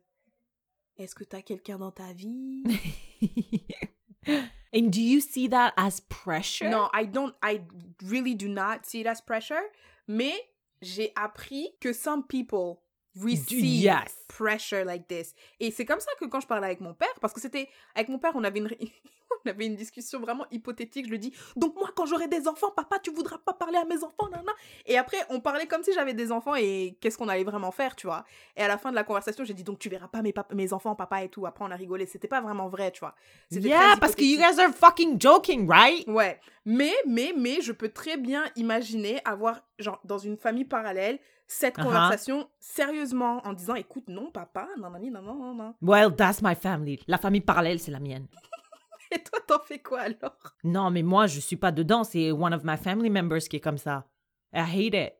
Est-ce 0.98 1.16
que 1.16 1.24
t'as 1.24 1.42
quelqu'un 1.42 1.78
dans 1.78 1.92
ta 1.92 2.12
vie? 2.14 2.64
And 4.72 4.92
do 4.92 5.02
you 5.02 5.20
see 5.20 5.48
that 5.48 5.74
as 5.78 6.02
pressure? 6.02 6.70
Non, 6.70 6.90
I 6.94 7.06
don't. 7.06 7.36
I 7.42 7.62
really 8.06 8.36
do 8.36 8.48
not 8.48 8.86
see 8.86 9.02
it 9.02 9.08
as 9.08 9.22
pressure. 9.22 9.64
Mais 10.08 10.38
j'ai 10.82 11.12
appris 11.16 11.70
que 11.80 11.94
some 11.94 12.24
people 12.24 12.82
receive 13.22 13.64
yes. 13.64 14.16
pressure 14.28 14.86
like 14.86 15.08
this. 15.08 15.34
Et 15.60 15.72
c'est 15.72 15.86
comme 15.86 16.00
ça 16.00 16.12
que 16.20 16.26
quand 16.26 16.40
je 16.40 16.48
parlais 16.48 16.68
avec 16.68 16.82
mon 16.82 16.94
père, 16.94 17.14
parce 17.22 17.34
que 17.34 17.42
c'était 17.42 17.70
avec 17.96 18.10
mon 18.10 18.20
père, 18.20 18.32
on 18.36 18.44
avait 18.44 18.60
une 18.60 18.70
on 19.46 19.50
avait 19.50 19.66
une 19.66 19.76
discussion 19.76 20.20
vraiment 20.20 20.46
hypothétique. 20.52 21.06
Je 21.06 21.12
lui 21.12 21.20
dis 21.20 21.34
donc 21.56 21.76
moi 21.76 21.90
quand 21.96 22.06
j'aurai 22.06 22.28
des 22.28 22.48
enfants, 22.48 22.72
papa, 22.72 23.00
tu 23.00 23.12
voudras 23.12 23.38
pas 23.38 23.54
parler 23.54 23.78
à 23.78 23.86
mes 23.86 24.04
enfants, 24.04 24.30
nana. 24.32 24.52
Et 24.86 24.98
après 24.98 25.18
on 25.30 25.40
parlait 25.40 25.68
comme 25.68 25.84
si 25.84 25.94
j'avais 25.94 26.14
des 26.14 26.32
enfants 26.32 26.56
et 26.56 26.98
qu'est-ce 27.02 27.18
qu'on 27.18 27.30
allait 27.30 27.44
vraiment 27.44 27.72
faire, 27.72 27.96
tu 27.96 28.08
vois. 28.08 28.26
Et 28.56 28.62
à 28.62 28.68
la 28.68 28.78
fin 28.78 28.92
de 28.92 28.96
la 28.96 29.04
conversation, 29.04 29.44
j'ai 29.44 29.54
dit 29.54 29.64
donc 29.64 29.80
tu 29.80 29.90
verras 29.90 30.08
pas 30.08 30.22
mes 30.22 30.34
mes 30.54 30.74
enfants, 30.74 30.96
papa 30.96 31.24
et 31.24 31.30
tout. 31.30 31.46
Après 31.46 31.64
on 31.64 31.72
a 31.72 31.76
rigolé. 31.76 32.06
C'était 32.06 32.28
pas 32.28 32.42
vraiment 32.42 32.70
vrai, 32.70 32.92
tu 32.92 33.00
vois. 33.00 33.16
Yeah, 33.52 33.96
parce 34.00 34.16
que 34.16 34.24
you 34.24 34.38
guys 34.38 34.60
are 34.60 34.74
fucking 34.74 35.20
joking, 35.20 35.68
right? 35.70 36.08
Ouais, 36.08 36.40
mais, 36.66 36.94
mais, 37.08 37.34
mais, 37.36 37.62
je 37.62 37.72
peux 37.72 37.90
très 37.90 38.16
bien 38.16 38.44
imaginer 38.56 39.20
avoir, 39.26 39.62
genre, 39.80 40.00
dans 40.04 40.20
une 40.20 40.38
famille 40.38 40.66
parallèle, 40.66 41.20
cette 41.52 41.78
Uh-huh. 41.80 41.84
conversation 41.84 42.48
sérieusement 42.60 43.42
en 43.46 43.54
disant, 43.54 43.74
écoute, 43.74 44.08
non, 44.08 44.30
papa, 44.32 44.68
non, 44.78 44.90
non, 44.92 45.22
non, 45.24 45.54
non. 45.56 45.74
Well, 45.82 46.16
that's 46.16 46.42
my 46.44 46.56
family. 46.56 47.02
La 47.08 47.18
famille 47.18 47.42
parallèle, 47.42 47.80
c'est 47.80 47.92
la 47.92 48.00
mienne. 48.00 48.28
Et 49.12 49.18
toi, 49.24 49.40
t'en 49.48 49.60
fais 49.60 49.80
quoi 49.80 50.02
alors? 50.02 50.38
Non, 50.64 50.92
mais 50.92 51.02
moi, 51.02 51.26
je 51.26 51.40
suis 51.40 51.56
pas 51.56 51.72
dedans. 51.72 52.04
C'est 52.04 52.32
one 52.32 52.54
of 52.54 52.64
my 52.64 52.78
family 52.78 53.10
members 53.10 53.40
qui 53.50 53.56
est 53.56 53.60
comme 53.60 53.80
ça. 53.80 54.06
I 54.54 54.60
hate 54.60 54.94
it. 54.94 55.14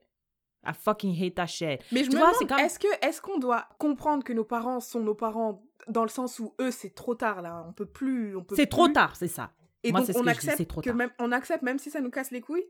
I 0.64 0.72
fucking 0.72 1.20
hate 1.20 1.34
that 1.34 1.48
shit. 1.48 1.80
Mais 1.90 2.04
je 2.04 2.10
Tu 2.10 2.16
me 2.16 2.20
vois, 2.20 2.28
demande, 2.28 2.34
c'est 2.38 2.46
comme- 2.46 2.58
est-ce 2.60 2.78
que, 2.78 2.86
est-ce 3.04 3.20
qu'on 3.20 3.38
doit 3.38 3.66
comprendre 3.78 4.22
que 4.22 4.32
nos 4.32 4.44
parents 4.44 4.78
sont 4.78 5.00
nos 5.00 5.14
parents 5.16 5.64
dans 5.88 6.02
le 6.02 6.08
sens 6.08 6.38
où 6.38 6.54
eux, 6.60 6.70
c'est 6.70 6.94
trop 6.94 7.14
tard 7.16 7.42
là, 7.42 7.64
on 7.68 7.72
peut 7.72 7.86
plus, 7.86 8.36
on 8.36 8.44
peut 8.44 8.54
C'est 8.54 8.66
trop 8.66 8.86
tard, 8.88 9.16
c'est 9.16 9.26
ça. 9.28 9.50
Et 9.82 9.90
Moi, 9.90 10.00
donc 10.02 10.10
on 10.10 10.18
que 10.20 10.24
dis, 10.24 10.28
accepte 10.30 10.56
c'est 10.58 10.66
trop 10.66 10.82
que 10.82 10.90
même, 10.90 11.10
on 11.18 11.32
accepte 11.32 11.62
même 11.62 11.78
si 11.78 11.90
ça 11.90 12.00
nous 12.02 12.10
casse 12.10 12.30
les 12.30 12.42
couilles? 12.42 12.66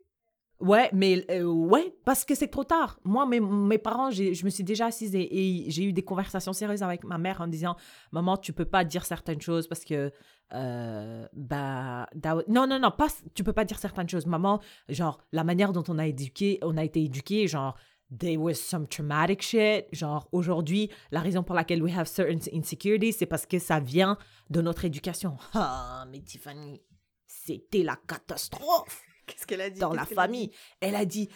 Ouais, 0.61 0.91
mais 0.93 1.25
euh, 1.31 1.45
ouais, 1.45 1.95
parce 2.05 2.25
que 2.25 2.35
c'est 2.35 2.49
trop 2.49 2.65
tard. 2.65 3.01
Moi, 3.05 3.27
mes, 3.27 3.79
parents, 3.79 4.11
je 4.11 4.45
me 4.45 4.51
suis 4.51 4.65
déjà 4.65 4.87
assise 4.87 5.15
et, 5.15 5.65
j'ai 5.69 5.85
eu 5.85 5.93
des 5.93 6.03
conversations 6.03 6.53
sérieuses 6.53 6.83
avec 6.83 7.05
ma 7.05 7.17
mère 7.17 7.41
en 7.41 7.47
disant 7.47 7.77
Maman, 8.13 8.37
tu 8.37 8.53
peux 8.53 8.67
pas 8.67 8.85
dire 8.85 9.07
certaines 9.07 9.41
choses 9.41 9.67
parce 9.67 9.85
que. 9.85 10.13
euh, 10.53 11.27
bah, 11.33 12.09
non, 12.49 12.67
non, 12.67 12.79
non, 12.79 12.91
pas, 12.91 13.09
tu 13.35 13.43
peux 13.43 13.55
pas 13.55 13.65
dire 13.65 13.79
certaines 13.79 14.09
choses. 14.09 14.27
Maman, 14.27 14.61
genre, 14.89 15.19
la 15.33 15.45
manière 15.45 15.73
dont 15.73 15.85
on 15.89 15.99
a, 15.99 16.07
éduqué, 16.07 16.59
on 16.63 16.77
a 16.77 16.85
été 16.85 17.03
éduqué, 17.03 17.49
genre, 17.49 17.75
there 18.19 18.37
was 18.37 18.55
some 18.55 18.87
traumatic 18.87 19.41
shit. 19.41 19.87
Genre, 19.93 20.29
aujourd'hui, 20.33 20.91
la 21.11 21.21
raison 21.21 21.43
pour 21.43 21.55
laquelle 21.55 21.83
we 21.83 21.97
have 21.97 22.07
certain 22.07 22.39
insecurities, 22.53 23.15
c'est 23.15 23.27
parce 23.27 23.47
que 23.47 23.59
ça 23.59 23.81
vient 23.81 24.19
de 24.51 24.61
notre 24.61 24.85
éducation. 24.85 25.39
Ah, 25.55 26.05
mais 26.11 26.21
Tiffany, 26.21 26.83
c'était 27.27 27.83
la 27.83 27.97
catastrophe 27.97 29.03
Qu'est-ce 29.31 29.47
qu'elle 29.47 29.61
a 29.61 29.71
dit? 29.71 29.81
Dans 29.81 29.93
la 29.93 30.05
famille. 30.05 30.51
Elle 30.81 30.95
a 30.95 31.05
dit 31.05 31.29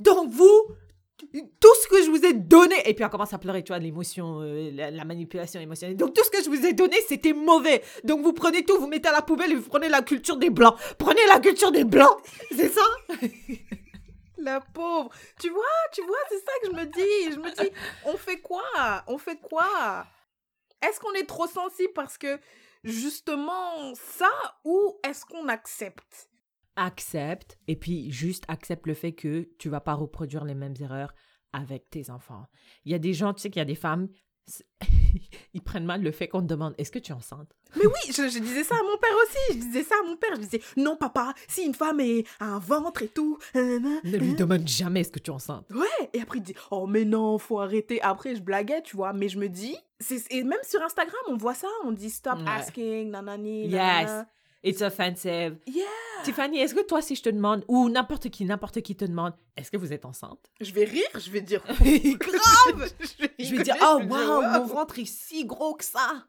Donc 0.00 0.30
vous, 0.30 0.66
tout 1.60 1.74
ce 1.82 1.88
que 1.88 2.02
je 2.02 2.10
vous 2.10 2.24
ai 2.24 2.34
donné. 2.34 2.76
Et 2.88 2.94
puis 2.94 3.04
elle 3.04 3.10
commence 3.10 3.32
à 3.32 3.38
pleurer, 3.38 3.62
tu 3.62 3.68
vois, 3.72 3.78
l'émotion, 3.78 4.40
euh, 4.40 4.70
la, 4.72 4.90
la 4.90 5.04
manipulation 5.04 5.60
émotionnelle. 5.60 5.96
Donc 5.96 6.14
tout 6.14 6.24
ce 6.24 6.30
que 6.30 6.42
je 6.42 6.48
vous 6.48 6.66
ai 6.66 6.72
donné, 6.72 6.96
c'était 7.08 7.32
mauvais. 7.32 7.82
Donc 8.04 8.22
vous 8.22 8.32
prenez 8.32 8.64
tout, 8.64 8.78
vous 8.78 8.88
mettez 8.88 9.08
à 9.08 9.12
la 9.12 9.22
poubelle 9.22 9.52
et 9.52 9.54
vous 9.54 9.68
prenez 9.68 9.88
la 9.88 10.02
culture 10.02 10.36
des 10.36 10.50
blancs. 10.50 10.76
Prenez 10.98 11.24
la 11.28 11.40
culture 11.40 11.70
des 11.72 11.84
blancs. 11.84 12.16
C'est 12.50 12.68
ça? 12.70 12.82
La 14.36 14.60
pauvre. 14.60 15.10
Tu 15.40 15.48
vois, 15.48 15.62
tu 15.92 16.02
vois, 16.02 16.18
c'est 16.28 16.38
ça 16.38 16.52
que 16.60 16.66
je 16.66 16.72
me 16.72 16.84
dis. 16.84 17.32
Je 17.32 17.38
me 17.38 17.50
dis, 17.62 17.70
on 18.04 18.14
fait 18.18 18.40
quoi? 18.40 18.62
On 19.06 19.16
fait 19.16 19.40
quoi? 19.40 20.06
Est-ce 20.82 21.00
qu'on 21.00 21.14
est 21.14 21.24
trop 21.24 21.46
sensible 21.46 21.94
parce 21.94 22.18
que 22.18 22.38
justement 22.82 23.94
ça 23.94 24.30
ou 24.64 24.98
est-ce 25.02 25.24
qu'on 25.24 25.48
accepte? 25.48 26.28
Accepte. 26.76 27.58
Et 27.68 27.76
puis 27.76 28.10
juste 28.10 28.44
accepte 28.48 28.86
le 28.86 28.94
fait 28.94 29.12
que 29.12 29.48
tu 29.58 29.68
vas 29.68 29.80
pas 29.80 29.94
reproduire 29.94 30.44
les 30.44 30.54
mêmes 30.54 30.74
erreurs 30.80 31.14
avec 31.52 31.88
tes 31.90 32.10
enfants. 32.10 32.46
Il 32.84 32.92
y 32.92 32.94
a 32.94 32.98
des 32.98 33.12
gens, 33.14 33.32
tu 33.32 33.40
sais 33.42 33.50
qu'il 33.50 33.60
y 33.60 33.62
a 33.62 33.66
des 33.66 33.74
femmes, 33.76 34.08
ils 35.54 35.62
prennent 35.62 35.84
mal 35.86 36.02
le 36.02 36.10
fait 36.10 36.28
qu'on 36.28 36.40
te 36.42 36.46
demande 36.46 36.74
Est-ce 36.78 36.90
que 36.90 36.98
tu 36.98 37.12
es 37.12 37.14
enceinte? 37.14 37.50
Mais 37.76 37.86
oui, 37.86 37.92
je, 38.12 38.28
je 38.28 38.38
disais 38.40 38.62
ça 38.64 38.74
à 38.74 38.82
mon 38.82 38.96
père 38.98 39.14
aussi. 39.24 39.58
Je 39.58 39.64
disais 39.66 39.82
ça 39.84 39.94
à 40.02 40.06
mon 40.06 40.16
père. 40.16 40.30
Je 40.34 40.40
disais, 40.40 40.60
non 40.76 40.96
papa, 40.96 41.32
si 41.48 41.62
une 41.62 41.74
femme 41.74 42.00
est, 42.00 42.24
a 42.40 42.46
un 42.46 42.58
ventre 42.58 43.02
et 43.02 43.08
tout. 43.08 43.38
nanana, 43.54 44.00
Ne 44.04 44.16
lui 44.18 44.34
demande 44.34 44.66
jamais 44.68 45.00
Est-ce 45.00 45.10
que 45.12 45.18
tu 45.18 45.30
es 45.30 45.34
enceinte 45.34 45.66
Ouais, 45.72 46.10
et 46.12 46.20
après 46.20 46.38
il 46.38 46.42
dit 46.42 46.54
Oh, 46.70 46.86
mais 46.86 47.04
non, 47.04 47.38
faut 47.38 47.60
arrêter. 47.60 48.00
Après, 48.02 48.34
je 48.36 48.42
blaguais, 48.42 48.82
tu 48.82 48.96
vois, 48.96 49.12
mais 49.12 49.28
je 49.28 49.38
me 49.38 49.48
dis, 49.48 49.76
c'est- 50.00 50.30
et 50.32 50.42
même 50.44 50.58
sur 50.62 50.82
Instagram, 50.82 51.20
on 51.28 51.36
voit 51.36 51.54
ça, 51.54 51.68
on 51.84 51.92
dit 51.92 52.10
stop 52.10 52.38
Ouais. 52.38 52.44
asking, 52.48 53.10
nanani, 53.10 53.68
Yes. 53.68 54.10
It's 54.64 54.80
offensive. 54.80 55.58
Yeah. 55.66 55.84
Tiffany, 56.24 56.58
est-ce 56.58 56.74
que 56.74 56.80
toi, 56.82 57.02
si 57.02 57.14
je 57.14 57.22
te 57.22 57.28
demande, 57.28 57.64
ou 57.68 57.90
n'importe 57.90 58.30
qui, 58.30 58.46
n'importe 58.46 58.80
qui 58.80 58.96
te 58.96 59.04
demande, 59.04 59.34
est-ce 59.56 59.70
que 59.70 59.76
vous 59.76 59.92
êtes 59.92 60.06
enceinte? 60.06 60.50
Je 60.60 60.72
vais 60.72 60.84
rire, 60.84 61.04
je 61.14 61.30
vais 61.30 61.42
dire 61.42 61.62
Grave 61.68 62.92
je 63.00 63.22
vais, 63.22 63.34
Je 63.38 63.54
vais 63.54 63.62
dire, 63.62 63.76
oh 63.82 63.98
vais 64.00 64.06
wow, 64.06 64.40
mon 64.42 64.60
wow. 64.60 64.64
ventre 64.66 64.98
est 64.98 65.04
si 65.04 65.44
gros 65.44 65.74
que 65.74 65.84
ça 65.84 66.26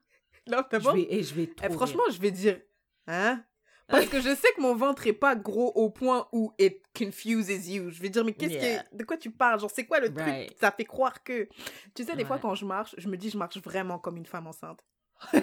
Non, 0.47 0.63
vais, 0.93 1.07
Et 1.09 1.23
je 1.23 1.33
vais 1.33 1.49
eh, 1.63 1.69
franchement, 1.69 2.03
je 2.11 2.19
vais 2.19 2.31
dire 2.31 2.59
Hein? 3.07 3.41
Parce 3.87 4.07
que 4.07 4.19
je 4.19 4.35
sais 4.35 4.47
que 4.55 4.61
mon 4.61 4.75
ventre 4.75 5.05
est 5.05 5.13
pas 5.13 5.35
gros 5.35 5.71
au 5.75 5.89
point 5.91 6.27
où 6.31 6.51
it 6.59 6.81
confuses 6.97 7.69
you. 7.69 7.91
Je 7.91 8.01
vais 8.01 8.09
dire, 8.09 8.25
mais 8.25 8.33
qu'est-ce 8.33 8.53
Yeah. 8.53 8.83
que. 8.83 8.95
De 8.97 9.03
quoi 9.03 9.15
tu 9.15 9.29
parles? 9.29 9.59
Genre, 9.59 9.69
c'est 9.73 9.85
quoi 9.85 9.99
le 9.99 10.11
Right. 10.15 10.47
truc 10.47 10.57
Ça 10.59 10.71
fait 10.71 10.85
croire 10.85 11.23
que. 11.23 11.47
Tu 11.93 12.03
sais, 12.03 12.15
des 12.15 12.25
fois, 12.25 12.39
quand 12.39 12.55
je 12.55 12.65
marche, 12.65 12.95
je 12.97 13.07
me 13.07 13.15
dis, 13.15 13.29
je 13.29 13.37
marche 13.37 13.57
vraiment 13.59 13.99
comme 13.99 14.17
une 14.17 14.25
femme 14.25 14.47
enceinte. 14.47 14.83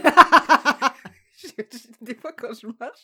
Des 2.00 2.14
fois, 2.14 2.32
quand 2.32 2.52
je 2.52 2.66
marche, 2.80 3.00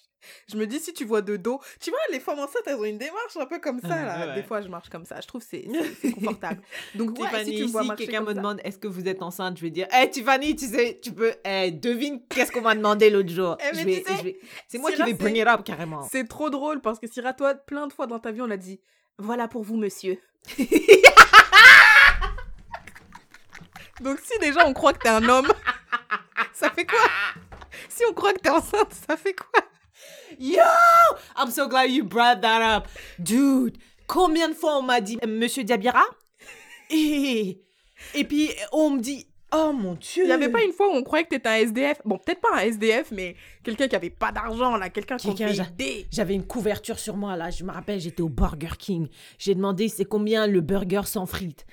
je 0.51 0.57
me 0.57 0.66
dis, 0.66 0.78
si 0.80 0.93
tu 0.93 1.05
vois 1.05 1.22
de 1.22 1.36
dos. 1.36 1.61
Tu 1.80 1.91
vois, 1.91 1.99
les 2.12 2.20
femmes 2.20 2.39
enceintes, 2.39 2.62
elles 2.66 2.76
ont 2.76 2.84
une 2.84 2.99
démarche 2.99 3.36
un 3.36 3.47
peu 3.47 3.59
comme 3.59 3.80
ça, 3.80 3.89
Ouais, 3.89 4.05
là. 4.05 4.26
ouais. 4.28 4.34
Des 4.34 4.43
fois, 4.43 4.61
je 4.62 4.68
marche 4.68 4.89
comme 4.89 5.05
ça. 5.05 5.20
Je 5.20 5.26
trouve 5.26 5.41
que 5.43 5.47
c'est 5.49 5.66
confortable. 6.12 6.62
Donc, 6.95 7.14
Tiffany, 7.14 7.57
si 7.57 7.68
si 7.68 7.89
quelqu'un 7.97 8.20
me 8.22 8.34
demande, 8.34 8.61
est-ce 8.64 8.78
que 8.78 8.89
vous 8.89 9.07
êtes 9.09 9.22
enceinte 9.22 9.57
Je 9.57 9.62
vais 9.62 9.70
dire, 9.70 9.86
hé 9.93 10.09
Tiffany, 10.11 10.57
tu 10.57 10.66
sais, 10.66 10.99
tu 11.03 11.12
peux, 11.12 11.32
eh, 11.45 11.70
devine 11.70 12.20
qu'est-ce 12.28 12.53
qu'on 12.53 12.62
m'a 12.62 12.74
demandé 12.74 13.11
l'autre 13.11 13.30
jour. 13.30 13.57
Eh, 13.61 13.70
tu 13.70 13.76
sais, 13.76 14.22
vais- 14.22 14.39
C'est 14.68 14.78
moi 14.78 14.91
qui 14.93 15.03
vais 15.03 15.14
bring 15.14 15.36
it 15.36 15.47
up 15.47 15.64
carrément. 15.64 16.03
C'est 16.11 16.26
trop 16.28 16.51
drôle 16.51 16.80
parce 16.80 16.99
que 16.99 17.07
Syrah, 17.07 17.32
toi, 17.34 17.55
plein 17.55 17.86
de 17.86 17.93
fois 17.93 18.07
dans 18.07 18.18
ta 18.18 18.30
vie, 18.32 18.43
on 18.43 18.51
a 18.51 18.57
dit 18.57 18.80
Voilà 19.18 19.49
pour 19.49 19.62
vous, 19.64 19.76
monsieur. 19.76 20.18
Donc, 24.01 24.18
si 24.22 24.39
déjà 24.39 24.64
on 24.66 24.72
croit 24.72 24.93
que 24.93 25.01
t'es 25.01 25.09
un 25.09 25.28
homme, 25.28 25.49
ça 26.53 26.70
fait 26.70 26.86
quoi? 26.86 26.99
Si 27.99 28.05
on 28.09 28.12
croit 28.14 28.32
que 28.32 28.38
t'es 28.40 28.51
enceinte, 28.51 28.92
ça 29.09 29.16
fait 29.16 29.34
quoi? 29.34 29.61
Yo! 30.38 30.62
I'm 31.36 31.51
so 31.51 31.66
glad 31.68 31.90
you 31.90 32.05
brought 32.05 32.40
that 32.42 32.76
up. 32.78 32.86
Dude, 33.18 33.76
combien 34.07 34.49
de 34.49 34.55
fois 34.55 34.78
on 34.78 34.82
m'a 34.82 35.01
dit 35.01 35.18
Monsieur 35.26 35.64
Diabira? 35.64 36.05
Et, 36.90 37.61
et 38.14 38.24
puis 38.24 38.51
on 38.72 38.90
me 38.90 39.01
dit 39.01 39.26
Oh 39.53 39.72
mon 39.72 39.94
Dieu! 39.94 40.22
Il 40.24 40.26
n'y 40.26 40.32
avait 40.32 40.49
pas 40.51 40.62
une 40.62 40.72
fois 40.72 40.88
où 40.88 40.92
on 40.92 41.03
croyait 41.03 41.24
que 41.24 41.30
t'étais 41.30 41.49
un 41.49 41.55
SDF. 41.57 42.01
Bon, 42.05 42.18
peut-être 42.18 42.40
pas 42.40 42.51
un 42.55 42.61
SDF, 42.61 43.11
mais 43.11 43.34
quelqu'un 43.64 43.88
qui 43.88 43.96
avait 43.96 44.11
pas 44.11 44.30
d'argent, 44.30 44.76
là, 44.76 44.90
quelqu'un 44.90 45.16
qui 45.16 45.26
j'a- 45.55 45.64
idée. 45.64 46.07
J'avais 46.12 46.34
une 46.34 46.46
couverture 46.46 46.99
sur 47.01 47.16
moi 47.16 47.34
là, 47.34 47.51
je 47.51 47.64
me 47.64 47.72
rappelle, 47.72 47.99
j'étais 47.99 48.22
au 48.22 48.28
Burger 48.28 48.76
King. 48.78 49.09
J'ai 49.38 49.55
demandé 49.57 49.88
c'est 49.88 50.05
combien 50.05 50.46
le 50.46 50.61
burger 50.61 51.03
sans 51.07 51.26
frites? 51.26 51.66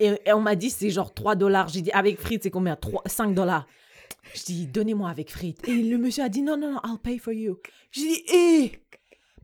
Et, 0.00 0.12
et 0.24 0.32
on 0.32 0.40
m'a 0.40 0.54
dit 0.54 0.70
c'est 0.70 0.88
genre 0.90 1.12
3 1.12 1.34
dollars. 1.34 1.68
J'ai 1.68 1.82
dit 1.82 1.90
avec 1.90 2.18
frites 2.20 2.44
c'est 2.44 2.50
combien? 2.50 2.76
3, 2.76 3.02
5 3.04 3.34
dollars. 3.34 3.66
Je 4.34 4.42
dis 4.44 4.66
donnez-moi 4.66 5.08
avec 5.10 5.30
frites. 5.30 5.66
Et 5.68 5.82
le 5.82 5.96
monsieur 5.98 6.24
a 6.24 6.28
dit 6.28 6.42
non, 6.42 6.56
non, 6.56 6.72
non, 6.72 6.80
I'll 6.84 6.98
pay 6.98 7.18
for 7.18 7.32
you. 7.32 7.58
J'ai 7.90 8.02
dit 8.02 8.22
hé, 8.32 8.72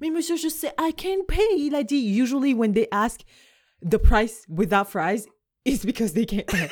Mais 0.00 0.10
monsieur, 0.10 0.36
je 0.36 0.48
sais, 0.48 0.72
I 0.78 0.92
can't 0.94 1.24
pay. 1.26 1.56
Il 1.58 1.74
a 1.74 1.82
dit, 1.84 1.96
usually 2.20 2.52
when 2.54 2.72
they 2.74 2.88
ask 2.90 3.20
the 3.82 3.96
price 3.98 4.44
without 4.48 4.86
fries, 4.88 5.26
it's 5.64 5.84
because 5.84 6.12
they 6.12 6.26
can't 6.26 6.46
pay. 6.46 6.68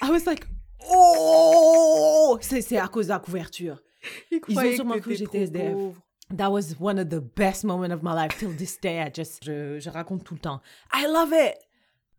I 0.00 0.10
was 0.10 0.24
like, 0.26 0.46
oh! 0.88 2.38
C'est 2.40 2.78
à 2.78 2.88
cause 2.88 3.06
de 3.06 3.12
la 3.12 3.18
couverture. 3.18 3.82
Ils, 4.30 4.40
Ils 4.48 4.58
ont 4.58 4.72
sûrement 4.76 4.98
cru 4.98 5.10
que 5.12 5.16
j'étais 5.16 5.42
SDF. 5.46 5.72
pauvre. 5.72 6.02
That 6.36 6.50
was 6.50 6.76
one 6.80 6.98
of 6.98 7.08
the 7.10 7.20
best 7.20 7.62
moments 7.64 7.92
of 7.92 8.02
my 8.02 8.14
life 8.14 8.38
till 8.38 8.56
this 8.56 8.80
day. 8.80 9.00
I 9.00 9.10
just, 9.14 9.44
je, 9.44 9.78
je 9.78 9.90
raconte 9.90 10.24
tout 10.24 10.34
le 10.34 10.40
temps. 10.40 10.60
I 10.92 11.06
love 11.06 11.32
it. 11.32 11.56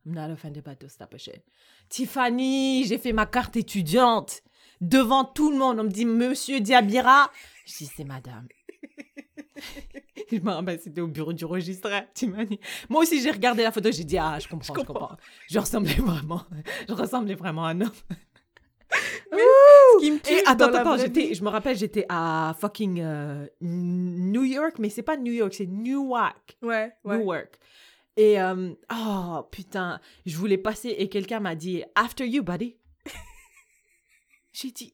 I'm 0.05 0.13
not 0.13 0.29
offended 0.29 0.63
by 0.63 0.75
this 0.75 0.95
type 0.97 1.13
of 1.13 1.19
shit. 1.19 1.43
Tiffany, 1.89 2.85
j'ai 2.85 2.97
fait 2.99 3.13
ma 3.13 3.25
carte 3.25 3.55
étudiante 3.55 4.41
devant 4.83 5.23
tout 5.23 5.51
le 5.51 5.57
monde. 5.57 5.79
On 5.79 5.83
me 5.83 5.89
dit 5.89 6.05
Monsieur 6.05 6.59
Diabira. 6.59 7.31
Je 7.65 7.77
dis 7.77 7.91
c'est 7.95 8.03
Madame. 8.03 8.47
je 10.31 10.39
me 10.39 10.51
rappelle, 10.51 10.79
c'était 10.79 11.01
au 11.01 11.07
bureau 11.07 11.33
du 11.33 11.45
registre. 11.45 11.89
Moi 12.89 13.01
aussi, 13.01 13.21
j'ai 13.21 13.31
regardé 13.31 13.63
la 13.63 13.71
photo. 13.71 13.91
J'ai 13.91 14.03
dit 14.03 14.17
ah, 14.17 14.37
je 14.39 14.47
comprends, 14.47 14.73
je 14.73 14.79
comprends. 14.79 14.93
comprends. 14.93 15.17
Je 15.49 15.59
ressemblais 15.59 15.93
vraiment, 15.95 16.43
je 16.87 16.93
ressemblais 16.93 17.35
vraiment 17.35 17.65
à 17.65 17.69
un 17.69 17.81
homme. 17.81 17.91
Ce 19.31 19.99
qui 19.99 20.11
me 20.11 20.17
Et 20.29 20.43
attends, 20.45 20.73
attends, 20.73 20.97
j'étais, 20.97 21.33
je 21.33 21.43
me 21.43 21.49
rappelle, 21.49 21.75
j'étais 21.75 22.05
à 22.09 22.55
fucking 22.59 23.01
euh, 23.01 23.47
New 23.61 24.43
York, 24.43 24.75
mais 24.79 24.89
c'est 24.89 25.01
pas 25.01 25.17
New 25.17 25.31
York, 25.31 25.53
c'est 25.53 25.65
Newark. 25.65 26.57
Ouais, 26.61 26.91
ouais. 27.03 27.17
Newark. 27.17 27.57
Et, 28.15 28.39
euh, 28.39 28.71
oh 28.93 29.47
putain, 29.49 29.99
je 30.25 30.37
voulais 30.37 30.59
passer 30.59 30.89
et 30.89 31.09
quelqu'un 31.09 31.39
m'a 31.39 31.55
dit, 31.55 31.83
After 31.95 32.27
you, 32.27 32.43
buddy. 32.43 32.77
J'ai 34.53 34.71
dit, 34.71 34.93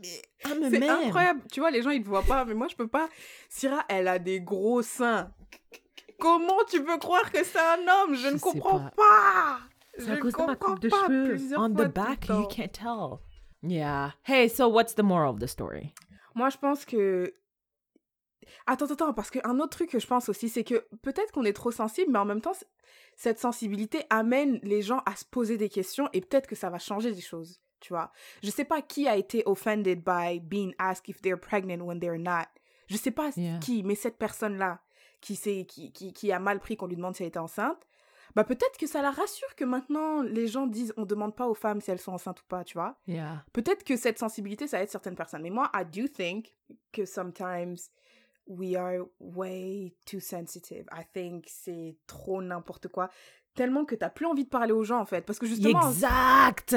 mais 0.00 0.22
ah, 0.44 0.48
mais 0.60 0.68
C'est 0.70 0.88
incroyable. 0.88 1.42
Tu 1.50 1.60
vois, 1.60 1.70
les 1.70 1.82
gens, 1.82 1.90
ils 1.90 2.02
te 2.02 2.08
voient 2.08 2.22
pas, 2.22 2.44
mais 2.44 2.54
moi, 2.54 2.68
je 2.68 2.76
peux 2.76 2.88
pas. 2.88 3.08
Syrah, 3.48 3.84
elle 3.88 4.08
a 4.08 4.18
des 4.18 4.40
gros 4.40 4.82
seins. 4.82 5.32
Comment 6.18 6.62
tu 6.68 6.82
peux 6.84 6.98
croire 6.98 7.30
que 7.32 7.42
c'est 7.44 7.58
un 7.58 7.78
homme? 7.88 8.14
Je, 8.14 8.28
Je 8.28 8.28
ne 8.34 8.38
comprends 8.38 8.80
pas. 8.80 8.90
pas. 8.96 9.60
C'est 9.96 10.04
Je 10.06 10.10
à 10.12 10.16
ne 10.16 10.20
cause 10.20 10.32
de 10.34 10.42
ma 10.42 10.56
coupe 10.56 10.80
de 10.80 10.88
cheveux. 10.88 11.56
On 11.56 11.70
the 11.70 11.88
back, 11.88 12.28
you 12.28 12.46
can't 12.48 12.72
tell. 12.72 13.20
Yeah. 13.62 14.12
Hey, 14.24 14.48
so 14.48 14.68
what's 14.68 14.94
the 14.94 15.02
moral 15.02 15.34
of 15.34 15.40
the 15.40 15.46
story? 15.46 15.94
Moi, 16.34 16.48
je 16.50 16.58
pense 16.58 16.84
que. 16.84 17.34
Attends, 18.66 18.86
attends, 18.86 18.94
attends, 18.94 19.14
parce 19.14 19.30
qu'un 19.30 19.58
autre 19.60 19.70
truc 19.76 19.90
que 19.90 19.98
je 19.98 20.06
pense 20.06 20.28
aussi, 20.28 20.48
c'est 20.48 20.64
que 20.64 20.86
peut-être 21.02 21.32
qu'on 21.32 21.44
est 21.44 21.52
trop 21.52 21.70
sensible, 21.70 22.10
mais 22.12 22.18
en 22.18 22.24
même 22.24 22.40
temps, 22.40 22.52
cette 23.16 23.38
sensibilité 23.38 24.04
amène 24.10 24.58
les 24.62 24.82
gens 24.82 25.02
à 25.06 25.14
se 25.16 25.24
poser 25.24 25.56
des 25.56 25.68
questions 25.68 26.08
et 26.12 26.20
peut-être 26.20 26.46
que 26.46 26.56
ça 26.56 26.68
va 26.70 26.78
changer 26.78 27.12
des 27.12 27.20
choses, 27.20 27.60
tu 27.80 27.92
vois. 27.92 28.12
Je 28.42 28.50
sais 28.50 28.64
pas 28.64 28.82
qui 28.82 29.08
a 29.08 29.16
été 29.16 29.42
offended 29.46 30.02
by 30.04 30.38
being 30.40 30.74
asked 30.78 31.08
if 31.08 31.20
they're 31.22 31.40
pregnant 31.40 31.80
when 31.84 31.98
they're 32.00 32.18
not. 32.18 32.46
Je 32.88 32.96
sais 32.96 33.10
pas 33.10 33.30
Yeah. 33.36 33.58
qui, 33.60 33.82
mais 33.82 33.94
cette 33.94 34.18
personne-là 34.18 34.80
qui, 35.20 35.36
qui, 35.66 35.92
qui, 35.92 36.12
qui 36.12 36.32
a 36.32 36.38
mal 36.38 36.60
pris 36.60 36.76
qu'on 36.76 36.86
lui 36.86 36.96
demande 36.96 37.14
si 37.14 37.22
elle 37.22 37.28
était 37.28 37.38
enceinte, 37.38 37.86
bah 38.34 38.44
peut-être 38.44 38.76
que 38.78 38.86
ça 38.86 39.02
la 39.02 39.10
rassure 39.10 39.54
que 39.56 39.64
maintenant 39.64 40.22
les 40.22 40.46
gens 40.46 40.66
disent 40.66 40.94
on 40.96 41.04
demande 41.04 41.34
pas 41.34 41.46
aux 41.48 41.54
femmes 41.54 41.80
si 41.80 41.90
elles 41.90 41.98
sont 42.00 42.12
enceintes 42.12 42.40
ou 42.40 42.44
pas, 42.48 42.64
tu 42.64 42.74
vois 42.78 42.96
Yeah. 43.06 43.44
peut-être 43.52 43.84
que 43.84 43.96
cette 43.96 44.18
sensibilité, 44.18 44.66
ça 44.68 44.80
aide 44.82 44.88
certaines 44.90 45.16
personnes. 45.16 45.42
Mais 45.42 45.50
moi, 45.50 45.70
I 45.74 45.84
do 45.84 46.06
think 46.08 46.54
que 46.92 47.04
sometimes 47.04 47.90
we 48.46 48.74
are 48.76 49.04
way 49.20 49.94
too 50.06 50.18
sensitive. 50.20 50.84
I 50.92 51.04
think 51.12 51.46
c'est 51.48 51.96
trop 52.06 52.40
n'importe 52.42 52.88
quoi. 52.88 53.10
Tellement 53.54 53.84
que 53.84 53.94
t'as 53.96 54.10
plus 54.10 54.26
envie 54.26 54.44
de 54.44 54.48
parler 54.48 54.72
aux 54.72 54.84
gens, 54.84 55.00
en 55.00 55.04
fait. 55.06 55.22
Parce 55.26 55.38
que 55.40 55.46
justement, 55.46 55.88
Exact! 55.88 56.76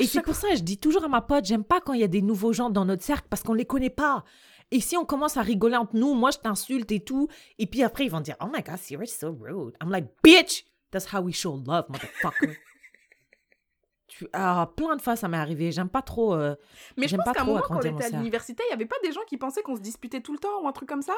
Et 0.00 0.06
c'est 0.06 0.22
pour 0.22 0.34
ça 0.34 0.48
que 0.50 0.56
je 0.56 0.62
dis 0.62 0.78
toujours 0.78 1.04
à 1.04 1.08
ma 1.08 1.20
pote, 1.20 1.44
j'aime 1.44 1.64
pas 1.64 1.80
quand 1.80 1.92
il 1.92 2.00
y 2.00 2.04
a 2.04 2.08
des 2.08 2.22
nouveaux 2.22 2.52
gens 2.52 2.70
dans 2.70 2.84
notre 2.84 3.02
cercle 3.02 3.26
parce 3.28 3.42
qu'on 3.42 3.54
les 3.54 3.64
connaît 3.64 3.90
pas. 3.90 4.24
Et 4.70 4.80
si 4.80 4.96
on 4.96 5.04
commence 5.04 5.36
à 5.36 5.42
rigoler 5.42 5.76
entre 5.76 5.96
nous, 5.96 6.14
moi 6.14 6.30
je 6.30 6.38
t'insulte 6.38 6.92
et 6.92 7.00
tout, 7.00 7.28
et 7.58 7.66
puis 7.66 7.82
après 7.82 8.04
ils 8.04 8.10
vont 8.10 8.20
dire, 8.20 8.36
oh 8.40 8.46
my 8.46 8.62
god, 8.62 8.76
Sierra's 8.76 9.10
so 9.10 9.32
rude. 9.32 9.74
I'm 9.82 9.90
like, 9.90 10.06
bitch, 10.22 10.64
that's 10.90 11.12
how 11.12 11.20
we 11.20 11.34
show 11.34 11.56
love, 11.66 11.86
motherfucker. 11.88 12.54
tu... 14.08 14.28
Ah, 14.32 14.70
plein 14.76 14.96
de 14.96 15.02
fois 15.02 15.16
ça 15.16 15.26
m'est 15.28 15.38
arrivé. 15.38 15.72
J'aime 15.72 15.88
pas 15.88 16.02
trop. 16.02 16.34
euh, 16.34 16.54
Mais 16.96 17.08
je 17.08 17.16
pense 17.16 17.32
qu'à 17.32 17.42
un 17.42 17.44
moment, 17.44 17.60
quand 17.60 17.76
on 17.76 17.80
était 17.80 18.04
à 18.04 18.10
l'université, 18.10 18.62
il 18.68 18.70
y 18.70 18.74
avait 18.74 18.86
pas 18.86 18.96
des 19.02 19.12
gens 19.12 19.22
qui 19.26 19.38
pensaient 19.38 19.62
qu'on 19.62 19.76
se 19.76 19.80
disputait 19.80 20.20
tout 20.20 20.32
le 20.32 20.38
temps 20.38 20.62
ou 20.62 20.68
un 20.68 20.72
truc 20.72 20.88
comme 20.88 21.02
ça? 21.02 21.14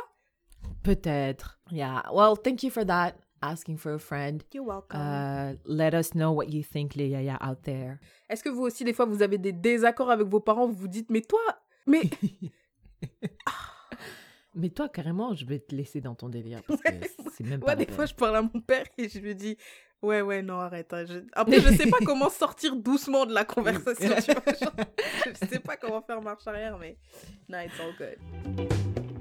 Peut-être. 0.83 1.59
Yeah. 1.70 2.05
Well, 2.12 2.37
thank 2.43 2.62
you 2.62 2.70
for 2.70 2.85
that. 2.87 3.14
Asking 3.43 3.78
for 3.78 3.95
a 3.95 3.99
friend. 3.99 4.45
You're 4.53 4.66
welcome. 4.66 5.01
Uh, 5.01 5.55
let 5.64 5.95
us 5.95 6.11
know 6.14 6.30
what 6.32 6.51
you 6.53 6.62
think, 6.62 6.95
les 6.95 7.09
yaya 7.09 7.38
out 7.41 7.62
there. 7.62 7.99
Est-ce 8.28 8.43
que 8.45 8.51
vous 8.51 8.62
aussi, 8.62 8.84
des 8.84 8.93
fois, 8.93 9.07
vous 9.07 9.22
avez 9.22 9.38
des 9.38 9.53
désaccords 9.53 10.11
avec 10.11 10.26
vos 10.26 10.41
parents 10.41 10.66
Vous 10.66 10.74
vous 10.74 10.88
dites, 10.88 11.09
mais 11.09 11.22
toi, 11.22 11.41
mais 11.86 12.03
Mais 14.55 14.68
toi, 14.68 14.88
carrément, 14.88 15.32
je 15.34 15.47
vais 15.47 15.61
te 15.61 15.74
laisser 15.74 16.01
dans 16.01 16.14
ton 16.14 16.28
délire 16.28 16.61
parce 16.66 16.82
que 16.82 16.88
c'est 17.36 17.45
même 17.47 17.61
pas. 17.61 17.66
Ouais, 17.66 17.72
la 17.72 17.76
des 17.76 17.86
peine. 17.86 17.95
fois, 17.95 18.05
je 18.07 18.14
parle 18.14 18.36
à 18.36 18.43
mon 18.43 18.61
père 18.61 18.84
et 18.99 19.09
je 19.09 19.18
lui 19.20 19.34
dis 19.34 19.57
Ouais, 20.03 20.20
ouais, 20.22 20.43
non, 20.43 20.59
arrête. 20.59 20.93
hein, 20.93 21.05
je- 21.07 21.20
Après, 21.32 21.61
je 21.61 21.68
sais 21.74 21.88
pas 21.88 21.99
comment 22.05 22.28
sortir 22.30 22.74
doucement 22.76 23.24
de 23.26 23.32
la 23.32 23.45
conversation, 23.45 24.09
tu 24.22 24.32
vois. 24.32 24.55
genre, 24.61 24.74
je 25.26 25.47
sais 25.47 25.61
pas 25.61 25.76
comment 25.76 26.03
faire 26.03 26.20
marche 26.20 26.47
arrière, 26.47 26.76
mais. 26.78 26.99
No, 27.49 27.59
it's 27.59 27.78
all 27.80 27.95
good. 27.97 29.20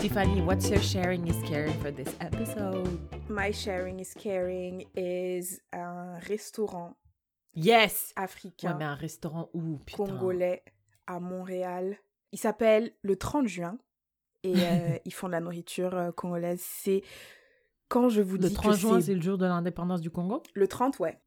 Tiffany, 0.00 0.40
what's 0.42 0.68
your 0.70 0.80
sharing 0.80 1.26
is 1.26 1.36
caring 1.48 1.72
for 1.80 1.90
this 1.90 2.14
episode? 2.20 2.98
My 3.28 3.50
sharing 3.50 3.98
is 4.00 4.14
caring 4.14 4.84
is 4.94 5.60
un 5.72 6.20
restaurant 6.28 6.94
Yes! 7.54 8.12
Ouais, 8.16 8.22
africain, 8.24 8.74
mais 8.78 8.84
un 8.84 8.94
restaurant 8.94 9.48
où, 9.54 9.78
putain? 9.78 10.04
congolais 10.04 10.62
à 11.06 11.18
Montréal. 11.18 11.96
Il 12.30 12.38
s'appelle 12.38 12.92
le 13.02 13.16
30 13.16 13.48
juin 13.48 13.78
et 14.44 14.54
euh, 14.58 14.96
ils 15.04 15.12
font 15.12 15.26
de 15.26 15.32
la 15.32 15.40
nourriture 15.40 15.94
euh, 15.94 16.12
congolaise. 16.12 16.60
C'est. 16.62 17.02
Quand 17.88 18.08
je 18.10 18.20
vous 18.20 18.36
Le 18.36 18.48
dis 18.48 18.54
30 18.54 18.72
que 18.74 18.78
juin, 18.78 19.00
c'est 19.00 19.14
le 19.14 19.22
jour 19.22 19.38
de 19.38 19.46
l'indépendance 19.46 20.00
du 20.00 20.10
Congo? 20.10 20.42
le 20.54 20.68
30, 20.68 20.98
ouais. 21.00 21.18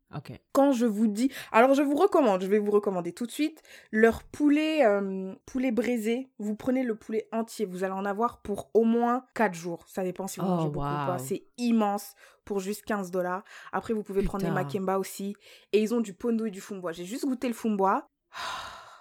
Quand 0.51 0.71
je 0.71 0.85
vous 0.85 1.07
dis... 1.07 1.31
Alors, 1.51 1.73
je 1.73 1.81
vous 1.81 1.95
recommande, 1.95 2.41
je 2.41 2.47
vais 2.47 2.59
vous 2.59 2.71
recommander 2.71 3.13
tout 3.13 3.25
de 3.25 3.31
suite, 3.31 3.61
leur 3.91 4.23
poulet, 4.23 4.85
euh, 4.85 5.33
poulet 5.45 5.71
braisé. 5.71 6.29
Vous 6.39 6.55
prenez 6.55 6.83
le 6.83 6.95
poulet 6.95 7.27
entier, 7.31 7.65
vous 7.65 7.83
allez 7.83 7.93
en 7.93 8.05
avoir 8.05 8.41
pour 8.41 8.69
au 8.73 8.83
moins 8.83 9.25
4 9.35 9.53
jours. 9.53 9.85
Ça 9.87 10.03
dépend 10.03 10.27
si 10.27 10.39
vous 10.39 10.45
Oh, 10.45 10.49
mangez 10.49 10.69
beaucoup 10.69 10.85
ou 10.85 11.05
pas. 11.05 11.17
C'est 11.17 11.43
immense 11.57 12.15
pour 12.45 12.59
juste 12.59 12.83
15 12.85 13.11
dollars. 13.11 13.43
Après, 13.71 13.93
vous 13.93 14.03
pouvez 14.03 14.23
prendre 14.23 14.43
les 14.43 14.49
Putain. 14.49 14.63
makemba 14.63 14.97
aussi. 14.97 15.35
Et 15.71 15.81
ils 15.81 15.93
ont 15.93 16.01
du 16.01 16.13
pondo 16.13 16.45
et 16.45 16.51
du 16.51 16.61
fumbois. 16.61 16.91
J'ai 16.91 17.05
juste 17.05 17.25
goûté 17.25 17.47
le 17.47 17.53
fumbois. 17.53 18.09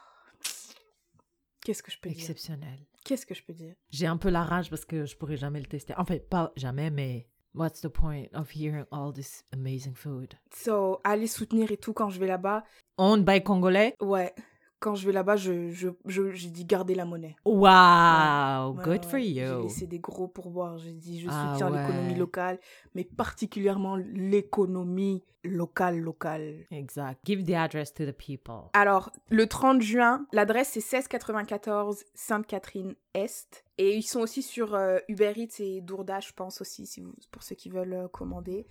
Qu'est-ce 1.62 1.82
que 1.82 1.90
je 1.90 1.98
peux 1.98 2.08
dire? 2.08 2.18
Exceptionnel. 2.18 2.78
Qu'est-ce 3.04 3.26
que 3.26 3.34
je 3.34 3.42
peux 3.42 3.52
dire? 3.52 3.74
J'ai 3.90 4.06
un 4.06 4.16
peu 4.16 4.28
la 4.30 4.44
rage 4.44 4.70
parce 4.70 4.84
que 4.84 5.04
je 5.06 5.16
pourrais 5.16 5.36
jamais 5.36 5.60
le 5.60 5.66
tester. 5.66 5.94
En 5.96 6.04
fait, 6.04 6.28
pas 6.28 6.52
jamais, 6.56 6.90
mais 6.90 7.26
what's 7.54 7.80
the 7.80 7.90
point 7.90 8.28
of 8.34 8.50
hearing 8.50 8.86
all 8.90 9.12
this 9.12 9.44
amazing 9.52 9.94
food? 9.94 10.34
So, 10.54 11.00
allez 11.04 11.28
soutenir 11.28 11.70
et 11.70 11.76
tout 11.76 11.92
quand 11.92 12.10
je 12.10 12.18
vais 12.18 12.26
là-bas. 12.26 12.64
Owned 12.98 13.24
by 13.24 13.42
Congolais? 13.42 13.94
Ouais, 14.00 14.34
quand 14.80 14.94
je 14.94 15.06
vais 15.06 15.12
là-bas, 15.12 15.36
je, 15.36 15.70
je, 15.70 15.90
je- 16.06 16.30
j'ai 16.32 16.48
dit 16.50 16.64
garder 16.64 16.94
la 16.94 17.04
monnaie. 17.04 17.36
Wow! 17.44 18.74
Ouais, 18.76 18.82
Good 18.84 19.04
ouais, 19.04 19.10
for 19.10 19.18
J'ai 19.20 19.28
you. 19.44 19.62
laissé 19.62 19.86
des 19.86 19.98
gros 20.00 20.26
pourboires. 20.26 20.78
J'ai 20.78 20.92
dit, 20.92 21.20
je 21.20 21.28
Ah 21.30 21.52
soutiens 21.52 21.70
l'économie 21.70 22.14
locale, 22.14 22.58
mais 22.94 23.04
particulièrement 23.04 23.96
l'économie 23.96 25.22
locale, 25.44 25.98
locale. 26.00 26.66
Exact. 26.70 27.20
Give 27.24 27.44
the 27.44 27.52
address 27.54 27.92
to 27.94 28.04
the 28.04 28.12
people. 28.12 28.68
Alors, 28.72 29.10
le 29.30 29.46
30 29.46 29.80
juin, 29.80 30.26
l'adresse 30.32 30.70
c'est 30.72 30.80
1694 30.80 32.04
Sainte-Catherine-Est. 32.14 33.64
Et 33.78 33.96
ils 33.96 34.02
sont 34.02 34.20
aussi 34.20 34.42
sur 34.42 34.74
euh, 34.74 34.98
Uber 35.08 35.32
Eats 35.36 35.60
et 35.62 35.80
DoorDash, 35.80 36.28
je 36.28 36.32
pense 36.34 36.60
aussi, 36.60 36.86
si 36.86 37.00
vous, 37.00 37.14
pour 37.30 37.42
ceux 37.42 37.54
qui 37.54 37.70
veulent 37.70 37.94
euh, 37.94 38.08
commander. 38.08 38.66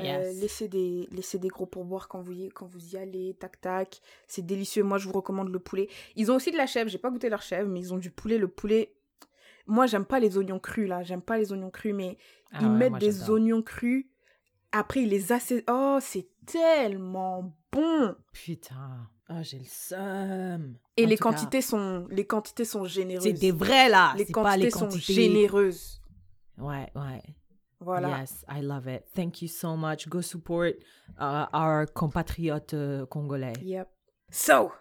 Euh, 0.00 0.32
laissez, 0.40 0.68
des, 0.68 1.08
laissez 1.10 1.38
des 1.38 1.48
gros 1.48 1.64
pourboires 1.64 2.08
quand 2.08 2.20
vous, 2.20 2.32
y, 2.32 2.48
quand 2.50 2.66
vous 2.66 2.94
y 2.94 2.98
allez, 2.98 3.34
tac 3.40 3.60
tac. 3.60 4.00
C'est 4.26 4.44
délicieux. 4.44 4.82
Moi, 4.82 4.98
je 4.98 5.06
vous 5.06 5.14
recommande 5.14 5.48
le 5.48 5.58
poulet. 5.58 5.88
Ils 6.16 6.30
ont 6.30 6.36
aussi 6.36 6.50
de 6.50 6.56
la 6.56 6.66
chèvre. 6.66 6.90
J'ai 6.90 6.98
pas 6.98 7.10
goûté 7.10 7.30
leur 7.30 7.42
chèvre, 7.42 7.68
mais 7.68 7.80
ils 7.80 7.94
ont 7.94 7.98
du 7.98 8.10
poulet. 8.10 8.36
Le 8.36 8.48
poulet. 8.48 8.94
Moi, 9.66 9.86
j'aime 9.86 10.04
pas 10.04 10.20
les 10.20 10.36
oignons 10.36 10.58
crus 10.58 10.88
là. 10.88 11.02
J'aime 11.02 11.22
pas 11.22 11.38
les 11.38 11.50
oignons 11.50 11.70
crus, 11.70 11.94
mais 11.94 12.18
Ah 12.52 12.58
ils 12.60 12.66
ouais, 12.66 12.74
mettent 12.74 12.98
des 12.98 13.30
oignons 13.30 13.62
crus. 13.62 14.06
Après, 14.72 15.02
ils 15.02 15.08
les 15.08 15.32
assaisonnent. 15.32 15.64
Oh, 15.70 15.98
c'est 16.00 16.28
tellement 16.44 17.56
bon. 17.72 18.14
Putain. 18.32 19.08
Ah, 19.28 19.42
j'ai 19.42 19.58
le 19.58 19.64
seum. 19.66 20.76
Et 20.96 21.04
En 21.04 21.08
les 21.08 21.16
cas, 21.16 21.22
quantités 21.22 21.62
sont, 21.62 22.06
les 22.10 22.26
quantités 22.26 22.64
sont 22.64 22.84
généreuses. 22.84 23.24
C'est 23.24 23.32
des 23.32 23.50
vrais 23.50 23.88
là. 23.88 24.14
les 24.16 24.26
pas 24.26 24.56
les 24.56 24.70
quantités 24.70 25.06
sont 25.10 25.12
généreuses. 25.12 26.00
Ouais, 26.58 26.90
ouais. 26.94 27.22
Voilà. 27.80 28.20
Yes, 28.20 28.44
I 28.48 28.62
love 28.62 28.86
it. 28.88 29.04
Thank 29.14 29.42
you 29.42 29.48
so 29.48 29.76
much. 29.76 30.08
Go 30.08 30.20
support 30.22 30.74
uh, 31.20 31.46
our 31.52 31.86
compatriotes 31.86 32.72
euh, 32.74 33.04
congolais. 33.06 33.52
Yep. 33.62 33.88
So, 34.30 34.72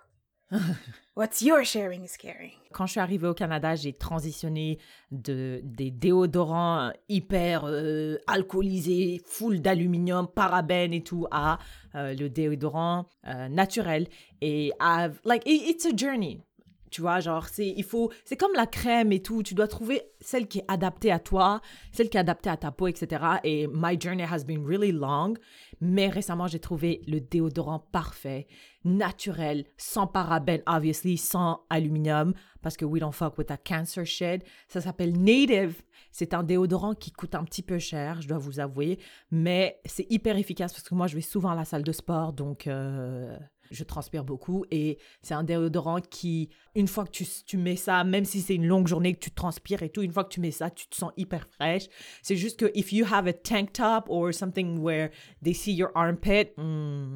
what's 1.15 1.41
your 1.41 1.63
sharing 1.65 2.03
is 2.03 2.15
caring? 2.17 2.51
Quand 2.71 2.85
je 2.85 2.91
suis 2.93 2.99
arrivée 2.99 3.27
au 3.27 3.33
Canada, 3.33 3.75
j'ai 3.75 3.93
transitionné 3.93 4.79
de 5.11 5.61
des 5.63 5.91
déodorants 5.91 6.91
hyper 7.09 7.65
euh, 7.65 8.17
alcoolisés, 8.27 9.21
full 9.25 9.61
d'aluminium, 9.61 10.27
parabènes 10.27 10.93
et 10.93 11.03
tout, 11.03 11.27
à 11.31 11.59
euh, 11.95 12.13
le 12.13 12.29
déodorant 12.29 13.05
euh, 13.27 13.47
naturel. 13.49 14.07
Et 14.41 14.71
I've- 14.79 15.19
like 15.25 15.43
it- 15.45 15.69
it's 15.69 15.85
a 15.85 15.91
journey. 15.95 16.41
Tu 16.95 17.01
vois, 17.01 17.19
genre, 17.19 17.49
c'est, 17.49 17.67
il 17.67 17.83
faut, 17.83 18.09
c'est 18.23 18.37
comme 18.37 18.53
la 18.55 18.67
crème 18.67 19.11
et 19.11 19.21
tout. 19.21 19.43
Tu 19.43 19.53
dois 19.53 19.67
trouver 19.67 20.01
celle 20.21 20.47
qui 20.47 20.59
est 20.59 20.65
adaptée 20.69 21.11
à 21.11 21.19
toi, 21.19 21.59
celle 21.91 22.07
qui 22.07 22.15
est 22.15 22.21
adaptée 22.21 22.49
à 22.49 22.55
ta 22.55 22.71
peau, 22.71 22.87
etc. 22.87 23.21
Et 23.43 23.67
my 23.67 23.99
journey 23.99 24.23
has 24.23 24.45
been 24.45 24.65
really 24.65 24.93
long. 24.93 25.33
Mais 25.81 26.07
récemment, 26.07 26.47
j'ai 26.47 26.59
trouvé 26.59 27.01
le 27.05 27.19
déodorant 27.19 27.79
parfait, 27.79 28.47
naturel, 28.85 29.65
sans 29.75 30.07
parabènes, 30.07 30.61
obviously, 30.67 31.17
sans 31.17 31.65
aluminium, 31.69 32.33
parce 32.61 32.77
que 32.77 32.85
we 32.85 33.01
don't 33.01 33.11
fuck 33.11 33.37
with 33.37 33.47
that 33.47 33.57
cancer 33.57 34.05
shit. 34.05 34.45
Ça 34.69 34.79
s'appelle 34.79 35.21
Native. 35.21 35.81
C'est 36.13 36.33
un 36.33 36.43
déodorant 36.43 36.95
qui 36.95 37.11
coûte 37.11 37.35
un 37.35 37.43
petit 37.43 37.61
peu 37.61 37.77
cher, 37.77 38.21
je 38.21 38.29
dois 38.29 38.37
vous 38.37 38.61
avouer, 38.61 38.99
mais 39.31 39.81
c'est 39.83 40.09
hyper 40.09 40.37
efficace 40.37 40.71
parce 40.71 40.87
que 40.87 40.95
moi, 40.95 41.07
je 41.07 41.15
vais 41.15 41.21
souvent 41.21 41.49
à 41.49 41.55
la 41.55 41.65
salle 41.65 41.83
de 41.83 41.91
sport, 41.91 42.31
donc 42.31 42.67
euh, 42.67 43.37
je 43.71 43.83
transpire 43.83 44.23
beaucoup. 44.23 44.65
Et 44.71 44.97
c'est 45.21 45.33
un 45.33 45.43
déodorant 45.43 46.01
qui, 46.01 46.49
une 46.75 46.87
fois 46.87 47.05
que 47.05 47.11
tu, 47.11 47.25
tu 47.45 47.57
mets 47.57 47.75
ça, 47.75 48.03
même 48.03 48.25
si 48.25 48.41
c'est 48.41 48.55
une 48.55 48.67
longue 48.67 48.87
journée 48.87 49.13
que 49.13 49.19
tu 49.19 49.31
transpires 49.31 49.83
et 49.83 49.89
tout, 49.89 50.01
une 50.01 50.11
fois 50.11 50.23
que 50.23 50.29
tu 50.33 50.39
mets 50.39 50.51
ça, 50.51 50.69
tu 50.69 50.87
te 50.87 50.95
sens 50.95 51.11
hyper 51.17 51.47
fraîche. 51.47 51.87
C'est 52.21 52.35
juste 52.35 52.59
que 52.59 52.71
if 52.75 52.91
you 52.93 53.05
have 53.11 53.27
a 53.27 53.33
tank 53.33 53.73
top 53.73 54.05
or 54.09 54.33
something 54.33 54.79
where 54.79 55.09
they 55.43 55.53
see 55.53 55.73
your 55.73 55.91
armpit, 55.95 56.51
hmm, 56.57 57.13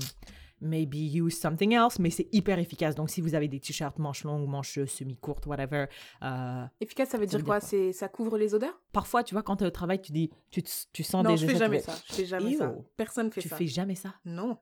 maybe 0.62 0.98
use 0.98 1.40
something 1.40 1.74
else, 1.74 2.00
mais 2.00 2.10
c'est 2.10 2.28
hyper 2.34 2.60
efficace. 2.60 2.94
Donc, 2.94 3.10
si 3.10 3.22
vous 3.22 3.34
avez 3.34 3.48
des 3.48 3.62
t-shirts 3.62 3.98
manches 3.98 4.26
longues, 4.26 4.46
manches 4.46 4.84
semi-courtes, 4.86 5.46
whatever. 5.46 5.86
euh, 6.22 6.66
Efficace, 6.82 7.10
ça 7.10 7.18
veut 7.18 7.26
dire 7.28 7.44
quoi? 7.46 7.62
C'est 7.62 7.94
Ça 7.94 8.10
couvre 8.10 8.38
les 8.38 8.54
odeurs? 8.54 8.78
Parfois, 8.92 9.24
tu 9.24 9.34
vois, 9.36 9.42
quand 9.42 9.56
tu 9.56 9.64
es 9.64 9.68
au 9.68 9.72
travail, 9.72 10.02
tu 10.02 10.12
dis, 10.12 10.30
tu, 10.52 10.62
tu 10.92 11.04
sens 11.04 11.24
Non, 11.24 11.32
des 11.32 11.38
je 11.38 11.46
fais 11.46 11.54
tu 11.54 11.60
jamais 11.60 11.80
ça. 11.80 11.96
Je 12.10 12.14
fais 12.14 12.26
jamais 12.26 12.54
ça. 12.58 12.76
Personne 12.98 13.32
fait 13.32 13.40
Tu 13.40 13.48
ça. 13.48 13.56
fais 13.56 13.68
jamais 13.68 13.96
ça? 13.96 14.16
Non. 14.26 14.58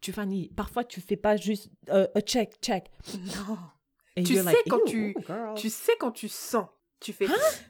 Tu 0.00 0.12
Fanny, 0.12 0.50
parfois 0.56 0.84
tu 0.84 1.00
fais 1.00 1.16
pas 1.16 1.36
juste 1.36 1.70
euh, 1.90 2.06
a 2.14 2.20
check, 2.20 2.54
check. 2.62 2.90
Non. 3.48 3.58
Et 4.16 4.22
Tu 4.22 4.34
sais 4.36 4.42
like, 4.42 4.56
quand 4.68 4.84
tu- 4.86 5.14
girl. 5.26 5.54
Tu 5.56 5.70
sais 5.70 5.92
quand 5.98 6.12
tu 6.12 6.28
sens. 6.28 6.66
Tu 7.00 7.12
fais. 7.12 7.26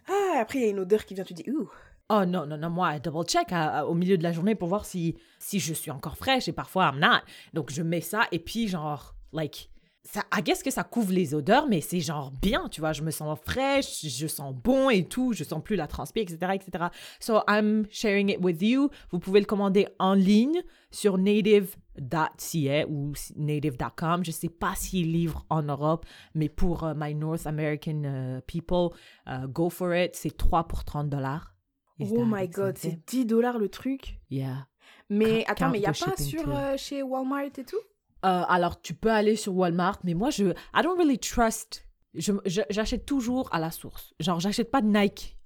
Ah, 0.08 0.38
après, 0.40 0.58
il 0.58 0.62
y 0.62 0.66
a 0.66 0.70
une 0.70 0.80
odeur 0.80 1.04
qui 1.04 1.14
vient, 1.14 1.24
tu 1.24 1.32
dis. 1.34 1.44
Ouh. 1.50 1.68
Oh 2.10 2.24
non, 2.26 2.44
non, 2.46 2.58
non, 2.58 2.68
moi, 2.70 2.98
double 2.98 3.24
check 3.24 3.50
à- 3.50 3.78
à- 3.78 3.84
au 3.86 3.94
milieu 3.94 4.18
de 4.18 4.22
la 4.22 4.32
journée 4.32 4.54
pour 4.54 4.68
voir 4.68 4.84
si, 4.84 5.16
si 5.38 5.58
je 5.58 5.72
suis 5.72 5.90
encore 5.90 6.18
fraîche 6.18 6.46
et 6.48 6.52
parfois 6.52 6.90
I'm 6.92 7.00
not. 7.00 7.20
Donc 7.54 7.70
je 7.72 7.82
mets 7.82 8.02
ça 8.02 8.28
et 8.30 8.38
puis 8.38 8.68
genre, 8.68 9.14
like, 9.32 9.70
ça, 10.06 10.22
I 10.36 10.42
guess 10.42 10.62
que 10.62 10.70
ça 10.70 10.84
couvre 10.84 11.12
les 11.12 11.34
odeurs, 11.34 11.66
mais 11.66 11.80
c'est 11.80 12.00
genre 12.00 12.30
bien, 12.42 12.68
tu 12.68 12.80
vois, 12.80 12.92
je 12.92 13.02
me 13.02 13.10
sens 13.10 13.38
fraîche, 13.44 14.04
je 14.06 14.26
sens 14.26 14.54
bon 14.54 14.90
et 14.90 15.08
tout, 15.08 15.32
je 15.32 15.44
sens 15.44 15.62
plus 15.62 15.76
la 15.76 15.86
transpi, 15.86 16.20
etc., 16.20 16.52
etc. 16.54 16.84
So 17.20 17.40
I'm 17.48 17.86
sharing 17.90 18.28
it 18.30 18.38
with 18.40 18.60
you. 18.62 18.90
Vous 19.10 19.18
pouvez 19.18 19.40
le 19.40 19.46
commander 19.46 19.88
en 19.98 20.12
ligne 20.14 20.62
sur 20.90 21.16
native.ca 21.18 22.86
ou 22.88 23.12
native.com. 23.36 24.24
Je 24.24 24.30
sais 24.30 24.48
pas 24.48 24.74
s'ils 24.76 25.12
livrent 25.12 25.44
en 25.48 25.62
Europe, 25.62 26.06
mais 26.34 26.48
pour 26.48 26.84
euh, 26.84 26.94
my 26.96 27.14
North 27.14 27.46
American 27.46 28.02
euh, 28.04 28.40
people, 28.46 28.90
euh, 29.28 29.46
go 29.46 29.70
for 29.70 29.94
it. 29.94 30.14
C'est 30.14 30.36
3 30.36 30.64
pour 30.68 30.84
30 30.84 31.08
dollars. 31.08 31.54
Oh 32.00 32.24
my 32.26 32.48
god, 32.48 32.76
c'est 32.76 32.98
10 33.06 33.24
dollars 33.26 33.58
le 33.58 33.68
truc. 33.68 34.18
Yeah. 34.28 34.66
Mais 35.08 35.44
Ca- 35.46 35.52
attends, 35.52 35.70
mais 35.70 35.78
il 35.78 35.82
n'y 35.82 35.86
a 35.86 35.92
pas 35.92 36.16
sur 36.16 36.42
euh, 36.48 36.76
chez 36.76 37.02
Walmart 37.02 37.44
et 37.56 37.64
tout? 37.64 37.76
Euh, 38.24 38.42
alors, 38.48 38.80
tu 38.80 38.94
peux 38.94 39.10
aller 39.10 39.36
sur 39.36 39.54
Walmart, 39.54 39.98
mais 40.04 40.14
moi, 40.14 40.30
je 40.30 40.44
I 40.74 40.82
don't 40.82 40.96
really 40.98 41.18
trust. 41.18 41.86
J'achète 42.14 43.04
toujours 43.06 43.48
à 43.52 43.58
la 43.58 43.70
source. 43.70 44.14
Genre, 44.20 44.40
j'achète 44.40 44.70
pas 44.70 44.80
de 44.80 44.86
Nike 44.86 45.36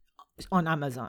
en 0.50 0.64
Amazon. 0.66 1.08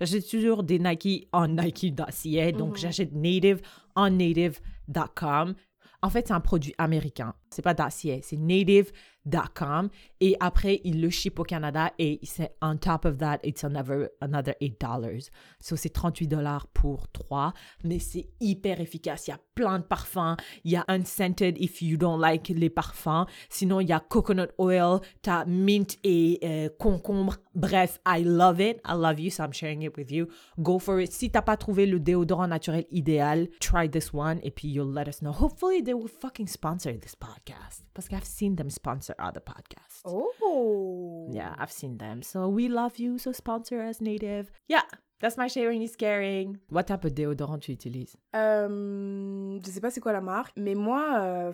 J'achète 0.00 0.28
toujours 0.28 0.62
des 0.62 0.78
Nike 0.78 1.28
en 1.32 1.46
Nike.ca. 1.48 2.52
Donc, 2.52 2.70
Mhm. 2.72 2.76
j'achète 2.76 3.12
Native 3.12 3.60
en 3.94 4.10
Native.com. 4.10 5.54
En 6.02 6.08
fait, 6.10 6.28
c'est 6.28 6.32
un 6.34 6.40
produit 6.40 6.74
américain. 6.78 7.34
C'est 7.50 7.62
pas 7.62 7.74
.ca, 7.74 8.18
c'est 8.22 8.36
Native.com. 8.36 9.88
Et 10.20 10.36
après, 10.38 10.80
il 10.84 11.00
le 11.00 11.10
ship 11.10 11.38
au 11.40 11.42
Canada 11.42 11.92
et 11.98 12.20
c'est 12.22 12.54
on 12.62 12.76
top 12.76 13.04
of 13.04 13.18
that, 13.18 13.38
it's 13.42 13.64
another, 13.64 14.08
another 14.20 14.54
$8. 14.60 15.30
So, 15.60 15.76
c'est 15.76 15.90
38 15.90 16.28
dollars 16.28 16.68
pour 16.68 17.08
3. 17.08 17.52
Mais 17.84 17.98
c'est 17.98 18.28
hyper 18.40 18.80
efficace. 18.80 19.26
Il 19.26 19.30
y 19.30 19.34
a 19.34 19.40
plein 19.54 19.80
de 19.80 19.84
parfums. 19.84 20.36
Il 20.64 20.70
y 20.70 20.76
a 20.76 20.84
unscented 20.88 21.58
if 21.58 21.82
you 21.82 21.96
don't 21.96 22.20
like 22.20 22.48
les 22.48 22.70
parfums. 22.70 23.26
Sinon, 23.48 23.80
il 23.80 23.88
y 23.88 23.92
a 23.92 24.00
coconut 24.00 24.48
oil, 24.58 25.00
t'as 25.22 25.44
mint 25.44 25.98
et 26.04 26.38
euh, 26.44 26.68
concombre. 26.78 27.36
Bref, 27.54 28.00
I 28.06 28.22
love 28.22 28.60
it. 28.60 28.80
I 28.86 28.94
love 28.94 29.18
you, 29.18 29.30
so 29.30 29.42
I'm 29.42 29.52
sharing 29.52 29.82
it 29.82 29.96
with 29.96 30.12
you. 30.12 30.28
Go 30.58 30.78
for 30.78 31.00
it. 31.00 31.12
Si 31.12 31.30
t'as 31.30 31.42
pas 31.42 31.56
trouvé 31.56 31.86
le 31.86 31.98
déodorant 31.98 32.46
naturel 32.46 32.86
idéal, 32.92 33.48
try 33.60 33.90
this 33.90 34.12
one 34.14 34.38
et 34.42 34.50
puis 34.50 34.68
you'll 34.68 34.94
let 34.94 35.08
us 35.08 35.18
know. 35.20 35.32
Hopefully, 35.32 35.82
they 35.82 35.94
will 35.94 36.08
fucking 36.08 36.46
sponsor 36.46 36.92
this 36.98 37.16
podcast. 37.44 37.82
Parce 37.94 38.08
qu'I've 38.08 38.24
seen 38.24 38.56
them 38.56 38.70
sponsor 38.70 39.14
other 39.18 39.40
podcasts. 39.40 40.00
Oh 40.04 41.28
Yeah, 41.32 41.54
I've 41.58 41.72
seen 41.72 41.98
them. 41.98 42.22
So 42.22 42.48
we 42.48 42.68
love 42.68 42.98
you, 42.98 43.18
so 43.18 43.32
sponsor 43.32 43.80
us, 43.80 44.00
Native. 44.00 44.50
Yeah, 44.68 44.82
that's 45.20 45.36
my 45.36 45.48
sharing 45.48 45.82
is 45.82 45.96
caring. 45.96 46.58
What 46.70 46.84
type 46.86 47.04
of 47.04 47.14
déodorant 47.14 47.60
tu 47.60 47.72
utilises? 47.72 48.16
Euh, 48.34 49.58
je 49.64 49.70
sais 49.70 49.80
pas 49.80 49.90
c'est 49.90 50.00
quoi 50.00 50.12
la 50.12 50.20
marque, 50.20 50.52
mais 50.56 50.74
moi, 50.74 51.18
euh, 51.20 51.52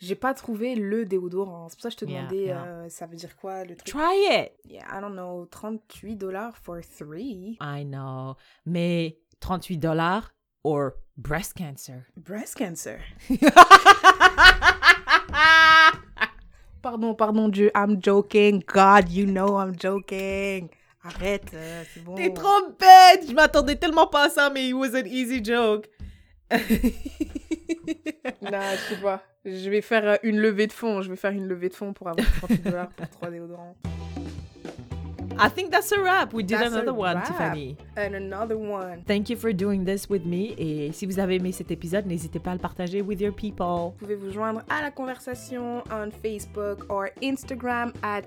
j'ai 0.00 0.14
pas 0.16 0.34
trouvé 0.34 0.74
le 0.74 1.04
déodorant. 1.04 1.68
C'est 1.68 1.76
pour 1.76 1.82
ça 1.82 1.88
que 1.90 1.94
je 1.94 1.98
te 1.98 2.10
Yeah, 2.10 2.20
demandais, 2.22 2.44
yeah. 2.46 2.64
euh, 2.64 2.88
ça 2.88 3.06
veut 3.06 3.16
dire 3.16 3.36
quoi 3.36 3.64
le 3.64 3.76
truc? 3.76 3.86
Try 3.86 4.26
it! 4.30 4.52
Yeah, 4.66 4.86
I 4.90 5.00
don't 5.00 5.14
know, 5.14 5.46
38 5.50 6.16
dollars 6.16 6.56
for 6.56 6.80
three. 6.82 7.58
I 7.60 7.84
know. 7.84 8.36
Mais 8.66 9.18
38 9.40 9.78
dollars 9.78 10.32
or 10.64 10.94
breast 11.16 11.54
cancer. 11.54 12.06
Breast 12.16 12.56
cancer. 12.56 12.98
Pardon, 16.84 17.14
pardon 17.14 17.48
Dieu, 17.48 17.70
I'm 17.74 17.98
joking. 17.98 18.62
God, 18.66 19.08
you 19.08 19.24
know 19.24 19.58
I'm 19.58 19.72
joking. 19.74 20.68
Arrête, 21.02 21.50
euh, 21.54 21.82
c'est 21.94 22.04
bon. 22.04 22.14
T'es 22.14 22.30
trop 22.30 22.60
bête! 22.78 23.26
Je 23.26 23.32
m'attendais 23.32 23.76
tellement 23.76 24.06
pas 24.06 24.26
à 24.26 24.28
ça, 24.28 24.50
mais 24.50 24.68
it 24.68 24.74
was 24.74 24.94
an 24.94 25.06
easy 25.06 25.42
joke. 25.42 25.88
Non, 28.42 28.60
je 28.72 28.94
sais 28.94 29.00
pas. 29.00 29.22
Je 29.46 29.70
vais 29.70 29.80
faire 29.80 30.06
euh, 30.06 30.16
une 30.22 30.38
levée 30.38 30.66
de 30.66 30.72
fonds. 30.72 31.00
Je 31.00 31.08
vais 31.08 31.16
faire 31.16 31.32
une 31.32 31.46
levée 31.46 31.70
de 31.70 31.74
fonds 31.74 31.94
pour 31.94 32.08
avoir 32.08 32.26
38 32.36 32.62
dollars 32.62 32.88
pour 32.90 33.08
3 33.08 33.30
déodorants. 33.30 33.76
I 35.38 35.48
think 35.48 35.70
that's 35.70 35.92
a 35.92 36.00
wrap. 36.00 36.32
We 36.32 36.42
did 36.42 36.58
That's 36.58 36.74
another 36.74 36.94
one, 36.94 37.16
wrap. 37.16 37.26
Tiffany. 37.26 37.76
And 37.96 38.14
another 38.14 38.56
one. 38.56 39.02
Thank 39.06 39.28
you 39.30 39.36
for 39.36 39.52
doing 39.52 39.84
this 39.84 40.08
with 40.08 40.24
me. 40.24 40.54
Et 40.58 40.92
si 40.92 41.06
vous 41.06 41.18
avez 41.18 41.36
aimé 41.36 41.52
cet 41.52 41.70
épisode, 41.70 42.06
n'hésitez 42.06 42.38
pas 42.38 42.50
à 42.50 42.54
le 42.54 42.60
partager 42.60 43.02
with 43.02 43.20
your 43.20 43.32
people. 43.32 43.92
Vous 43.92 44.06
pouvez 44.06 44.16
vous 44.16 44.30
joindre 44.30 44.62
à 44.68 44.82
la 44.82 44.90
conversation 44.90 45.82
on 45.90 46.10
Facebook 46.10 46.84
or 46.88 47.06
Instagram 47.22 47.92
at 48.02 48.22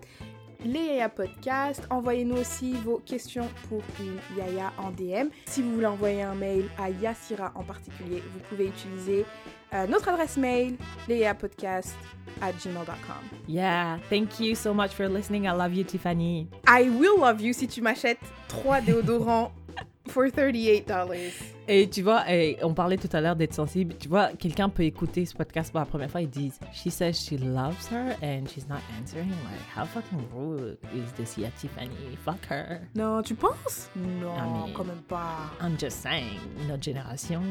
les 0.66 0.80
Yaya 0.80 1.10
Podcast. 1.10 1.88
Envoyez-nous 1.90 2.38
aussi 2.38 2.74
vos 2.74 2.98
questions 3.06 3.48
pour 3.70 3.82
une 4.00 4.18
Yaya 4.38 4.74
en 4.78 4.92
DM. 4.92 5.30
Si 5.46 5.62
vous 5.62 5.76
voulez 5.76 5.86
envoyer 5.86 6.24
un 6.24 6.36
mail 6.36 6.66
à 6.78 6.90
Yassira 6.90 7.52
en 7.56 7.64
particulier, 7.64 8.24
vous 8.34 8.40
pouvez 8.50 8.68
utiliser 8.68 9.26
euh, 9.74 9.88
notre 9.88 10.10
adresse 10.10 10.38
mail, 10.38 10.78
lesyayapodcast 11.08 11.96
at 12.42 12.54
gmail.com. 12.54 13.40
Yeah, 13.48 13.98
thank 14.10 14.40
you 14.40 14.56
so 14.56 14.74
much 14.74 14.94
for 14.94 15.08
listening. 15.10 15.48
I 15.48 15.52
love 15.54 15.74
you, 15.74 15.84
Tiffany. 15.84 16.48
I 16.68 16.90
will 16.90 17.20
love 17.20 17.42
you 17.42 17.54
si 17.54 17.68
tu 17.68 17.82
m'achètes 17.82 18.20
3 18.50 18.82
déodorants 18.82 19.52
for 20.10 20.30
$38. 20.30 21.57
Et 21.70 21.90
tu 21.90 22.02
vois, 22.02 22.32
et 22.32 22.58
on 22.64 22.74
parlait 22.74 22.98
tout 22.98 23.10
à 23.12 23.20
l'heure 23.20 23.36
d'être 23.36 23.54
sensible. 23.54 23.96
Tu 24.00 24.08
vois, 24.08 24.30
quelqu'un 24.40 24.70
peut 24.70 24.84
écouter 24.84 25.26
ce 25.26 25.36
podcast 25.36 25.72
pour 25.72 25.80
la 25.82 25.86
première 25.86 26.10
fois 26.10 26.22
et 26.22 26.26
dire 26.28 26.52
She 26.74 26.90
says 26.90 27.14
she 27.14 27.34
loves 27.34 27.90
her 27.92 28.16
and 28.24 28.46
she's 28.48 28.68
not 28.70 28.80
answering. 29.00 29.30
Like, 29.30 29.68
how 29.76 29.86
fucking 29.86 30.20
rude 30.34 30.78
is 30.96 31.12
this 31.18 31.38
yet, 31.38 31.52
Tiffany? 31.60 31.90
Fuck 32.24 32.46
her. 32.50 32.80
Non, 32.96 33.22
tu 33.22 33.36
penses? 33.36 33.90
Non, 33.96 34.34
I 34.34 34.42
mean- 34.68 34.74
quand 34.74 34.86
même 34.86 35.02
pas. 35.08 35.52
I'm 35.62 35.78
just 35.78 36.02
saying, 36.02 36.40
notre 36.70 36.84
génération. 36.84 37.42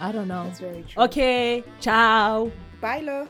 I 0.00 0.10
don't 0.12 0.26
know. 0.26 0.44
That's 0.44 0.60
very 0.60 0.82
true. 0.82 1.02
Ok, 1.04 1.64
ciao. 1.80 2.50
Bye 2.82 3.02
là 3.04 3.26